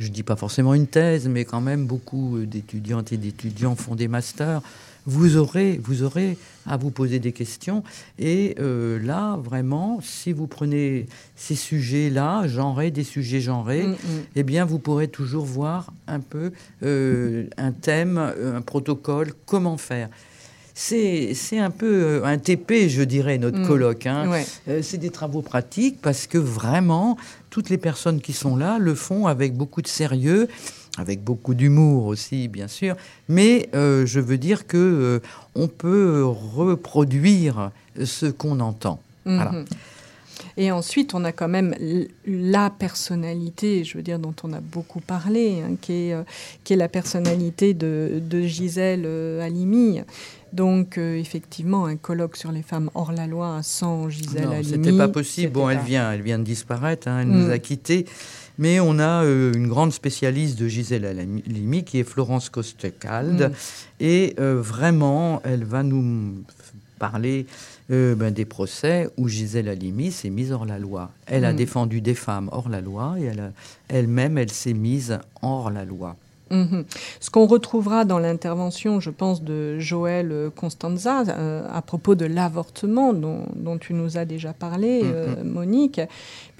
Je 0.00 0.08
dis 0.08 0.22
pas 0.22 0.34
forcément 0.34 0.74
une 0.74 0.86
thèse, 0.86 1.28
mais 1.28 1.44
quand 1.44 1.60
même 1.60 1.86
beaucoup 1.86 2.38
euh, 2.38 2.46
d'étudiantes 2.46 3.12
et 3.12 3.18
d'étudiants 3.18 3.76
font 3.76 3.94
des 3.94 4.08
masters. 4.08 4.62
Vous 5.06 5.36
aurez, 5.36 5.80
vous 5.82 6.02
aurez 6.02 6.36
à 6.66 6.76
vous 6.76 6.90
poser 6.90 7.18
des 7.18 7.32
questions. 7.32 7.82
Et 8.18 8.54
euh, 8.60 8.98
là, 8.98 9.36
vraiment, 9.36 10.00
si 10.02 10.32
vous 10.32 10.46
prenez 10.46 11.06
ces 11.36 11.54
sujets-là, 11.54 12.46
genrés, 12.48 12.90
des 12.90 13.04
sujets 13.04 13.40
genrés, 13.40 13.86
Mm, 13.86 13.92
mm. 13.92 14.22
eh 14.36 14.42
bien, 14.42 14.64
vous 14.64 14.78
pourrez 14.78 15.08
toujours 15.08 15.44
voir 15.44 15.92
un 16.06 16.20
peu 16.20 16.52
euh, 16.82 17.46
un 17.56 17.72
thème, 17.72 18.18
un 18.18 18.60
protocole, 18.62 19.32
comment 19.46 19.76
faire. 19.76 20.08
C'est 20.74 21.58
un 21.58 21.70
peu 21.70 21.86
euh, 22.20 22.24
un 22.24 22.38
TP, 22.38 22.88
je 22.88 23.02
dirais, 23.02 23.38
notre 23.38 23.58
Mm. 23.58 23.66
colloque. 23.66 24.06
hein. 24.06 24.28
Ouais. 24.30 24.46
Euh, 24.68 24.80
c'est 24.82 24.98
des 24.98 25.10
travaux 25.10 25.42
pratiques 25.42 25.98
parce 26.00 26.26
que 26.26 26.38
vraiment, 26.38 27.16
toutes 27.50 27.70
les 27.70 27.78
personnes 27.78 28.20
qui 28.20 28.32
sont 28.32 28.56
là 28.56 28.78
le 28.78 28.94
font 28.94 29.26
avec 29.26 29.54
beaucoup 29.54 29.82
de 29.82 29.88
sérieux, 29.88 30.48
avec 30.98 31.22
beaucoup 31.22 31.54
d'humour 31.54 32.06
aussi, 32.06 32.48
bien 32.48 32.68
sûr. 32.68 32.96
Mais 33.28 33.68
euh, 33.74 34.06
je 34.06 34.20
veux 34.20 34.38
dire 34.38 34.66
que 34.66 34.76
euh, 34.76 35.18
on 35.54 35.68
peut 35.68 36.24
reproduire 36.24 37.70
ce 38.02 38.26
qu'on 38.26 38.60
entend. 38.60 39.00
Voilà. 39.24 39.52
Mhm. 39.52 39.64
Et 40.56 40.72
ensuite, 40.72 41.14
on 41.14 41.24
a 41.24 41.32
quand 41.32 41.48
même 41.48 41.74
la 42.26 42.70
personnalité, 42.70 43.84
je 43.84 43.96
veux 43.96 44.02
dire, 44.02 44.18
dont 44.18 44.34
on 44.42 44.52
a 44.54 44.60
beaucoup 44.60 45.00
parlé, 45.00 45.62
hein, 45.62 45.74
qui, 45.80 45.92
est, 46.08 46.12
euh, 46.14 46.22
qui 46.64 46.72
est 46.72 46.76
la 46.76 46.88
personnalité 46.88 47.74
de, 47.74 48.20
de 48.22 48.40
Gisèle 48.42 49.06
Halimi. 49.42 50.00
Donc, 50.52 50.98
euh, 50.98 51.16
effectivement, 51.16 51.86
un 51.86 51.96
colloque 51.96 52.36
sur 52.36 52.50
les 52.52 52.62
femmes 52.62 52.90
hors 52.94 53.12
la 53.12 53.26
loi 53.26 53.60
sans 53.62 54.08
Gisèle 54.08 54.46
Non, 54.46 54.50
Halimi. 54.52 54.64
c'était 54.84 54.96
pas 54.96 55.08
possible. 55.08 55.52
Bon, 55.52 55.70
elle 55.70 55.78
vient, 55.80 56.10
elle 56.12 56.22
vient 56.22 56.38
de 56.38 56.44
disparaître, 56.44 57.06
hein, 57.08 57.20
elle 57.20 57.28
Mm. 57.28 57.44
nous 57.44 57.50
a 57.50 57.58
quittés. 57.58 58.06
Mais 58.58 58.78
on 58.80 58.98
a 58.98 59.24
euh, 59.24 59.52
une 59.54 59.68
grande 59.68 59.92
spécialiste 59.92 60.58
de 60.58 60.66
Gisèle 60.68 61.04
Halimi 61.06 61.84
qui 61.84 61.98
est 61.98 62.04
Florence 62.04 62.48
Costecalde. 62.50 63.50
Mm. 63.50 63.54
Et 64.04 64.34
euh, 64.40 64.60
vraiment, 64.60 65.40
elle 65.44 65.64
va 65.64 65.82
nous 65.82 66.42
parler 66.98 67.46
euh, 67.90 68.14
ben, 68.14 68.32
des 68.32 68.44
procès 68.44 69.08
où 69.16 69.26
Gisèle 69.28 69.68
Halimi 69.68 70.12
s'est 70.12 70.30
mise 70.30 70.52
hors 70.52 70.66
la 70.66 70.78
loi. 70.78 71.10
Elle 71.26 71.44
a 71.44 71.52
Mm. 71.52 71.56
défendu 71.56 72.00
des 72.00 72.14
femmes 72.14 72.48
hors 72.52 72.68
la 72.68 72.80
loi 72.80 73.14
et 73.18 73.24
elle 73.24 73.52
elle-même, 73.88 74.36
elle 74.36 74.50
s'est 74.52 74.74
mise 74.74 75.18
hors 75.42 75.70
la 75.70 75.84
loi. 75.84 76.16
Mhm. 76.50 76.84
Ce 77.20 77.30
qu'on 77.30 77.46
retrouvera 77.46 78.04
dans 78.04 78.18
l'intervention, 78.18 78.98
je 78.98 79.10
pense, 79.10 79.42
de 79.42 79.78
Joël 79.78 80.32
euh, 80.32 80.50
Constanza 80.50 81.22
euh, 81.28 81.66
à 81.72 81.80
propos 81.80 82.16
de 82.16 82.26
l'avortement 82.26 83.12
dont, 83.12 83.46
dont 83.54 83.78
tu 83.78 83.94
nous 83.94 84.18
as 84.18 84.24
déjà 84.24 84.52
parlé, 84.52 85.02
euh, 85.04 85.44
Monique, 85.44 86.00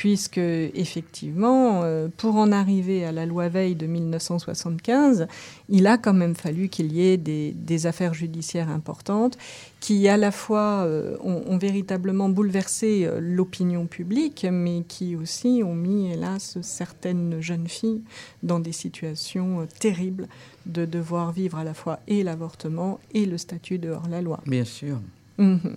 puisque 0.00 0.38
effectivement, 0.38 1.82
euh, 1.82 2.08
pour 2.16 2.36
en 2.36 2.52
arriver 2.52 3.04
à 3.04 3.12
la 3.12 3.26
loi 3.26 3.50
Veil 3.50 3.74
de 3.74 3.86
1975, 3.86 5.26
il 5.68 5.86
a 5.86 5.98
quand 5.98 6.14
même 6.14 6.34
fallu 6.34 6.70
qu'il 6.70 6.90
y 6.94 7.06
ait 7.06 7.18
des, 7.18 7.52
des 7.52 7.86
affaires 7.86 8.14
judiciaires 8.14 8.70
importantes 8.70 9.36
qui 9.78 10.08
à 10.08 10.16
la 10.16 10.30
fois 10.30 10.84
euh, 10.86 11.18
ont, 11.22 11.42
ont 11.46 11.58
véritablement 11.58 12.30
bouleversé 12.30 13.04
euh, 13.04 13.18
l'opinion 13.20 13.84
publique, 13.84 14.46
mais 14.50 14.84
qui 14.88 15.16
aussi 15.16 15.60
ont 15.62 15.74
mis, 15.74 16.10
hélas, 16.10 16.56
certaines 16.62 17.42
jeunes 17.42 17.68
filles 17.68 18.00
dans 18.42 18.58
des 18.58 18.72
situations 18.72 19.68
terribles 19.80 20.28
de 20.64 20.86
devoir 20.86 21.30
vivre 21.32 21.58
à 21.58 21.64
la 21.64 21.74
fois 21.74 21.98
et 22.08 22.22
l'avortement 22.22 23.00
et 23.12 23.26
le 23.26 23.36
statut 23.36 23.76
de 23.76 23.90
hors-la-loi. 23.90 24.40
Bien 24.46 24.64
sûr. 24.64 24.98
Mhm. 25.36 25.76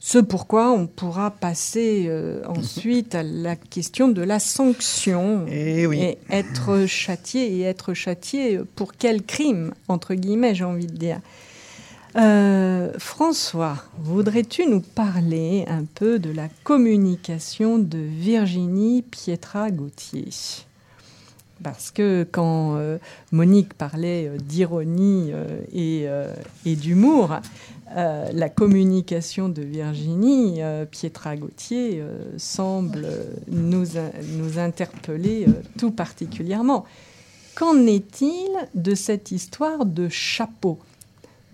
Ce 0.00 0.18
pourquoi 0.18 0.70
on 0.70 0.86
pourra 0.86 1.30
passer 1.30 2.06
euh, 2.08 2.42
ensuite 2.46 3.14
à 3.14 3.22
la 3.22 3.56
question 3.56 4.08
de 4.08 4.22
la 4.22 4.38
sanction. 4.38 5.44
Eh 5.48 5.86
oui. 5.86 6.00
Et 6.00 6.18
être 6.30 6.86
châtié 6.86 7.56
et 7.56 7.62
être 7.62 7.94
châtié 7.94 8.60
pour 8.76 8.92
quel 8.94 9.22
crime, 9.22 9.74
entre 9.88 10.14
guillemets, 10.14 10.54
j'ai 10.54 10.64
envie 10.64 10.86
de 10.86 10.96
dire. 10.96 11.20
Euh, 12.16 12.92
François, 12.98 13.76
voudrais-tu 13.98 14.66
nous 14.66 14.80
parler 14.80 15.64
un 15.68 15.84
peu 15.84 16.18
de 16.18 16.30
la 16.30 16.48
communication 16.64 17.78
de 17.78 17.98
Virginie 17.98 19.02
Pietra-Gauthier? 19.02 20.30
Parce 21.62 21.90
que 21.90 22.26
quand 22.30 22.76
euh, 22.76 22.98
Monique 23.32 23.74
parlait 23.74 24.28
euh, 24.28 24.36
d'ironie 24.38 25.30
euh, 25.32 25.60
et, 25.72 26.06
et 26.64 26.76
d'humour, 26.76 27.40
euh, 27.96 28.30
la 28.32 28.48
communication 28.48 29.48
de 29.48 29.62
Virginie 29.62 30.62
euh, 30.62 30.84
Pietra-Gauthier 30.84 32.00
euh, 32.00 32.18
semble 32.36 33.04
euh, 33.04 33.24
nous, 33.48 33.84
nous 34.36 34.58
interpeller 34.58 35.46
euh, 35.48 35.52
tout 35.78 35.90
particulièrement. 35.90 36.84
Qu'en 37.54 37.86
est-il 37.86 38.50
de 38.74 38.94
cette 38.94 39.32
histoire 39.32 39.86
de 39.86 40.08
chapeau? 40.08 40.78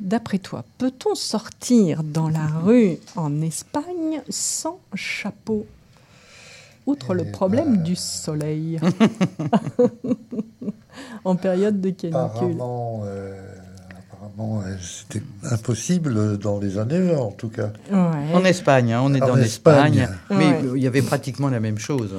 D'après 0.01 0.39
toi, 0.39 0.64
peut-on 0.78 1.14
sortir 1.14 2.03
dans 2.03 2.28
la 2.28 2.47
rue 2.47 2.99
en 3.16 3.41
Espagne 3.41 4.20
sans 4.28 4.80
chapeau? 4.95 5.66
Outre 6.87 7.14
le 7.14 7.30
problème 7.30 7.82
du 7.82 7.97
soleil 7.97 8.78
en 11.24 11.37
période 11.37 11.80
de 11.80 11.91
canicule. 11.91 12.59
Euh, 14.39 14.43
euh, 14.43 14.76
c'était 14.80 15.22
impossible 15.51 16.39
dans 16.39 16.59
les 16.59 16.78
années 16.78 17.01
20, 17.01 17.16
en 17.18 17.30
tout 17.30 17.49
cas. 17.49 17.70
Ouais. 17.91 18.32
En 18.35 18.45
Espagne, 18.45 18.93
hein, 18.93 19.01
on 19.05 19.14
est 19.14 19.22
En 19.22 19.30
en 19.30 19.37
Espagne. 19.37 19.99
Espagne, 19.99 20.16
mais 20.30 20.37
Ouais. 20.68 20.76
il 20.76 20.82
y 20.82 20.87
avait 20.87 21.03
pratiquement 21.03 21.49
la 21.49 21.61
même 21.61 21.78
chose. 21.78 22.11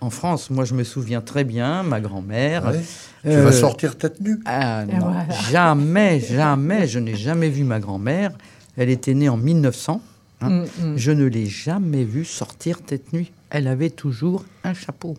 En 0.00 0.10
France, 0.10 0.50
moi 0.50 0.64
je 0.64 0.74
me 0.74 0.84
souviens 0.84 1.20
très 1.20 1.44
bien, 1.44 1.82
ma 1.82 2.00
grand-mère. 2.00 2.66
Ouais. 2.66 2.80
Tu 3.22 3.28
euh, 3.30 3.44
vas 3.44 3.52
sortir 3.52 3.96
tête 3.96 4.20
nue. 4.20 4.40
Ah 4.44 4.82
Et 4.82 4.92
non, 4.92 4.98
voilà. 5.00 5.26
jamais, 5.50 6.20
jamais, 6.20 6.86
je 6.88 6.98
n'ai 6.98 7.14
jamais 7.14 7.48
vu 7.48 7.64
ma 7.64 7.80
grand-mère. 7.80 8.32
Elle 8.76 8.90
était 8.90 9.14
née 9.14 9.28
en 9.28 9.36
1900. 9.36 10.02
hein. 10.42 10.48
Mm, 10.50 10.62
mm. 10.62 10.96
Je 10.96 11.10
ne 11.12 11.24
l'ai 11.24 11.46
jamais 11.46 12.04
vue 12.04 12.24
sortir 12.24 12.82
tête 12.82 13.12
nuit. 13.12 13.30
Elle 13.50 13.68
avait 13.68 13.90
toujours 13.90 14.44
un 14.64 14.74
chapeau. 14.74 15.16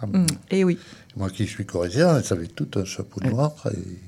Ah 0.00 0.06
bon. 0.06 0.18
Mm. 0.20 0.26
Et 0.50 0.62
oui. 0.64 0.78
Moi 1.16 1.30
qui 1.30 1.46
suis 1.46 1.64
corésien, 1.66 2.18
elle 2.20 2.32
avait 2.36 2.46
tout 2.46 2.68
un 2.76 2.84
chapeau 2.84 3.20
noir 3.24 3.52
et 3.72 3.98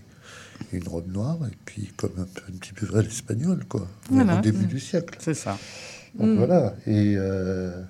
une 0.72 0.86
robe 0.88 1.10
noire, 1.12 1.38
et 1.50 1.56
puis 1.64 1.92
comme 1.96 2.12
un, 2.18 2.52
petit 2.58 2.72
peu 2.72 2.86
vrai 2.86 3.02
l'espagnol, 3.02 3.64
quoi, 3.68 3.86
Voilà. 4.10 4.38
au 4.38 4.40
début 4.40 4.66
du 4.66 4.78
siècle. 4.80 5.18
C'est 5.20 5.34
ça. 5.34 5.58
Donc 6.14 6.28
Mm. 6.28 6.34
voilà. 6.36 6.74
Et 6.86 7.14
euh, 7.16 7.80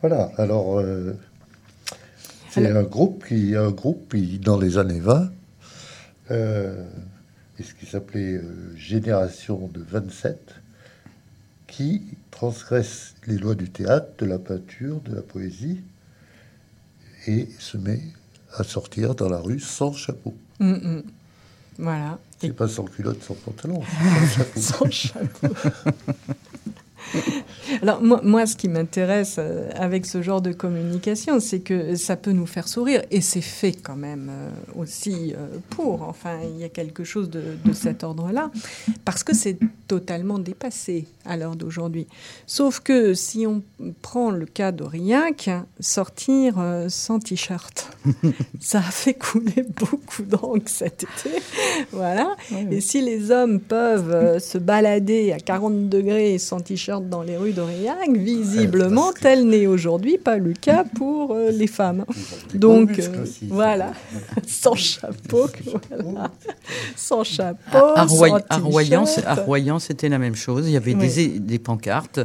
voilà. 0.00 0.30
Alors, 0.36 0.78
euh, 0.78 1.12
C'est 2.50 2.66
un 2.70 2.82
groupe 2.82 3.24
qui, 3.28 3.54
un 3.54 3.70
groupe 3.70 4.14
qui, 4.14 4.38
dans 4.38 4.58
les 4.58 4.78
années 4.78 5.00
20, 5.00 5.30
euh, 6.30 6.84
et 7.58 7.62
ce 7.62 7.74
qui 7.74 7.86
s'appelait 7.86 8.34
euh, 8.34 8.74
Génération 8.76 9.68
de 9.72 9.80
27, 9.80 10.54
qui 11.66 12.02
transgresse 12.30 13.14
les 13.26 13.36
lois 13.38 13.54
du 13.54 13.70
théâtre, 13.70 14.08
de 14.18 14.26
la 14.26 14.38
peinture, 14.38 15.00
de 15.02 15.14
la 15.14 15.22
poésie, 15.22 15.80
et 17.26 17.48
se 17.58 17.76
met 17.76 18.00
à 18.54 18.62
sortir 18.64 19.14
dans 19.14 19.28
la 19.28 19.38
rue 19.38 19.60
sans 19.60 19.92
chapeau. 19.92 20.34
Mm, 20.60 20.72
mm. 20.72 21.02
Voilà. 21.78 22.18
C'est 22.40 22.52
pas 22.52 22.68
sans 22.68 22.84
culotte, 22.84 23.22
sans 23.22 23.34
pantalon, 23.34 23.82
sans 24.56 24.90
chapeau. 24.90 25.48
Alors 27.82 28.02
moi, 28.02 28.20
moi, 28.22 28.46
ce 28.46 28.56
qui 28.56 28.68
m'intéresse 28.68 29.36
euh, 29.38 29.70
avec 29.74 30.06
ce 30.06 30.22
genre 30.22 30.40
de 30.40 30.52
communication, 30.52 31.40
c'est 31.40 31.60
que 31.60 31.94
ça 31.96 32.16
peut 32.16 32.32
nous 32.32 32.46
faire 32.46 32.68
sourire, 32.68 33.02
et 33.10 33.20
c'est 33.20 33.40
fait 33.40 33.72
quand 33.72 33.96
même 33.96 34.30
euh, 34.30 34.50
aussi 34.80 35.34
euh, 35.34 35.58
pour. 35.70 36.02
Enfin, 36.02 36.38
il 36.42 36.58
y 36.58 36.64
a 36.64 36.68
quelque 36.68 37.04
chose 37.04 37.30
de, 37.30 37.42
de 37.64 37.72
cet 37.72 38.04
ordre-là, 38.04 38.50
parce 39.04 39.24
que 39.24 39.34
c'est 39.34 39.58
totalement 39.88 40.38
dépassé 40.38 41.06
à 41.24 41.36
l'heure 41.36 41.56
d'aujourd'hui. 41.56 42.06
Sauf 42.46 42.80
que 42.80 43.14
si 43.14 43.46
on 43.46 43.62
prend 44.02 44.30
le 44.30 44.46
cas 44.46 44.72
d'Aurillac, 44.72 45.50
sortir 45.80 46.56
euh, 46.58 46.88
sans 46.88 47.18
t-shirt, 47.18 47.90
ça 48.60 48.78
a 48.78 48.82
fait 48.82 49.14
couler 49.14 49.64
beaucoup 49.76 50.22
d'encre 50.22 50.68
cet 50.68 51.04
été. 51.04 51.36
voilà. 51.92 52.36
Et 52.70 52.80
si 52.80 53.00
les 53.00 53.30
hommes 53.30 53.60
peuvent 53.60 54.38
se 54.38 54.58
balader 54.58 55.32
à 55.32 55.38
40 55.38 55.88
degrés 55.88 56.38
sans 56.38 56.60
t-shirt 56.60 56.95
dans 57.00 57.22
les 57.22 57.36
rues 57.36 57.52
d'Aurillac, 57.52 58.10
visiblement, 58.14 59.12
tel 59.12 59.46
n'est 59.46 59.66
aujourd'hui 59.66 60.18
pas 60.18 60.36
le 60.38 60.52
cas 60.52 60.84
pour 60.96 61.32
euh, 61.32 61.50
les 61.50 61.66
femmes. 61.66 62.04
Donc, 62.54 62.98
euh, 62.98 63.22
aussi. 63.22 63.46
voilà, 63.50 63.92
sans 64.46 64.74
chapeau, 64.74 65.46
voilà. 66.02 66.30
sans 66.96 67.24
chapeau, 67.24 67.76
À, 67.94 68.02
à 68.48 69.34
Royan, 69.34 69.78
c'était 69.78 70.08
la 70.08 70.18
même 70.18 70.34
chose. 70.36 70.66
Il 70.68 70.72
y 70.72 70.76
avait 70.76 70.94
Oui. 70.94 71.08
des, 71.14 71.38
des 71.38 71.58
pancartes 71.58 72.20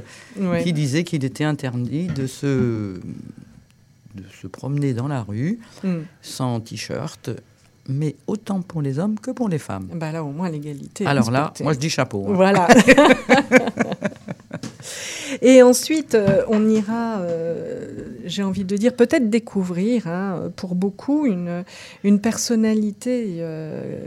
qui 0.64 0.74
disaient 0.74 1.04
qu'il 1.04 1.24
était 1.26 1.44
interdit 1.44 2.08
de 2.08 2.28
se, 2.28 2.46
de 4.16 4.24
se 4.42 4.48
promener 4.48 4.94
dans 4.94 5.08
la 5.08 5.22
rue 5.24 5.60
Mm. 5.84 6.00
sans 6.22 6.60
t-shirt, 6.60 7.30
mais 7.90 8.16
autant 8.28 8.62
pour 8.62 8.82
les 8.82 9.00
hommes 9.00 9.20
que 9.20 9.32
pour 9.32 9.50
les 9.50 9.58
femmes. 9.58 9.88
Bah 9.96 10.12
là, 10.12 10.24
au 10.24 10.32
moins, 10.32 10.50
l'égalité. 10.50 11.06
Alors 11.06 11.32
là, 11.32 11.52
moi 11.62 11.74
je 11.74 11.80
dis 11.80 11.90
chapeau. 11.90 12.26
hein. 12.30 12.34
Voilà. 12.34 12.68
Et 15.42 15.62
ensuite, 15.64 16.16
euh, 16.16 16.44
on 16.48 16.68
ira, 16.70 17.20
euh, 17.20 17.88
j'ai 18.26 18.44
envie 18.44 18.64
de 18.64 18.78
dire, 18.78 18.94
peut-être 18.94 19.30
découvrir, 19.30 20.08
hein, 20.08 20.52
pour 20.56 20.76
beaucoup, 20.76 21.26
une, 21.26 21.64
une 22.04 22.20
personnalité, 22.20 23.38
euh, 23.40 24.00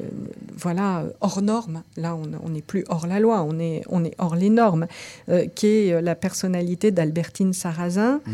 voilà, 0.57 1.05
hors 1.21 1.43
norme. 1.43 1.83
Là, 1.97 2.17
on 2.17 2.49
n'est 2.49 2.63
plus 2.63 2.85
hors 2.89 3.07
la 3.07 3.21
loi, 3.21 3.43
on 3.49 3.59
est, 3.59 3.83
on 3.89 4.05
est 4.05 4.15
hors 4.19 4.37
les 4.37 4.51
normes, 4.51 4.87
euh, 5.29 5.47
qui 5.55 5.67
est 5.67 6.01
la 6.01 6.15
personnalité 6.15 6.91
d'Albertine 6.91 7.53
Sarrazin. 7.53 8.21
Mm. 8.27 8.33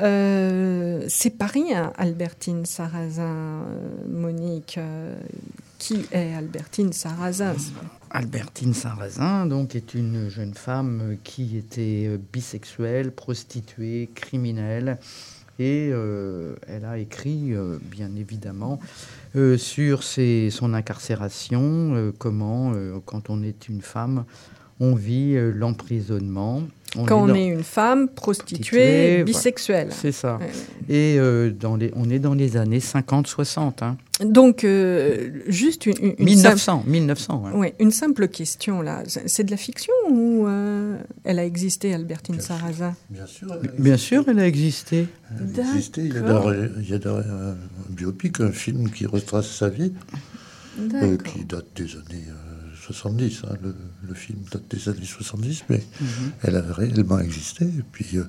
Euh, 0.00 1.04
c'est 1.08 1.36
pas 1.36 1.46
rien, 1.46 1.92
Albertine 1.98 2.64
Sarrazin, 2.66 3.22
euh, 3.24 3.64
Monique. 4.08 4.76
euh, 4.78 5.14
qui 5.78 6.06
est 6.12 6.34
Albertine 6.34 6.92
Sarrazin? 6.92 7.54
Albertine 8.10 8.74
Sarrazin, 8.74 9.46
donc, 9.46 9.74
est 9.74 9.94
une 9.94 10.28
jeune 10.28 10.54
femme 10.54 11.16
qui 11.24 11.56
était 11.56 12.18
bisexuelle, 12.32 13.12
prostituée, 13.12 14.10
criminelle. 14.14 14.98
Et 15.58 15.90
euh, 15.92 16.54
elle 16.68 16.84
a 16.84 16.98
écrit, 16.98 17.52
euh, 17.52 17.78
bien 17.82 18.14
évidemment, 18.14 18.78
euh, 19.34 19.56
sur 19.56 20.04
son 20.04 20.72
incarcération, 20.72 22.12
comment, 22.18 22.72
quand 23.04 23.28
on 23.28 23.42
est 23.42 23.68
une 23.68 23.82
femme, 23.82 24.24
on 24.80 24.94
vit 24.94 25.34
euh, 25.36 25.52
l'emprisonnement. 25.54 26.62
Quand 27.06 27.24
on 27.24 27.26
dans- 27.26 27.34
est 27.34 27.46
une 27.48 27.62
femme 27.64 28.08
prostituée, 28.08 29.18
Prostituée, 29.18 29.24
bisexuelle. 29.24 29.88
C'est 29.92 30.10
ça. 30.12 30.38
Ouais. 30.38 30.48
Et 30.88 31.18
euh, 31.18 31.50
dans 31.50 31.76
les, 31.76 31.92
on 31.94 32.08
est 32.08 32.18
dans 32.18 32.32
les 32.32 32.56
années 32.56 32.78
50-60. 32.78 33.84
Hein. 33.84 33.98
Donc, 34.24 34.64
euh, 34.64 35.28
juste 35.48 35.84
une, 35.84 35.92
une- 36.00 36.14
une 36.18 36.24
1900, 36.24 36.56
simple, 36.78 36.90
1900. 36.90 37.44
hein. 37.46 37.52
ouais, 37.58 37.74
une 37.78 37.90
simple 37.90 38.26
question 38.28 38.80
là. 38.80 39.02
C'est 39.26 39.44
de 39.44 39.50
la 39.50 39.58
fiction 39.58 39.92
ou 40.08 40.46
euh, 40.48 40.96
elle 41.24 41.38
a 41.38 41.44
existé, 41.44 41.92
Albertine 41.92 42.40
Sarrazin? 42.40 42.94
Bien 43.10 43.26
sûr, 43.26 43.48
elle 43.62 43.68
a 43.68 43.72
Bien 43.78 43.96
sûr, 43.98 44.24
elle 44.26 44.38
a 44.38 44.46
existé. 44.46 45.06
Elle 45.38 45.60
a 45.60 45.68
existé. 45.68 46.00
Il 46.06 46.14
y 46.14 46.16
a, 46.16 46.54
il 46.80 46.88
y 46.88 46.94
un 47.06 47.56
biopic, 47.90 48.40
un 48.40 48.50
film 48.50 48.90
qui 48.90 49.04
retrace 49.04 49.50
sa 49.50 49.68
vie, 49.68 49.92
euh, 50.80 50.86
D'accord. 50.88 51.32
qui 51.34 51.44
date 51.44 51.66
des 51.76 51.84
années 51.96 52.24
euh, 52.28 52.47
70. 52.92 53.42
hein. 53.44 53.54
Le, 53.62 53.74
le 54.06 54.14
film 54.14 54.38
date 54.50 54.68
des 54.70 54.88
années 54.88 55.04
70, 55.04 55.64
mais 55.68 55.82
Mhm. 56.00 56.08
elle 56.42 56.56
a 56.56 56.72
réellement 56.72 57.18
existé. 57.20 57.64
Et, 57.64 57.82
puis, 57.92 58.16
euh, 58.18 58.24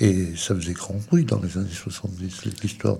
et 0.00 0.34
ça 0.36 0.54
faisait 0.54 0.72
grand 0.72 1.00
bruit 1.08 1.24
dans 1.24 1.40
les 1.40 1.58
années 1.58 1.68
70, 1.72 2.44
l'histoire 2.62 2.96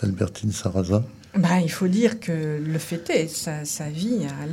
d'Albertine 0.00 0.52
Sarrazin. 0.52 1.04
Bah, 1.34 1.60
il 1.62 1.70
faut 1.70 1.88
dire 1.88 2.20
que 2.20 2.60
le 2.62 2.78
fêter, 2.78 3.26
sa, 3.26 3.64
sa 3.64 3.88
vie 3.88 4.26
a, 4.26 4.46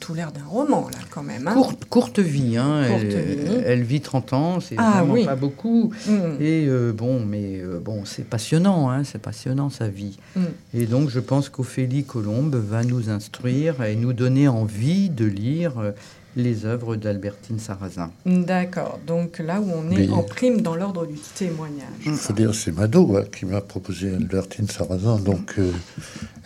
tout 0.00 0.12
l'air 0.12 0.32
d'un 0.32 0.44
roman 0.44 0.86
là, 0.92 0.98
quand 1.10 1.22
même. 1.22 1.48
hein. 1.48 1.54
Courte, 1.54 1.84
courte 1.86 2.18
vie, 2.18 2.58
hein. 2.58 2.84
Courte 2.88 3.02
elle, 3.04 3.38
vie. 3.38 3.62
elle 3.64 3.82
vit 3.82 4.02
30 4.02 4.32
ans, 4.34 4.60
c'est 4.60 4.74
Ah, 4.76 4.96
vraiment 4.98 5.14
oui. 5.14 5.24
pas 5.24 5.34
beaucoup. 5.36 5.94
Mm. 6.06 6.12
Et 6.40 6.66
euh, 6.68 6.92
bon, 6.92 7.24
mais 7.24 7.60
euh, 7.62 7.80
bon, 7.80 8.04
c'est 8.04 8.24
passionnant, 8.28 8.90
hein, 8.90 9.02
c'est 9.04 9.20
passionnant 9.22 9.70
sa 9.70 9.88
vie. 9.88 10.18
Mm. 10.36 10.40
Et 10.74 10.84
donc, 10.84 11.08
je 11.08 11.20
pense 11.20 11.48
qu'Ophélie 11.48 12.04
Colombe 12.04 12.54
va 12.54 12.84
nous 12.84 13.08
instruire 13.08 13.82
et 13.82 13.96
nous 13.96 14.12
donner 14.12 14.46
envie 14.46 15.08
de 15.08 15.24
lire 15.24 15.78
euh, 15.78 15.92
les 16.40 16.64
œuvres 16.66 16.96
d'Albertine 16.96 17.58
Sarrazin. 17.58 18.10
D'accord. 18.26 18.98
Donc 19.06 19.38
là 19.38 19.60
où 19.60 19.70
on 19.70 19.90
est 19.90 20.06
Mais- 20.06 20.10
en 20.10 20.22
prime 20.22 20.60
dans 20.60 20.74
l'ordre 20.74 21.06
du 21.06 21.16
témoignage. 21.34 21.86
Il 22.04 22.12
faut 22.14 22.32
dire, 22.32 22.54
c'est 22.54 22.72
Mado 22.72 23.16
hein, 23.16 23.24
qui 23.36 23.46
m'a 23.46 23.60
proposé 23.60 24.14
Albertine 24.14 24.68
Sarrazin. 24.68 25.18
Donc, 25.18 25.54
euh, 25.58 25.70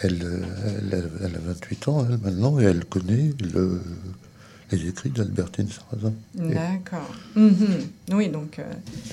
elle, 0.00 0.42
elle, 0.92 0.94
a- 1.00 1.24
elle 1.26 1.34
a 1.36 1.38
28 1.46 1.88
ans, 1.88 2.06
elle, 2.08 2.18
maintenant, 2.18 2.60
et 2.60 2.64
elle 2.64 2.84
connaît 2.84 3.30
le- 3.54 3.80
les 4.72 4.88
écrits 4.88 5.10
d'Albertine 5.10 5.68
Sarrazin. 5.68 6.12
Et, 6.38 6.54
D'accord. 6.54 7.14
Mhm. 7.36 7.56
Oui, 8.12 8.28
donc. 8.28 8.58
euh, 8.58 8.64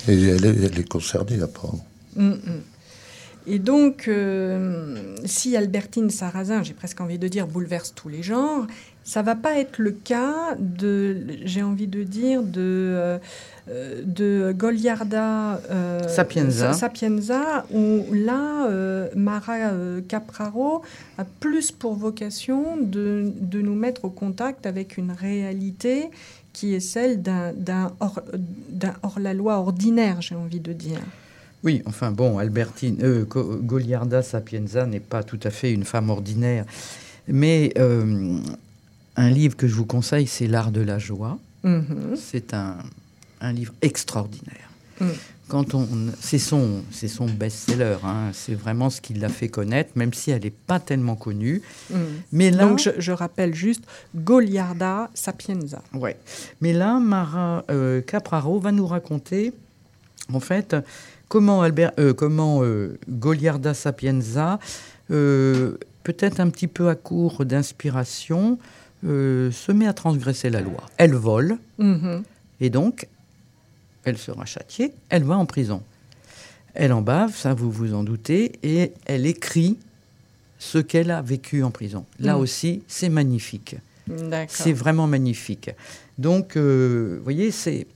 et 0.07 0.21
elle, 0.29 0.45
est, 0.45 0.63
elle 0.65 0.79
est 0.79 0.87
concernée, 0.89 1.41
apparemment. 1.41 1.85
Mm, 2.15 2.29
mm. 2.29 2.37
Et 3.47 3.57
donc, 3.57 4.07
euh, 4.07 5.15
si 5.25 5.57
Albertine 5.57 6.11
Sarrazin, 6.11 6.61
j'ai 6.61 6.73
presque 6.73 7.01
envie 7.01 7.17
de 7.17 7.27
dire, 7.27 7.47
bouleverse 7.47 7.93
tous 7.95 8.07
les 8.07 8.21
genres, 8.21 8.67
ça 9.03 9.21
va 9.21 9.35
pas 9.35 9.57
être 9.59 9.79
le 9.79 9.91
cas 9.91 10.55
de, 10.59 11.17
j'ai 11.43 11.63
envie 11.63 11.87
de 11.87 12.03
dire, 12.03 12.43
de, 12.43 12.59
euh, 12.59 13.17
de 14.05 14.53
Goliarda 14.57 15.61
euh, 15.71 16.07
Sapienza. 16.07 16.73
Sa- 16.73 16.79
Sapienza, 16.79 17.65
où 17.73 18.05
là, 18.13 18.67
euh, 18.69 19.09
Mara 19.15 19.57
Capraro 20.07 20.81
a 21.17 21.25
plus 21.25 21.71
pour 21.71 21.95
vocation 21.95 22.77
de, 22.77 23.31
de 23.39 23.61
nous 23.61 23.75
mettre 23.75 24.05
au 24.05 24.09
contact 24.09 24.65
avec 24.65 24.97
une 24.97 25.11
réalité 25.11 26.09
qui 26.53 26.73
est 26.75 26.79
celle 26.81 27.21
d'un 27.21 27.53
d'un 27.53 27.93
hors, 28.01 28.21
d'un 28.69 28.93
hors-la-loi 29.03 29.55
ordinaire, 29.57 30.21
j'ai 30.21 30.35
envie 30.35 30.59
de 30.59 30.73
dire. 30.73 30.99
Oui, 31.63 31.81
enfin 31.85 32.11
bon, 32.11 32.37
Albertine, 32.39 32.97
euh, 33.03 33.23
Go- 33.23 33.57
Goliarda 33.61 34.21
Sapienza 34.21 34.85
n'est 34.85 34.99
pas 34.99 35.23
tout 35.23 35.39
à 35.43 35.49
fait 35.49 35.71
une 35.71 35.85
femme 35.85 36.09
ordinaire. 36.09 36.65
Mais 37.27 37.71
euh, 37.77 38.37
un 39.21 39.29
livre 39.29 39.55
que 39.55 39.67
je 39.67 39.75
vous 39.75 39.85
conseille, 39.85 40.27
c'est 40.27 40.47
L'art 40.47 40.71
de 40.71 40.81
la 40.81 40.99
joie. 40.99 41.37
Mhm. 41.63 42.15
C'est 42.15 42.53
un, 42.53 42.77
un 43.39 43.53
livre 43.53 43.73
extraordinaire. 43.81 44.69
Mm. 44.99 45.05
Quand 45.47 45.73
on, 45.73 45.85
c'est 46.21 46.39
son, 46.39 46.81
c'est 46.91 47.09
son 47.09 47.25
best-seller. 47.25 47.97
hein. 48.05 48.29
C'est 48.33 48.55
vraiment 48.55 48.89
ce 48.89 49.01
qui 49.01 49.13
l'a 49.13 49.27
fait 49.27 49.49
connaître, 49.49 49.91
même 49.95 50.13
si 50.13 50.31
elle 50.31 50.43
n'est 50.43 50.49
pas 50.49 50.79
tellement 50.79 51.15
connue. 51.17 51.61
Mm. 51.89 51.95
Mais 52.31 52.51
là, 52.51 52.65
Donc, 52.65 52.79
je, 52.79 52.91
je 52.97 53.11
rappelle 53.11 53.53
juste 53.53 53.83
Goliarda 54.15 55.09
Sapienza. 55.13 55.81
Ouais. 55.93 56.15
Mais 56.61 56.71
là, 56.71 56.99
Mara 56.99 57.65
euh, 57.69 58.01
Capraro 58.01 58.59
va 58.59 58.71
nous 58.71 58.87
raconter, 58.87 59.51
en 60.31 60.39
fait, 60.39 60.75
comment, 61.27 61.61
Albert, 61.63 61.91
euh, 61.99 62.13
comment 62.13 62.63
euh, 62.63 62.97
Goliarda 63.09 63.73
Sapienza, 63.73 64.57
peut-être 65.09 66.39
un 66.39 66.49
petit 66.49 66.67
peu 66.67 66.87
à 66.87 66.95
court 66.95 67.43
d'inspiration, 67.43 68.57
euh, 69.05 69.51
se 69.51 69.71
met 69.71 69.87
à 69.87 69.93
transgresser 69.93 70.49
la 70.49 70.61
loi. 70.61 70.83
Elle 70.97 71.13
vole, 71.13 71.57
Mhm. 71.77 72.23
et 72.59 72.69
donc, 72.69 73.07
elle 74.03 74.17
sera 74.17 74.45
châtiée, 74.45 74.93
elle 75.09 75.23
va 75.23 75.37
en 75.37 75.45
prison. 75.45 75.81
Elle 76.73 76.93
en 76.93 77.01
bave, 77.01 77.35
ça 77.35 77.53
vous 77.53 77.71
vous 77.71 77.93
en 77.93 78.03
doutez, 78.03 78.53
et 78.63 78.93
elle 79.05 79.25
écrit 79.25 79.77
ce 80.59 80.77
qu'elle 80.77 81.11
a 81.11 81.21
vécu 81.21 81.63
en 81.63 81.71
prison. 81.71 82.05
Là 82.19 82.35
Mm. 82.35 82.39
aussi, 82.39 82.83
c'est 82.87 83.09
magnifique. 83.09 83.75
C'est 84.47 84.73
vraiment 84.73 85.07
magnifique. 85.07 85.69
Donc, 86.17 86.55
euh, 86.57 87.15
vous 87.17 87.23
voyez, 87.23 87.51
c'est, 87.51 87.87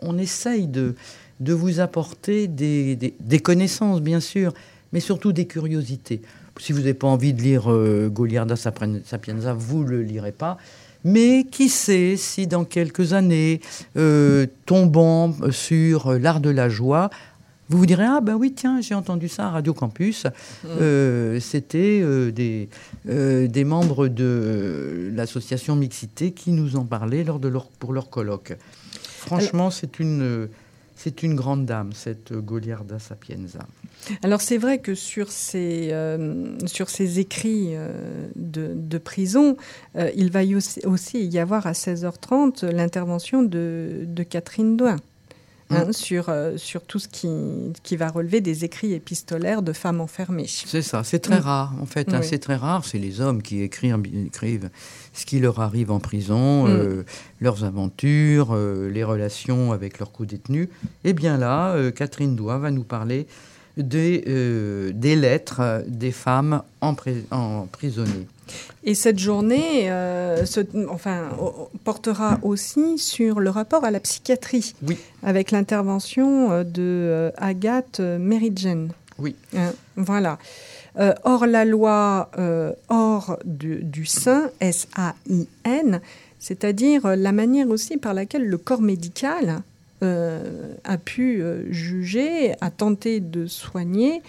on 0.00 0.18
essaye 0.18 0.66
de, 0.66 0.94
de 1.40 1.52
vous 1.52 1.80
apporter 1.80 2.48
des, 2.48 2.96
des- 2.96 3.14
des 3.20 3.38
connaissances, 3.38 4.00
bien 4.00 4.20
sûr, 4.20 4.52
mais 4.92 5.00
surtout 5.00 5.32
des 5.32 5.46
curiosités. 5.46 6.20
Si 6.58 6.72
vous 6.72 6.78
n'avez 6.78 6.94
pas 6.94 7.06
envie 7.06 7.32
de 7.34 7.42
lire 7.42 7.70
euh, 7.70 8.08
Goliarda 8.08 8.56
Sapienza, 8.56 9.52
vous 9.52 9.84
ne 9.84 9.90
le 9.90 10.02
lirez 10.02 10.32
pas. 10.32 10.56
Mais 11.04 11.44
qui 11.44 11.68
sait 11.68 12.16
si 12.16 12.46
dans 12.46 12.64
quelques 12.64 13.12
années, 13.12 13.60
euh, 13.96 14.46
tombant 14.64 15.32
sur 15.50 16.12
l'art 16.14 16.40
de 16.40 16.50
la 16.50 16.68
joie, 16.68 17.10
vous 17.68 17.78
vous 17.78 17.86
direz, 17.86 18.04
ah 18.04 18.20
ben 18.20 18.34
oui, 18.34 18.52
tiens, 18.54 18.80
j'ai 18.80 18.94
entendu 18.94 19.28
ça 19.28 19.48
à 19.48 19.50
Radio 19.50 19.74
Campus. 19.74 20.26
Euh, 20.66 21.40
C'était 21.40 22.00
euh, 22.00 22.30
des, 22.30 22.68
euh, 23.08 23.48
des 23.48 23.64
membres 23.64 24.06
de 24.06 25.10
l'association 25.14 25.74
Mixité 25.74 26.30
qui 26.30 26.52
nous 26.52 26.76
en 26.76 26.84
parlaient 26.84 27.24
lors 27.24 27.40
de 27.40 27.48
leur, 27.48 27.66
pour 27.68 27.92
leur 27.92 28.08
colloque. 28.08 28.56
Franchement, 29.02 29.70
c'est 29.70 29.98
une, 29.98 30.48
c'est 30.94 31.24
une 31.24 31.34
grande 31.34 31.66
dame, 31.66 31.90
cette 31.92 32.32
Goliarda 32.32 33.00
Sapienza. 33.00 33.66
Alors 34.22 34.40
c'est 34.40 34.58
vrai 34.58 34.78
que 34.78 34.94
sur 34.94 35.30
ces, 35.32 35.88
euh, 35.90 36.56
sur 36.66 36.88
ces 36.90 37.18
écrits 37.18 37.70
euh, 37.72 37.88
de, 38.36 38.70
de 38.74 38.98
prison, 38.98 39.56
euh, 39.96 40.10
il 40.16 40.30
va 40.30 40.44
y 40.44 40.54
aussi, 40.54 40.80
aussi 40.86 41.26
y 41.26 41.38
avoir 41.38 41.66
à 41.66 41.72
16h30 41.72 42.64
l'intervention 42.66 43.42
de, 43.42 44.04
de 44.06 44.22
Catherine 44.22 44.76
Douin. 44.76 44.96
hein, 45.70 45.90
sur, 45.90 46.28
euh, 46.28 46.56
sur 46.56 46.82
tout 46.82 47.00
ce 47.00 47.08
qui, 47.08 47.28
qui 47.82 47.96
va 47.96 48.08
relever 48.08 48.40
des 48.40 48.64
écrits 48.64 48.92
épistolaires 48.92 49.62
de 49.62 49.72
femmes 49.72 50.00
enfermées. 50.00 50.46
C'est 50.46 50.80
ça, 50.82 51.02
c'est 51.02 51.18
très 51.18 51.40
Mm. 51.40 51.42
rare 51.42 51.72
en 51.82 51.86
fait. 51.86 52.14
hein, 52.14 52.20
Oui. 52.20 52.26
c'est 52.30 52.38
très 52.38 52.54
rare. 52.54 52.84
C'est 52.84 52.98
les 52.98 53.20
hommes 53.20 53.42
qui 53.42 53.60
écrivent, 53.62 54.00
écrivent 54.28 54.70
ce 55.12 55.26
qui 55.26 55.40
leur 55.40 55.58
arrive 55.58 55.90
en 55.90 55.98
prison, 55.98 56.68
Mm. 56.68 57.04
leurs 57.40 57.64
aventures, 57.64 58.54
les 58.54 59.02
relations 59.02 59.72
avec 59.72 59.98
leurs 59.98 60.12
co-détenus. 60.12 60.68
Et 61.02 61.12
bien 61.12 61.36
là, 61.36 61.74
Catherine 61.90 62.36
Doigt 62.36 62.58
va 62.58 62.70
nous 62.70 62.84
parler 62.84 63.26
des, 63.76 64.24
euh, 64.26 64.90
des 64.94 65.16
lettres 65.16 65.84
des 65.86 66.10
femmes 66.12 66.62
empri- 66.82 67.24
emprisonnées. 67.30 68.26
Et 68.84 68.94
cette 68.94 69.18
journée 69.18 69.90
euh, 69.90 70.44
se- 70.46 70.60
enfin, 70.88 71.24
portera 71.84 72.38
aussi 72.42 72.96
sur 72.98 73.40
le 73.40 73.50
rapport 73.50 73.84
à 73.84 73.90
la 73.90 73.98
psychiatrie, 74.00 74.74
Oui. 74.86 74.96
avec 75.24 75.50
l'intervention 75.50 76.52
euh, 76.52 76.64
de 76.64 77.32
Agathe. 77.36 78.00
Oui. 79.18 79.34
Hein, 79.56 79.72
voilà. 79.96 80.38
Euh, 80.98 81.12
hors 81.24 81.46
la 81.46 81.64
loi, 81.64 82.30
hors 82.88 83.38
du, 83.44 83.82
du 83.82 84.06
sein, 84.06 84.50
S-A-I-N, 84.60 86.00
c'est-à-dire 86.38 87.16
la 87.16 87.32
manière 87.32 87.68
aussi 87.68 87.96
par 87.96 88.14
laquelle 88.14 88.46
le 88.46 88.58
corps 88.58 88.80
médical 88.82 89.60
euh, 90.02 90.74
a 90.84 90.98
pu 90.98 91.40
euh, 91.42 91.70
juger, 91.72 92.52
a 92.60 92.70
tenté 92.70 93.20
de 93.20 93.46
soigner, 93.46 94.22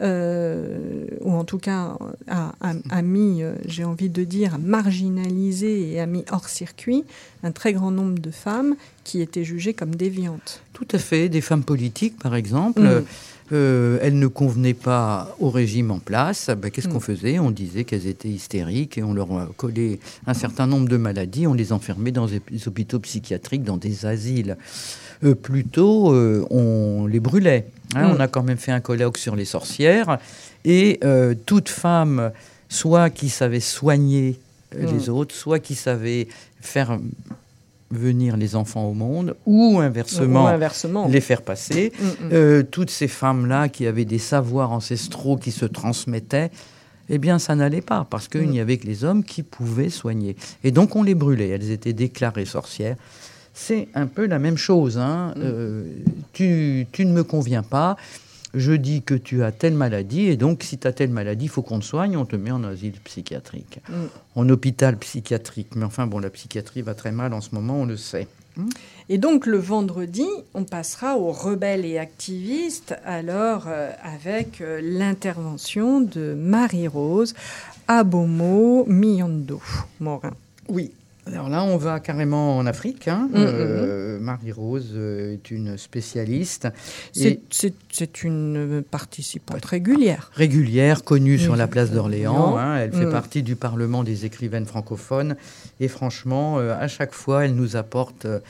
euh, 0.00 1.06
ou 1.20 1.32
en 1.32 1.44
tout 1.44 1.58
cas 1.58 1.96
a, 2.28 2.52
a- 2.60 2.74
a 2.90 3.02
mis, 3.02 3.42
j'ai 3.66 3.84
envie 3.84 4.08
de 4.10 4.24
dire, 4.24 4.58
marginalisé 4.58 5.92
et 5.92 6.00
a 6.00 6.06
mis 6.06 6.24
hors 6.32 6.48
circuit 6.48 7.04
un 7.42 7.52
très 7.52 7.72
grand 7.72 7.90
nombre 7.90 8.18
de 8.18 8.30
femmes 8.30 8.74
qui 9.04 9.20
étaient 9.20 9.44
jugées 9.44 9.74
comme 9.74 9.94
déviantes. 9.94 10.62
Tout 10.72 10.88
à 10.92 10.98
fait, 10.98 11.28
des 11.28 11.40
femmes 11.40 11.64
politiques 11.64 12.18
par 12.18 12.34
exemple. 12.34 12.80
Mm. 12.82 13.04
Euh, 13.52 13.98
elles 14.00 14.18
ne 14.18 14.26
convenaient 14.26 14.74
pas 14.74 15.34
au 15.38 15.50
régime 15.50 15.90
en 15.90 15.98
place. 15.98 16.50
Ben, 16.56 16.70
Qu'est-ce 16.70 16.88
qu'on 16.88 17.00
faisait? 17.00 17.38
On 17.38 17.50
disait 17.50 17.84
qu'elles 17.84 18.06
étaient 18.06 18.28
hystériques 18.28 18.96
et 18.96 19.02
on 19.02 19.12
leur 19.12 19.28
collé 19.56 20.00
un 20.26 20.34
certain 20.34 20.66
nombre 20.66 20.88
de 20.88 20.96
maladies. 20.96 21.46
On 21.46 21.54
les 21.54 21.72
enfermait 21.72 22.10
dans 22.12 22.26
des 22.26 22.40
hôpitaux 22.66 22.98
psychiatriques, 23.00 23.62
dans 23.64 23.76
des 23.76 24.06
asiles. 24.06 24.56
Euh, 25.24 25.34
plutôt, 25.34 26.12
euh, 26.12 26.46
on 26.50 27.06
les 27.06 27.20
brûlait. 27.20 27.66
hein. 27.94 28.08
Mm. 28.08 28.16
On 28.16 28.20
a 28.20 28.28
quand 28.28 28.42
même 28.42 28.56
fait 28.58 28.72
un 28.72 28.80
colloque 28.80 29.18
sur 29.18 29.36
les 29.36 29.44
sorcières. 29.44 30.18
Et 30.64 31.00
toute 31.44 31.68
femme, 31.68 32.32
soit 32.70 33.10
qui 33.10 33.28
savait 33.28 33.60
soigner 33.60 34.38
les 34.74 35.08
autres, 35.10 35.34
soit 35.34 35.58
qui 35.58 35.74
savait 35.74 36.26
faire 36.60 36.98
venir 37.98 38.36
les 38.36 38.56
enfants 38.56 38.84
au 38.86 38.94
monde, 38.94 39.36
ou 39.46 39.78
inversement, 39.80 40.44
Ou 40.44 40.46
inversement. 40.48 41.08
les 41.08 41.20
faire 41.20 41.42
passer. 41.42 41.92
Mm, 41.98 42.04
mm. 42.04 42.30
Euh, 42.32 42.62
toutes 42.62 42.90
ces 42.90 43.08
femmes-là 43.08 43.68
qui 43.68 43.86
avaient 43.86 44.04
des 44.04 44.18
savoirs 44.18 44.72
ancestraux 44.72 45.36
qui 45.36 45.50
se 45.52 45.64
transmettaient, 45.66 46.50
eh 47.10 47.18
bien, 47.18 47.38
ça 47.38 47.54
n'allait 47.54 47.80
pas, 47.82 48.06
parce 48.08 48.28
qu'il 48.28 48.42
Mm. 48.48 48.50
n'y 48.50 48.60
avait 48.60 48.76
que 48.78 48.86
les 48.86 49.04
hommes 49.04 49.24
qui 49.24 49.42
pouvaient 49.42 49.90
soigner. 49.90 50.36
Et 50.62 50.70
donc, 50.70 50.96
on 50.96 51.02
les 51.02 51.14
brûlait. 51.14 51.48
Elles 51.50 51.70
étaient 51.70 51.92
déclarées 51.92 52.46
sorcières. 52.46 52.96
C'est 53.56 53.88
un 53.94 54.06
peu 54.06 54.26
la 54.26 54.38
même 54.38 54.56
chose. 54.56 54.98
hein. 54.98 55.32
Mm. 55.36 55.40
Euh, 55.44 55.84
tu, 56.32 56.86
tu 56.92 57.04
ne 57.06 57.12
me 57.12 57.22
conviens 57.22 57.62
pas. 57.62 57.96
Je 58.54 58.72
dis 58.72 59.02
que 59.02 59.14
tu 59.14 59.42
as 59.42 59.50
telle 59.52 59.74
maladie, 59.74 60.26
et 60.28 60.36
donc 60.36 60.62
si 60.62 60.78
tu 60.78 60.86
as 60.86 60.92
telle 60.92 61.10
maladie, 61.10 61.46
il 61.46 61.48
faut 61.48 61.62
qu'on 61.62 61.80
te 61.80 61.84
soigne, 61.84 62.16
on 62.16 62.24
te 62.24 62.36
met 62.36 62.50
en 62.52 62.62
asile 62.64 62.92
psychiatrique, 63.04 63.80
Mm. 63.88 63.94
en 64.36 64.48
hôpital 64.48 64.96
psychiatrique. 64.98 65.74
Mais 65.76 65.84
enfin, 65.84 66.06
bon, 66.06 66.18
la 66.20 66.30
psychiatrie 66.30 66.82
va 66.82 66.94
très 66.94 67.10
mal 67.12 67.32
en 67.34 67.40
ce 67.40 67.54
moment, 67.54 67.80
on 67.80 67.86
le 67.86 67.96
sait. 67.96 68.28
Et 69.08 69.18
donc 69.18 69.46
le 69.46 69.56
vendredi, 69.58 70.26
on 70.54 70.62
passera 70.62 71.18
aux 71.18 71.32
rebelles 71.32 71.84
et 71.84 71.98
activistes, 71.98 72.94
alors 73.04 73.64
euh, 73.66 73.90
avec 74.02 74.60
euh, 74.60 74.80
l'intervention 74.82 76.00
de 76.00 76.34
Marie-Rose 76.34 77.34
Abomo 77.88 78.84
Miondo 78.86 79.60
Morin. 80.00 80.30
Oui. 80.68 80.92
Alors 81.26 81.48
là, 81.48 81.64
on 81.64 81.78
va 81.78 82.00
carrément 82.00 82.58
en 82.58 82.66
Afrique. 82.66 83.08
hein. 83.08 83.28
Mm, 83.32 83.36
Euh, 83.36 84.20
Marie-Rose 84.20 84.90
euh, 84.94 85.32
est 85.34 85.50
une 85.50 85.78
spécialiste 85.78 86.68
C'est 87.12 88.24
une 88.24 88.82
participante 88.90 89.64
régulière. 89.64 90.30
régulière, 90.34 91.02
connue 91.02 91.38
sur 91.38 91.56
la 91.56 91.66
place 91.66 91.90
D'Orléans. 91.90 92.56
hein. 92.58 92.76
Elle 92.78 92.92
fait 92.92 93.06
Mm. 93.06 93.10
partie 93.10 93.42
du 93.42 93.56
Parlement 93.56 94.04
des 94.04 94.26
écrivaines 94.26 94.66
francophones. 94.66 95.36
Et 95.80 95.88
franchement, 95.88 96.58
euh, 96.58 96.74
à 96.78 96.88
chaque 96.88 97.14
fois, 97.14 97.44
elle 97.46 97.54
nous 97.54 97.76
apporte 97.76 98.26
euh, 98.26 98.40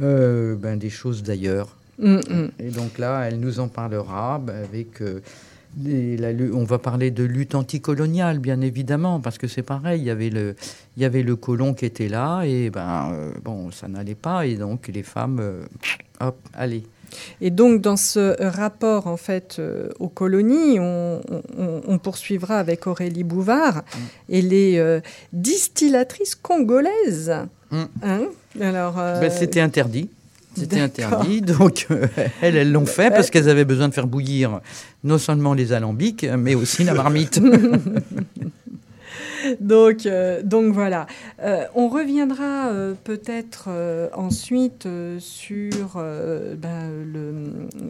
euh, 0.00 0.56
ben, 0.56 0.78
des 0.78 0.90
choses 0.90 1.22
d'ailleurs. 1.22 1.76
Mm, 1.98 2.14
mm. 2.16 2.50
Et 2.58 2.70
donc 2.70 2.98
là, 2.98 3.24
elle 3.28 3.38
nous 3.38 3.60
en 3.60 3.68
parlera 3.68 4.38
ben, 4.44 4.64
avec. 4.64 5.02
La 5.82 6.28
on 6.52 6.64
va 6.64 6.78
parler 6.78 7.10
de 7.10 7.24
lutte 7.24 7.54
anticoloniale, 7.54 8.38
bien 8.38 8.60
évidemment, 8.60 9.20
parce 9.20 9.38
que 9.38 9.48
c'est 9.48 9.62
pareil. 9.62 10.00
Il 10.00 10.04
y 10.04 10.10
avait 10.10 10.30
le, 10.30 10.54
il 10.96 11.02
y 11.02 11.06
avait 11.06 11.22
le 11.22 11.36
colon 11.36 11.74
qui 11.74 11.84
était 11.84 12.08
là, 12.08 12.42
et 12.44 12.70
ben 12.70 13.10
euh, 13.12 13.32
bon, 13.42 13.70
ça 13.70 13.88
n'allait 13.88 14.14
pas, 14.14 14.46
et 14.46 14.54
donc 14.56 14.88
les 14.88 15.02
femmes, 15.02 15.38
euh, 15.40 15.62
hop, 16.20 16.36
allez. 16.54 16.84
Et 17.40 17.50
donc, 17.50 17.80
dans 17.80 17.96
ce 17.96 18.34
rapport, 18.42 19.06
en 19.06 19.16
fait, 19.16 19.56
euh, 19.60 19.88
aux 20.00 20.08
colonies, 20.08 20.80
on, 20.80 21.20
on- 21.58 21.80
on 21.86 21.98
poursuivra 21.98 22.58
avec 22.58 22.88
Aurélie 22.88 23.22
Bouvard. 23.22 23.84
Et 24.28 24.42
les 24.42 25.00
distillatrices 25.32 26.34
congolaises. 26.34 27.32
Mm. 27.70 27.82
Hein? 28.02 28.22
Alors, 28.60 28.94
Ben, 28.94 29.30
c'était 29.30 29.60
interdit. 29.60 30.08
C'était 30.54 30.80
interdit, 30.80 31.40
donc 31.40 31.86
euh, 31.90 32.06
elles, 32.40 32.56
elles 32.56 32.72
l'ont 32.72 32.86
fait 32.86 33.10
parce 33.10 33.30
qu'elles 33.30 33.48
avaient 33.48 33.64
besoin 33.64 33.88
de 33.88 33.94
faire 33.94 34.06
bouillir 34.06 34.60
non 35.02 35.18
seulement 35.18 35.54
les 35.54 35.72
alambics, 35.72 36.24
mais 36.38 36.54
aussi 36.54 36.84
la 36.84 36.94
marmite. 36.94 37.40
donc, 39.60 40.06
euh, 40.06 40.42
donc 40.42 40.72
voilà. 40.72 41.06
Euh, 41.42 41.64
on 41.74 41.88
reviendra 41.88 42.68
euh, 42.68 42.94
peut-être 43.04 43.68
ensuite 44.14 44.88
sur 45.18 45.96
ben, 45.96 46.90
le, 47.12 47.32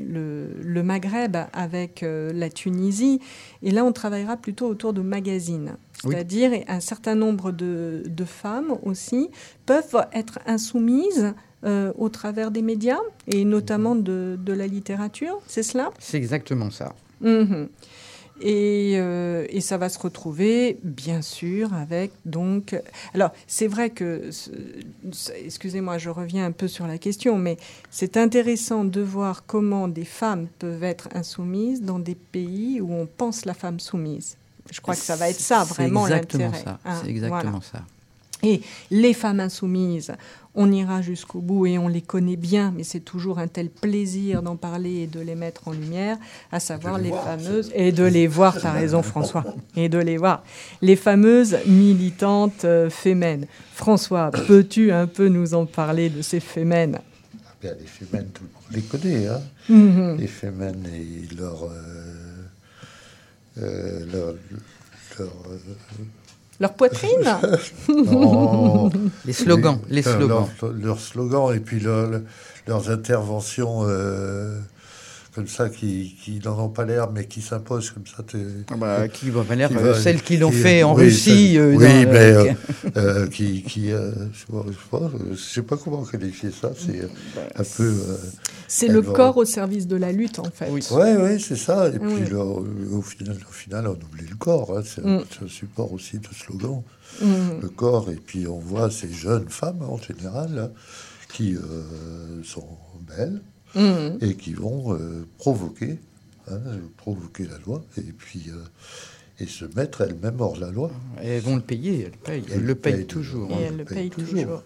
le- 0.08 0.48
le 0.62 0.82
Maghreb 0.82 1.36
avec 1.52 2.04
la 2.04 2.48
Tunisie. 2.50 3.20
Et 3.62 3.70
là, 3.70 3.84
on 3.84 3.92
travaillera 3.92 4.36
plutôt 4.36 4.66
autour 4.66 4.92
de 4.92 5.00
magazines. 5.02 5.76
Oui. 6.04 6.12
C'est-à-dire 6.14 6.50
un 6.68 6.80
certain 6.80 7.14
nombre 7.14 7.50
de, 7.52 8.02
de 8.06 8.24
femmes 8.24 8.74
aussi 8.82 9.30
peuvent 9.64 10.04
être 10.12 10.38
insoumises 10.46 11.32
euh, 11.64 11.92
au 11.96 12.08
travers 12.08 12.50
des 12.50 12.62
médias 12.62 12.98
et 13.26 13.44
notamment 13.44 13.94
de, 13.96 14.38
de 14.42 14.52
la 14.52 14.66
littérature. 14.66 15.40
C'est 15.46 15.62
cela? 15.62 15.92
C'est 15.98 16.16
exactement 16.18 16.70
ça. 16.70 16.94
Mhm. 17.20 17.68
Et, 18.40 18.94
euh, 18.96 19.46
et 19.48 19.60
ça 19.60 19.78
va 19.78 19.88
se 19.88 19.98
retrouver, 19.98 20.78
bien 20.82 21.22
sûr, 21.22 21.72
avec 21.72 22.10
donc. 22.26 22.74
Alors, 23.14 23.30
c'est 23.46 23.68
vrai 23.68 23.90
que, 23.90 24.28
excusez-moi, 25.44 25.98
je 25.98 26.10
reviens 26.10 26.44
un 26.46 26.50
peu 26.52 26.68
sur 26.68 26.86
la 26.86 26.98
question, 26.98 27.38
mais 27.38 27.56
c'est 27.90 28.16
intéressant 28.16 28.84
de 28.84 29.00
voir 29.00 29.44
comment 29.46 29.88
des 29.88 30.04
femmes 30.04 30.48
peuvent 30.58 30.82
être 30.82 31.08
insoumises 31.14 31.82
dans 31.82 31.98
des 31.98 32.14
pays 32.16 32.80
où 32.80 32.92
on 32.92 33.06
pense 33.06 33.44
la 33.44 33.54
femme 33.54 33.80
soumise. 33.80 34.36
Je 34.72 34.80
crois 34.80 34.94
que 34.94 35.00
ça 35.00 35.16
va 35.16 35.28
être 35.28 35.38
ça 35.40 35.64
C'est 35.66 35.74
vraiment 35.74 36.06
exactement 36.06 36.44
l'intérêt. 36.46 36.64
ça. 36.64 36.78
hein, 36.84 36.98
C'est 37.02 37.10
exactement 37.10 37.60
voilà. 37.60 37.60
ça. 37.60 37.82
Et 38.44 38.60
les 38.90 39.14
femmes 39.14 39.40
insoumises, 39.40 40.12
on 40.54 40.70
ira 40.70 41.02
jusqu'au 41.02 41.40
bout 41.40 41.66
et 41.66 41.78
on 41.78 41.88
les 41.88 42.00
connaît 42.00 42.36
bien, 42.36 42.72
mais 42.76 42.84
c'est 42.84 43.00
toujours 43.00 43.38
un 43.38 43.48
tel 43.48 43.70
plaisir 43.70 44.42
d'en 44.42 44.56
parler 44.56 45.02
et 45.02 45.06
de 45.06 45.20
les 45.20 45.34
mettre 45.34 45.68
en 45.68 45.72
lumière, 45.72 46.16
à 46.52 46.60
savoir 46.60 46.98
les 46.98 47.10
fameuses, 47.10 47.72
et 47.74 47.90
de 47.90 48.04
les 48.04 48.26
voir, 48.26 48.60
tu 48.60 48.66
as 48.66 48.72
raison 48.72 49.02
François, 49.02 49.44
et 49.76 49.88
de 49.88 49.98
les 49.98 50.16
voir, 50.16 50.44
les 50.80 50.96
fameuses 50.96 51.56
militantes 51.66 52.64
euh, 52.64 52.88
fémènes. 52.90 53.46
François, 53.72 54.30
peux-tu 54.30 54.92
un 54.92 55.06
peu 55.06 55.28
nous 55.28 55.54
en 55.54 55.66
parler 55.66 56.08
de 56.08 56.22
ces 56.22 56.40
fémènes? 56.40 57.00
Bien, 57.60 57.72
les 57.80 58.06
femmes, 58.06 58.26
tout 58.32 58.44
le 58.44 58.50
monde 58.50 58.64
les 58.70 58.82
connaît. 58.82 59.26
Hein. 59.26 59.40
Mhm. 59.68 60.16
Les 60.18 60.26
femmes 60.26 60.62
et 60.62 61.34
leur, 61.34 61.64
euh, 61.64 61.68
euh, 63.58 64.06
leur, 64.12 64.34
leur, 65.18 65.32
euh, 65.50 65.58
Leur 66.60 66.74
poitrine 66.74 67.36
non, 67.88 68.90
Les 69.24 69.32
slogans, 69.32 69.78
les 69.88 70.02
slogans. 70.02 70.46
Leurs 70.80 71.00
slogans 71.00 71.52
et 71.54 71.58
puis 71.60 71.80
leur- 71.80 72.08
leur- 72.10 72.20
leurs 72.66 72.90
interventions 72.90 73.80
euh, 73.84 74.58
comme 75.34 75.48
ça 75.48 75.68
qui, 75.68 76.16
qui 76.22 76.38
n'en 76.44 76.58
ont 76.58 76.68
pas 76.68 76.84
l'air 76.84 77.10
mais 77.10 77.26
qui 77.26 77.42
s'imposent 77.42 77.90
comme 77.90 78.06
ça. 78.06 78.22
t'es- 78.22 78.38
Ah 78.70 78.76
bah, 78.76 79.08
qui 79.08 79.30
va 79.30 79.42
l'air, 79.54 79.68
qui 79.68 79.76
euh, 79.76 79.92
va- 79.92 80.00
celles 80.00 80.22
qui 80.22 80.36
l'ont 80.36 80.52
fait 80.52 80.82
en 80.84 80.94
oui, 80.94 81.04
Russie. 81.04 81.58
euh, 81.58 81.70
oui, 81.70 81.74
dans- 81.74 81.80
mais 82.12 82.16
euh, 82.18 82.44
euh, 82.44 82.90
euh, 82.96 83.26
qui, 83.28 83.62
qui 83.62 83.90
euh, 83.92 84.12
je 84.32 84.38
sais 84.40 84.46
pas, 84.52 84.64
je 84.66 84.72
sais 84.72 84.78
pas, 84.90 84.98
euh, 84.98 85.36
sais 85.36 85.62
pas 85.62 85.76
comment 85.76 86.04
qualifier 86.04 86.50
ça. 86.50 86.70
C'est 86.78 87.00
euh, 87.02 87.08
un 87.56 87.64
peu. 87.76 87.82
euh, 87.82 88.16
C'est 88.68 88.88
le 88.88 89.02
corps 89.02 89.36
au 89.36 89.44
service 89.44 89.86
de 89.86 89.96
la 89.96 90.12
lutte, 90.12 90.38
en 90.38 90.44
fait. 90.44 90.68
Oui. 90.70 90.80
Ouais, 90.90 91.16
ouais, 91.16 91.38
c'est 91.38 91.56
ça. 91.56 91.88
Et 91.88 91.98
Oui. 92.00 92.14
puis 92.22 92.30
le- 92.30 92.38
au, 92.38 93.02
final, 93.02 93.36
au 93.48 93.52
final, 93.52 93.86
on 93.88 93.92
oublie 93.92 94.26
le 94.28 94.36
corps. 94.36 94.76
hein. 94.78 94.82
C'est 94.84 95.04
Mm. 95.04 95.22
c'est 95.30 95.44
un 95.44 95.48
support 95.48 95.92
aussi 95.92 96.18
de 96.18 96.26
slogan. 96.32 96.82
Mm. 97.20 97.26
Le 97.62 97.68
corps. 97.68 98.10
Et 98.10 98.16
puis 98.16 98.46
on 98.46 98.58
voit 98.58 98.90
ces 98.90 99.12
jeunes 99.12 99.48
femmes 99.48 99.82
en 99.82 99.98
général 99.98 100.54
là, 100.54 100.70
qui 101.32 101.56
euh, 101.56 101.60
sont 102.44 102.66
belles 103.16 103.40
Mm. 103.74 104.18
et 104.20 104.34
qui 104.36 104.54
vont 104.54 104.94
euh, 104.94 105.26
provoquer, 105.38 105.98
hein, 106.48 106.60
provoquer 106.96 107.46
la 107.46 107.58
loi 107.66 107.82
et 107.98 108.12
puis 108.16 108.44
euh, 108.48 108.62
et 109.40 109.46
se 109.46 109.64
mettre 109.76 110.02
elles-mêmes 110.02 110.40
hors 110.40 110.56
la 110.56 110.70
loi. 110.70 110.90
Elles 111.20 111.40
vont 111.40 111.56
le 111.56 111.62
payer, 111.62 112.04
elles 112.04 112.18
payent, 112.18 112.44
elles 112.46 112.54
Elles 112.54 112.64
le 112.64 112.74
payent 112.76 112.94
payent 112.94 113.06
toujours. 113.06 113.50
Et 113.50 113.54
hein. 113.54 113.58
elle 113.68 113.76
le 113.78 113.84
paye 113.84 113.96
paye 113.96 114.10
toujours. 114.10 114.28
toujours. 114.28 114.62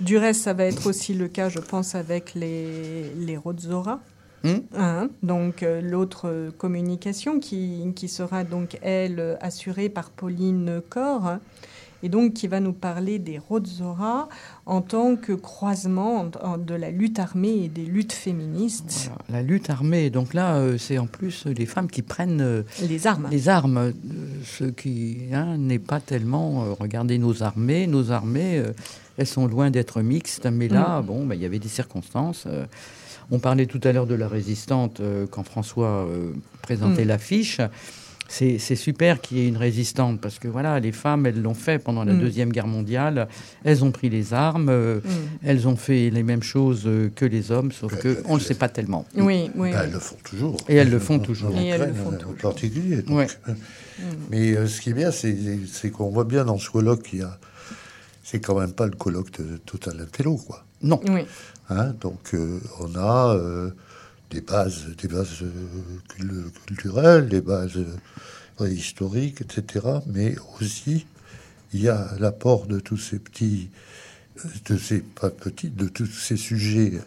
Du 0.00 0.18
reste, 0.18 0.42
ça 0.42 0.52
va 0.52 0.64
être 0.64 0.86
aussi 0.86 1.14
le 1.14 1.28
cas, 1.28 1.48
je 1.48 1.58
pense, 1.58 1.94
avec 1.94 2.34
les, 2.34 3.14
les 3.14 3.36
Rodzora. 3.36 4.00
Hum 4.44 4.62
Hein, 4.74 5.10
donc 5.22 5.62
euh, 5.62 5.82
l'autre 5.82 6.50
communication 6.56 7.40
qui, 7.40 7.92
qui 7.94 8.08
sera 8.08 8.42
donc 8.42 8.78
elle 8.80 9.36
assurée 9.40 9.90
par 9.90 10.10
Pauline 10.10 10.80
Corr 10.88 11.38
et 12.02 12.08
donc 12.08 12.34
qui 12.34 12.46
va 12.48 12.60
nous 12.60 12.72
parler 12.72 13.18
des 13.18 13.38
Rodzora 13.38 14.28
en 14.66 14.80
tant 14.80 15.16
que 15.16 15.32
croisement 15.32 16.20
en- 16.20 16.30
en- 16.52 16.58
de 16.58 16.74
la 16.74 16.90
lutte 16.90 17.18
armée 17.18 17.64
et 17.64 17.68
des 17.68 17.84
luttes 17.84 18.12
féministes, 18.12 19.10
Voilà, 19.26 19.40
la 19.40 19.42
lutte 19.42 19.70
armée. 19.70 20.10
Donc 20.10 20.34
là, 20.34 20.54
euh, 20.56 20.78
c'est 20.78 20.98
en 20.98 21.06
plus 21.06 21.46
les 21.46 21.66
femmes 21.66 21.88
qui 21.90 22.02
prennent 22.02 22.40
euh, 22.40 22.62
les 22.88 23.06
armes. 23.06 23.28
les 23.30 23.48
armes. 23.48 23.76
euh, 23.78 23.92
ce 24.44 24.64
qui 24.64 25.18
hein, 25.32 25.56
n'est 25.58 25.78
pas 25.78 26.00
tellement. 26.00 26.64
euh, 26.64 26.72
regardez 26.78 27.18
nos 27.18 27.42
armées. 27.42 27.86
Nos 27.86 28.10
armées, 28.12 28.58
euh, 28.58 28.72
elles 29.18 29.26
sont 29.26 29.46
loin 29.46 29.70
d'être 29.70 30.00
mixtes. 30.02 30.46
Mais 30.46 30.68
là, 30.68 31.00
Mm. 31.02 31.06
bon, 31.06 31.26
bah, 31.26 31.34
il 31.34 31.42
y 31.42 31.46
avait 31.46 31.58
des 31.58 31.68
circonstances. 31.68 32.44
euh, 32.46 32.64
on 33.32 33.38
parlait 33.38 33.66
tout 33.66 33.80
à 33.84 33.92
l'heure 33.92 34.06
de 34.08 34.14
la 34.16 34.26
résistante 34.26 34.98
euh, 35.00 35.26
quand 35.30 35.44
François 35.44 36.06
euh, 36.08 36.32
présentait 36.62 37.04
Mm. 37.04 37.08
l'affiche. 37.08 37.60
C'est 38.32 38.76
super 38.76 39.20
qu'il 39.20 39.38
y 39.38 39.40
ait 39.40 39.48
une 39.48 39.56
résistante 39.56 40.20
parce 40.20 40.38
que 40.38 40.46
voilà, 40.46 40.78
les 40.78 40.92
femmes, 40.92 41.26
elles 41.26 41.42
l'ont 41.42 41.52
fait 41.54 41.80
pendant 41.80 42.04
la 42.04 42.12
Mm. 42.12 42.20
Deuxième 42.20 42.52
Guerre 42.52 42.68
mondiale. 42.68 43.26
Elles 43.64 43.84
ont 43.84 43.90
pris 43.90 44.08
les 44.08 44.32
armes. 44.32 44.68
euh, 44.68 45.00
Mm. 45.00 45.08
elles 45.42 45.66
ont 45.66 45.74
fait 45.76 46.10
les 46.10 46.22
mêmes 46.22 46.42
choses 46.44 46.82
euh, 46.86 47.10
que 47.14 47.24
les 47.24 47.50
hommes, 47.50 47.72
sauf 47.72 47.96
que 47.98 48.14
ben, 48.14 48.22
on 48.26 48.34
ne 48.34 48.38
le 48.38 48.44
sait 48.44 48.54
pas 48.54 48.68
tellement. 48.68 49.04
Oui, 49.16 49.50
oui. 49.56 49.72
Bah, 49.72 49.80
elles 49.84 49.90
le 49.92 49.98
font 49.98 50.16
toujours. 50.22 50.56
Et 50.68 50.76
elles 50.76 50.90
le 50.90 51.00
font 51.00 51.18
toujours. 51.18 51.54
En 51.56 51.60
Et 51.60 51.66
elles 51.66 51.80
le 51.80 51.88
Ukraine, 51.88 52.04
font 52.04 52.12
euh, 52.12 52.16
toujours. 52.18 52.34
En 52.34 52.42
particulier. 52.52 53.02
donc. 53.02 53.16
Ouais. 53.18 53.26
Mais 54.30 54.52
euh, 54.56 54.66
ce 54.68 54.80
qui 54.80 54.90
est 54.90 54.94
bien, 54.94 55.10
c'est 55.10 55.90
qu'on 55.90 56.10
voit 56.10 56.24
bien 56.24 56.44
dans 56.44 56.58
ce 56.58 56.70
colloque 56.70 57.02
qu'il 57.02 57.18
y 57.18 57.22
a. 57.22 57.36
C'est 58.22 58.38
quand 58.40 58.58
même 58.60 58.72
pas 58.72 58.86
le 58.86 58.92
colloque 58.92 59.32
de 59.40 59.56
Total 59.56 60.00
Intello, 60.00 60.36
quoi. 60.36 60.64
Non. 60.82 61.00
Oui. 61.08 61.22
Hein, 61.68 61.94
donc 62.00 62.32
euh, 62.34 62.60
on 62.80 62.94
a 62.96 63.34
euh, 63.34 63.70
des 64.30 64.40
bases, 64.40 64.94
des 64.96 65.08
bases 65.08 65.42
euh, 65.42 65.50
cul- 66.08 66.50
culturelles, 66.66 67.28
des 67.28 67.40
bases 67.40 67.78
euh, 68.60 68.68
historiques, 68.70 69.40
etc. 69.42 69.86
Mais 70.06 70.36
aussi 70.60 71.06
il 71.72 71.82
y 71.82 71.88
a 71.88 72.14
l'apport 72.18 72.66
de 72.66 72.80
tous 72.80 72.96
ces 72.96 73.18
petits, 73.18 73.70
euh, 74.44 74.48
de 74.66 74.76
ces 74.78 75.00
pas 75.00 75.30
petits, 75.30 75.70
de 75.70 75.88
tous 75.88 76.06
ces 76.06 76.36
sujets, 76.36 77.00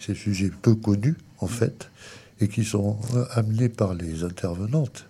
ces 0.00 0.14
sujets 0.14 0.50
peu 0.50 0.74
connus 0.74 1.16
en 1.38 1.46
fait, 1.48 1.90
et 2.40 2.48
qui 2.48 2.64
sont 2.64 2.98
amenés 3.32 3.68
par 3.68 3.94
les 3.94 4.22
intervenantes, 4.24 5.06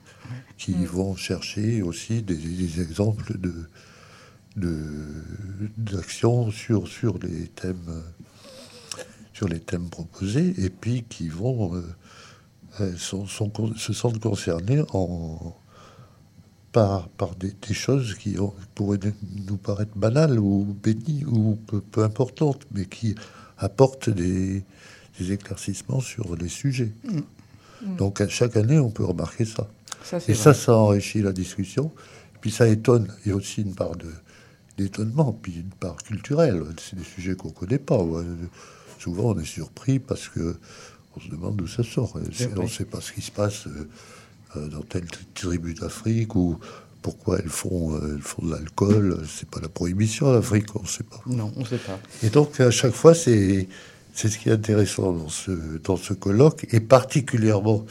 qui 0.59 0.75
vont 0.87 1.17
chercher 1.17 1.83
aussi 1.83 2.23
des, 2.23 2.37
des 2.37 2.81
exemples 2.81 3.39
de 3.39 3.55
de- 4.57 5.71
d'actions 5.77 6.51
sur 6.51 6.89
sur 6.89 7.19
les 7.19 7.47
thèmes 7.49 8.03
sur 9.39 9.47
les 9.49 9.61
thèmes 9.61 9.89
proposés 9.89 10.53
et 10.59 10.69
puis 10.69 11.05
qui 11.09 11.29
vont 11.29 11.77
euh, 11.77 11.83
euh, 12.81 12.97
sont, 12.97 13.25
se 13.27 13.93
sentent 13.93 14.19
concernés 14.21 14.83
en 14.93 15.55
par, 16.73 17.09
par 17.11 17.35
des, 17.37 17.53
des 17.67 17.75
choses 17.75 18.15
qui 18.17 18.39
ont- 18.39 18.53
pourraient 18.75 18.99
nous 19.49 19.57
paraître 19.57 19.97
banales 19.97 20.39
ou 20.41 20.77
bénies 20.83 21.25
ou 21.25 21.57
peu, 21.69 21.81
peu 21.81 22.03
importantes, 22.03 22.63
mais 22.75 22.85
qui 22.85 23.15
apportent 23.59 24.11
des, 24.11 24.65
des 25.19 25.33
éclaircissements 25.33 26.01
sur 26.01 26.35
les 26.37 26.49
sujets. 26.49 26.93
Donc 27.97 28.21
à 28.21 28.29
chaque 28.29 28.57
année, 28.57 28.79
on 28.81 28.91
peut 28.91 29.05
remarquer 29.05 29.45
ça. 29.45 29.69
Et 30.33 30.35
ça, 30.35 30.51
vrai. 30.51 30.61
ça 30.61 30.75
enrichit 30.77 31.23
la 31.23 31.33
discussion. 31.33 31.93
Puis 32.41 32.51
ça 32.51 32.67
étonne. 32.69 33.07
Il 33.25 33.29
y 33.31 33.33
a 33.33 33.37
aussi 33.37 33.63
une 33.63 33.75
part 33.75 33.93
d'étonnement, 34.77 35.33
puis 35.33 35.55
une 35.61 35.71
part 35.79 35.97
culturelle. 35.97 36.63
C'est 36.81 36.97
des 36.99 37.05
sujets 37.05 37.35
qu'on 37.37 37.51
connaît 37.51 37.79
pas. 37.79 38.03
ouais. 38.03 38.25
Souvent, 38.99 39.35
on 39.35 39.39
est 39.39 39.45
surpris 39.45 39.99
parce 39.99 40.29
que 40.29 40.57
on 41.17 41.21
se 41.21 41.29
demande 41.31 41.57
d'où 41.57 41.67
ça 41.67 41.83
sort. 41.83 42.17
On 42.57 42.63
ne 42.63 42.69
sait 42.69 42.85
pas 42.85 43.01
ce 43.01 43.13
qui 43.13 43.23
se 43.23 43.31
passe 43.31 43.67
euh, 43.67 43.89
euh, 44.57 44.69
dans 44.69 44.83
telle 44.83 45.07
tribu 45.35 45.75
d'Afrique 45.75 46.35
ou 46.35 46.59
pourquoi 47.03 47.39
elles 47.39 47.49
font, 47.49 47.95
euh, 47.95 48.15
elles 48.15 48.23
font 48.23 48.47
de 48.47 48.53
l'alcool. 48.53 49.25
C'est 49.29 49.49
pas 49.49 49.61
la 49.61 49.69
prohibition 49.69 50.27
en 50.27 50.35
Afrique, 50.35 50.75
on 50.77 50.83
ne 50.83 50.87
sait 50.87 51.05
pas. 51.05 51.21
Non, 51.27 51.53
on 51.57 51.61
ne 51.61 51.65
sait 51.65 51.79
pas. 51.79 51.99
Et 52.23 52.31
donc, 52.31 52.61
à 52.61 52.71
chaque 52.71 52.95
fois, 52.95 53.15
c'est 53.15 53.69
c'est 54.15 54.29
ce 54.29 54.39
qui 54.39 54.49
est 54.49 54.53
intéressant 54.53 55.13
dans 55.13 55.29
ce, 55.29 55.53
dans 55.85 55.97
ce 55.97 56.13
colloque, 56.13 56.67
et 56.73 56.81
particulièrement 56.81 57.87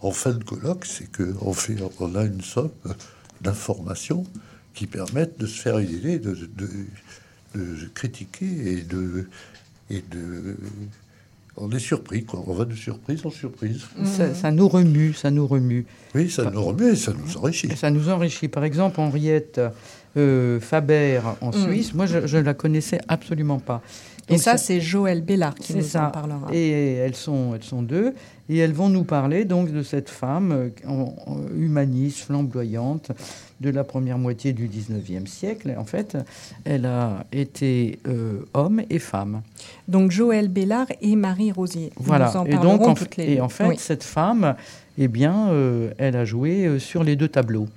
en 0.00 0.10
fin 0.10 0.32
de 0.32 0.44
colloque, 0.44 0.84
c'est 0.84 1.08
qu'on 1.10 1.54
fait, 1.54 1.76
on 2.00 2.14
a 2.16 2.24
une 2.24 2.42
somme 2.42 2.70
d'informations 3.40 4.26
qui 4.74 4.86
permettent 4.86 5.40
de 5.40 5.46
se 5.46 5.58
faire 5.58 5.78
une 5.78 5.88
idée, 5.88 6.18
de, 6.18 6.34
de, 6.34 6.68
de 7.54 7.86
critiquer 7.94 8.44
et 8.44 8.82
de, 8.82 9.26
et 9.90 10.02
de. 10.10 10.56
On 11.56 11.70
est 11.72 11.78
surpris, 11.80 12.24
quoi. 12.24 12.42
On 12.46 12.54
va 12.54 12.64
de 12.64 12.74
surprise 12.74 13.26
en 13.26 13.30
surprise. 13.30 13.82
Ça, 14.04 14.34
ça 14.34 14.50
nous 14.50 14.68
remue, 14.68 15.12
ça 15.12 15.30
nous 15.30 15.46
remue. 15.46 15.84
Oui, 16.14 16.30
ça 16.30 16.50
nous 16.50 16.62
remet, 16.62 16.92
et 16.92 16.96
ça 16.96 17.12
nous 17.12 17.36
enrichit. 17.36 17.68
Ça 17.76 17.90
nous 17.90 18.08
enrichit. 18.08 18.48
Par 18.48 18.64
exemple, 18.64 19.00
Henriette 19.00 19.60
euh, 20.16 20.58
Faber 20.60 21.20
en 21.40 21.50
Mm. 21.50 21.64
Suisse, 21.64 21.92
moi, 21.92 22.06
je 22.06 22.36
ne 22.36 22.42
la 22.42 22.54
connaissais 22.54 23.00
absolument 23.08 23.58
pas. 23.58 23.82
Et 24.30 24.38
ça, 24.38 24.56
c'est 24.56 24.80
Joël 24.80 25.22
Bellard 25.22 25.54
qui 25.54 25.74
nous 25.74 25.82
ça. 25.82 26.08
en 26.08 26.10
parlera. 26.10 26.46
Et 26.52 26.70
elles 26.94 27.14
sont, 27.16 27.52
elles 27.54 27.62
sont 27.64 27.82
deux. 27.82 28.14
Et 28.48 28.58
elles 28.58 28.72
vont 28.72 28.88
nous 28.88 29.04
parler 29.04 29.44
donc 29.44 29.70
de 29.72 29.82
cette 29.82 30.08
femme 30.10 30.52
euh, 30.52 31.04
humaniste, 31.56 32.18
flamboyante, 32.20 33.12
de 33.60 33.70
la 33.70 33.84
première 33.84 34.18
moitié 34.18 34.52
du 34.52 34.68
19e 34.68 35.26
siècle. 35.26 35.74
En 35.78 35.84
fait, 35.84 36.16
elle 36.64 36.86
a 36.86 37.24
été 37.32 37.98
euh, 38.08 38.40
homme 38.54 38.82
et 38.90 38.98
femme. 38.98 39.42
Donc 39.86 40.10
Joël 40.10 40.48
Bellard 40.48 40.86
et 41.00 41.14
Marie 41.14 41.52
Rosier. 41.52 41.92
Voilà. 41.96 42.30
Nous 42.34 42.40
en 42.40 42.44
et 42.46 42.54
donc, 42.56 42.80
en, 42.82 42.94
toutes 42.94 43.14
f- 43.14 43.18
les 43.18 43.32
et 43.32 43.36
deux. 43.36 43.42
en 43.42 43.48
fait, 43.48 43.66
Oui. 43.68 43.76
cette 43.78 44.02
femme, 44.04 44.56
eh 44.98 45.06
bien, 45.08 45.50
euh, 45.50 45.90
elle 45.98 46.16
a 46.16 46.24
joué 46.24 46.78
sur 46.80 47.04
les 47.04 47.14
deux 47.16 47.28
tableaux. 47.28 47.68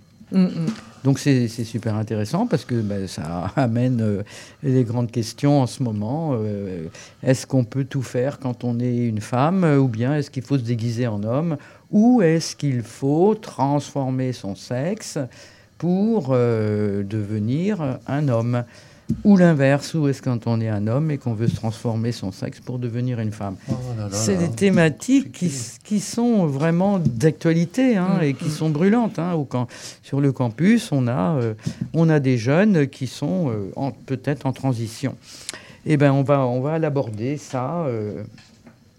Donc 1.04 1.20
c'est 1.20 1.48
super 1.48 1.96
intéressant 1.96 2.48
parce 2.48 2.64
que 2.64 2.76
ben, 2.76 3.08
ça 3.08 3.52
amène 3.58 4.02
euh, 4.02 4.24
les 4.64 4.84
grandes 4.84 5.12
questions 5.12 5.62
en 5.62 5.68
ce 5.68 5.84
moment. 5.84 6.32
Euh, 6.34 6.88
est-ce 7.22 7.46
qu'on 7.46 7.66
peut 7.66 7.84
tout 7.84 8.02
faire 8.02 8.40
quand 8.40 8.64
on 8.64 8.80
est 8.80 8.96
une 8.96 9.20
femme 9.20 9.64
euh, 9.66 9.78
ou 9.78 9.90
bien 9.90 10.16
est-ce 10.16 10.32
qu'il 10.32 10.44
faut 10.44 10.58
se 10.58 10.64
déguiser 10.64 11.08
en 11.08 11.24
homme 11.24 11.58
ou 11.92 12.22
est-ce 12.22 12.56
qu'il 12.56 12.84
faut 12.84 13.36
transformer 13.36 14.32
son 14.32 14.56
sexe 14.56 15.20
pour 15.78 16.30
devenir 16.30 18.00
un 18.08 18.30
homme? 18.30 18.64
Ou 19.24 19.36
l'inverse, 19.38 19.94
ou 19.94 20.08
est-ce 20.08 20.22
quand 20.22 20.48
on 20.48 20.60
est 20.62 20.70
un 20.70 20.88
homme 20.88 21.12
et 21.12 21.18
qu'on 21.18 21.34
veut 21.34 21.48
se 21.48 21.56
transformer 21.56 22.12
son 22.12 22.32
sexe 22.32 22.60
pour 22.60 22.80
devenir 22.80 23.20
une 23.20 23.32
femme 23.32 23.56
Oh 23.70 23.74
C'est 24.12 24.38
des 24.38 24.50
thématiques 24.50 25.32
qui, 25.32 25.52
qui 25.84 26.00
sont 26.00 26.46
vraiment 26.46 27.00
d'actualité 27.00 27.98
hein, 27.98 28.18
Mm. 28.20 28.24
et 28.24 28.34
qui 28.34 28.50
sont 28.50 28.70
brûlantes. 28.70 29.20
hein. 29.20 29.34
Au 29.34 29.44
camp- 29.44 29.68
sur 30.04 30.22
le 30.22 30.32
campus, 30.32 30.92
on 30.92 31.08
a, 31.08 31.36
euh, 31.36 31.54
on 31.94 32.10
a 32.10 32.20
des 32.20 32.38
jeunes 32.38 32.88
qui 32.88 33.08
sont 33.08 33.50
euh, 33.50 33.90
peut-être 34.06 34.46
en 34.46 34.54
transition. 34.54 35.16
Eh 35.86 35.98
ben, 35.98 36.12
on 36.14 36.24
va, 36.24 36.46
on 36.48 36.62
va 36.62 36.80
l'aborder 36.80 37.38
ça 37.38 37.86
euh, 37.88 38.24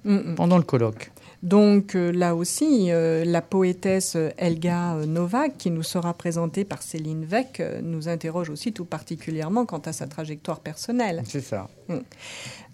Mm, 0.04 0.16
mm. 0.16 0.34
pendant 0.34 0.58
le 0.58 0.64
colloque. 0.64 1.10
Donc 1.44 1.94
euh, 1.94 2.10
là 2.10 2.34
aussi, 2.34 2.90
euh, 2.90 3.22
la 3.24 3.42
poétesse 3.42 4.16
Elga 4.38 4.94
euh, 4.94 5.04
Novak, 5.04 5.58
qui 5.58 5.70
nous 5.70 5.82
sera 5.82 6.14
présentée 6.14 6.64
par 6.64 6.82
Céline 6.82 7.26
Weck, 7.30 7.60
euh, 7.60 7.80
nous 7.82 8.08
interroge 8.08 8.48
aussi 8.48 8.72
tout 8.72 8.86
particulièrement 8.86 9.66
quant 9.66 9.82
à 9.84 9.92
sa 9.92 10.06
trajectoire 10.06 10.60
personnelle. 10.60 11.22
C'est 11.26 11.42
ça. 11.42 11.68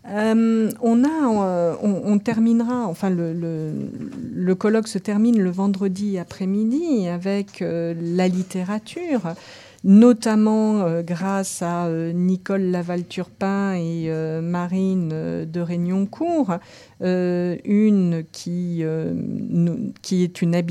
Euh, 0.08 0.70
on, 0.80 1.04
a, 1.04 1.76
on, 1.82 2.02
on 2.04 2.18
terminera, 2.20 2.86
enfin 2.86 3.10
le, 3.10 3.32
le, 3.34 3.72
le 4.32 4.54
colloque 4.54 4.86
se 4.86 4.98
termine 4.98 5.42
le 5.42 5.50
vendredi 5.50 6.16
après-midi 6.16 7.08
avec 7.08 7.62
euh, 7.62 7.92
la 8.00 8.28
littérature, 8.28 9.34
notamment 9.84 10.82
euh, 10.82 11.02
grâce 11.02 11.62
à 11.62 11.86
euh, 11.86 12.12
Nicole 12.12 12.62
Laval-Turpin 12.62 13.74
et 13.74 14.06
euh, 14.08 14.40
Marine 14.42 15.08
de 15.08 15.60
Régnoncourt, 15.60 16.58
une 17.02 18.24
qui, 18.30 18.84
qui 20.02 20.22
est 20.22 20.42
une 20.42 20.54
habituée 20.54 20.68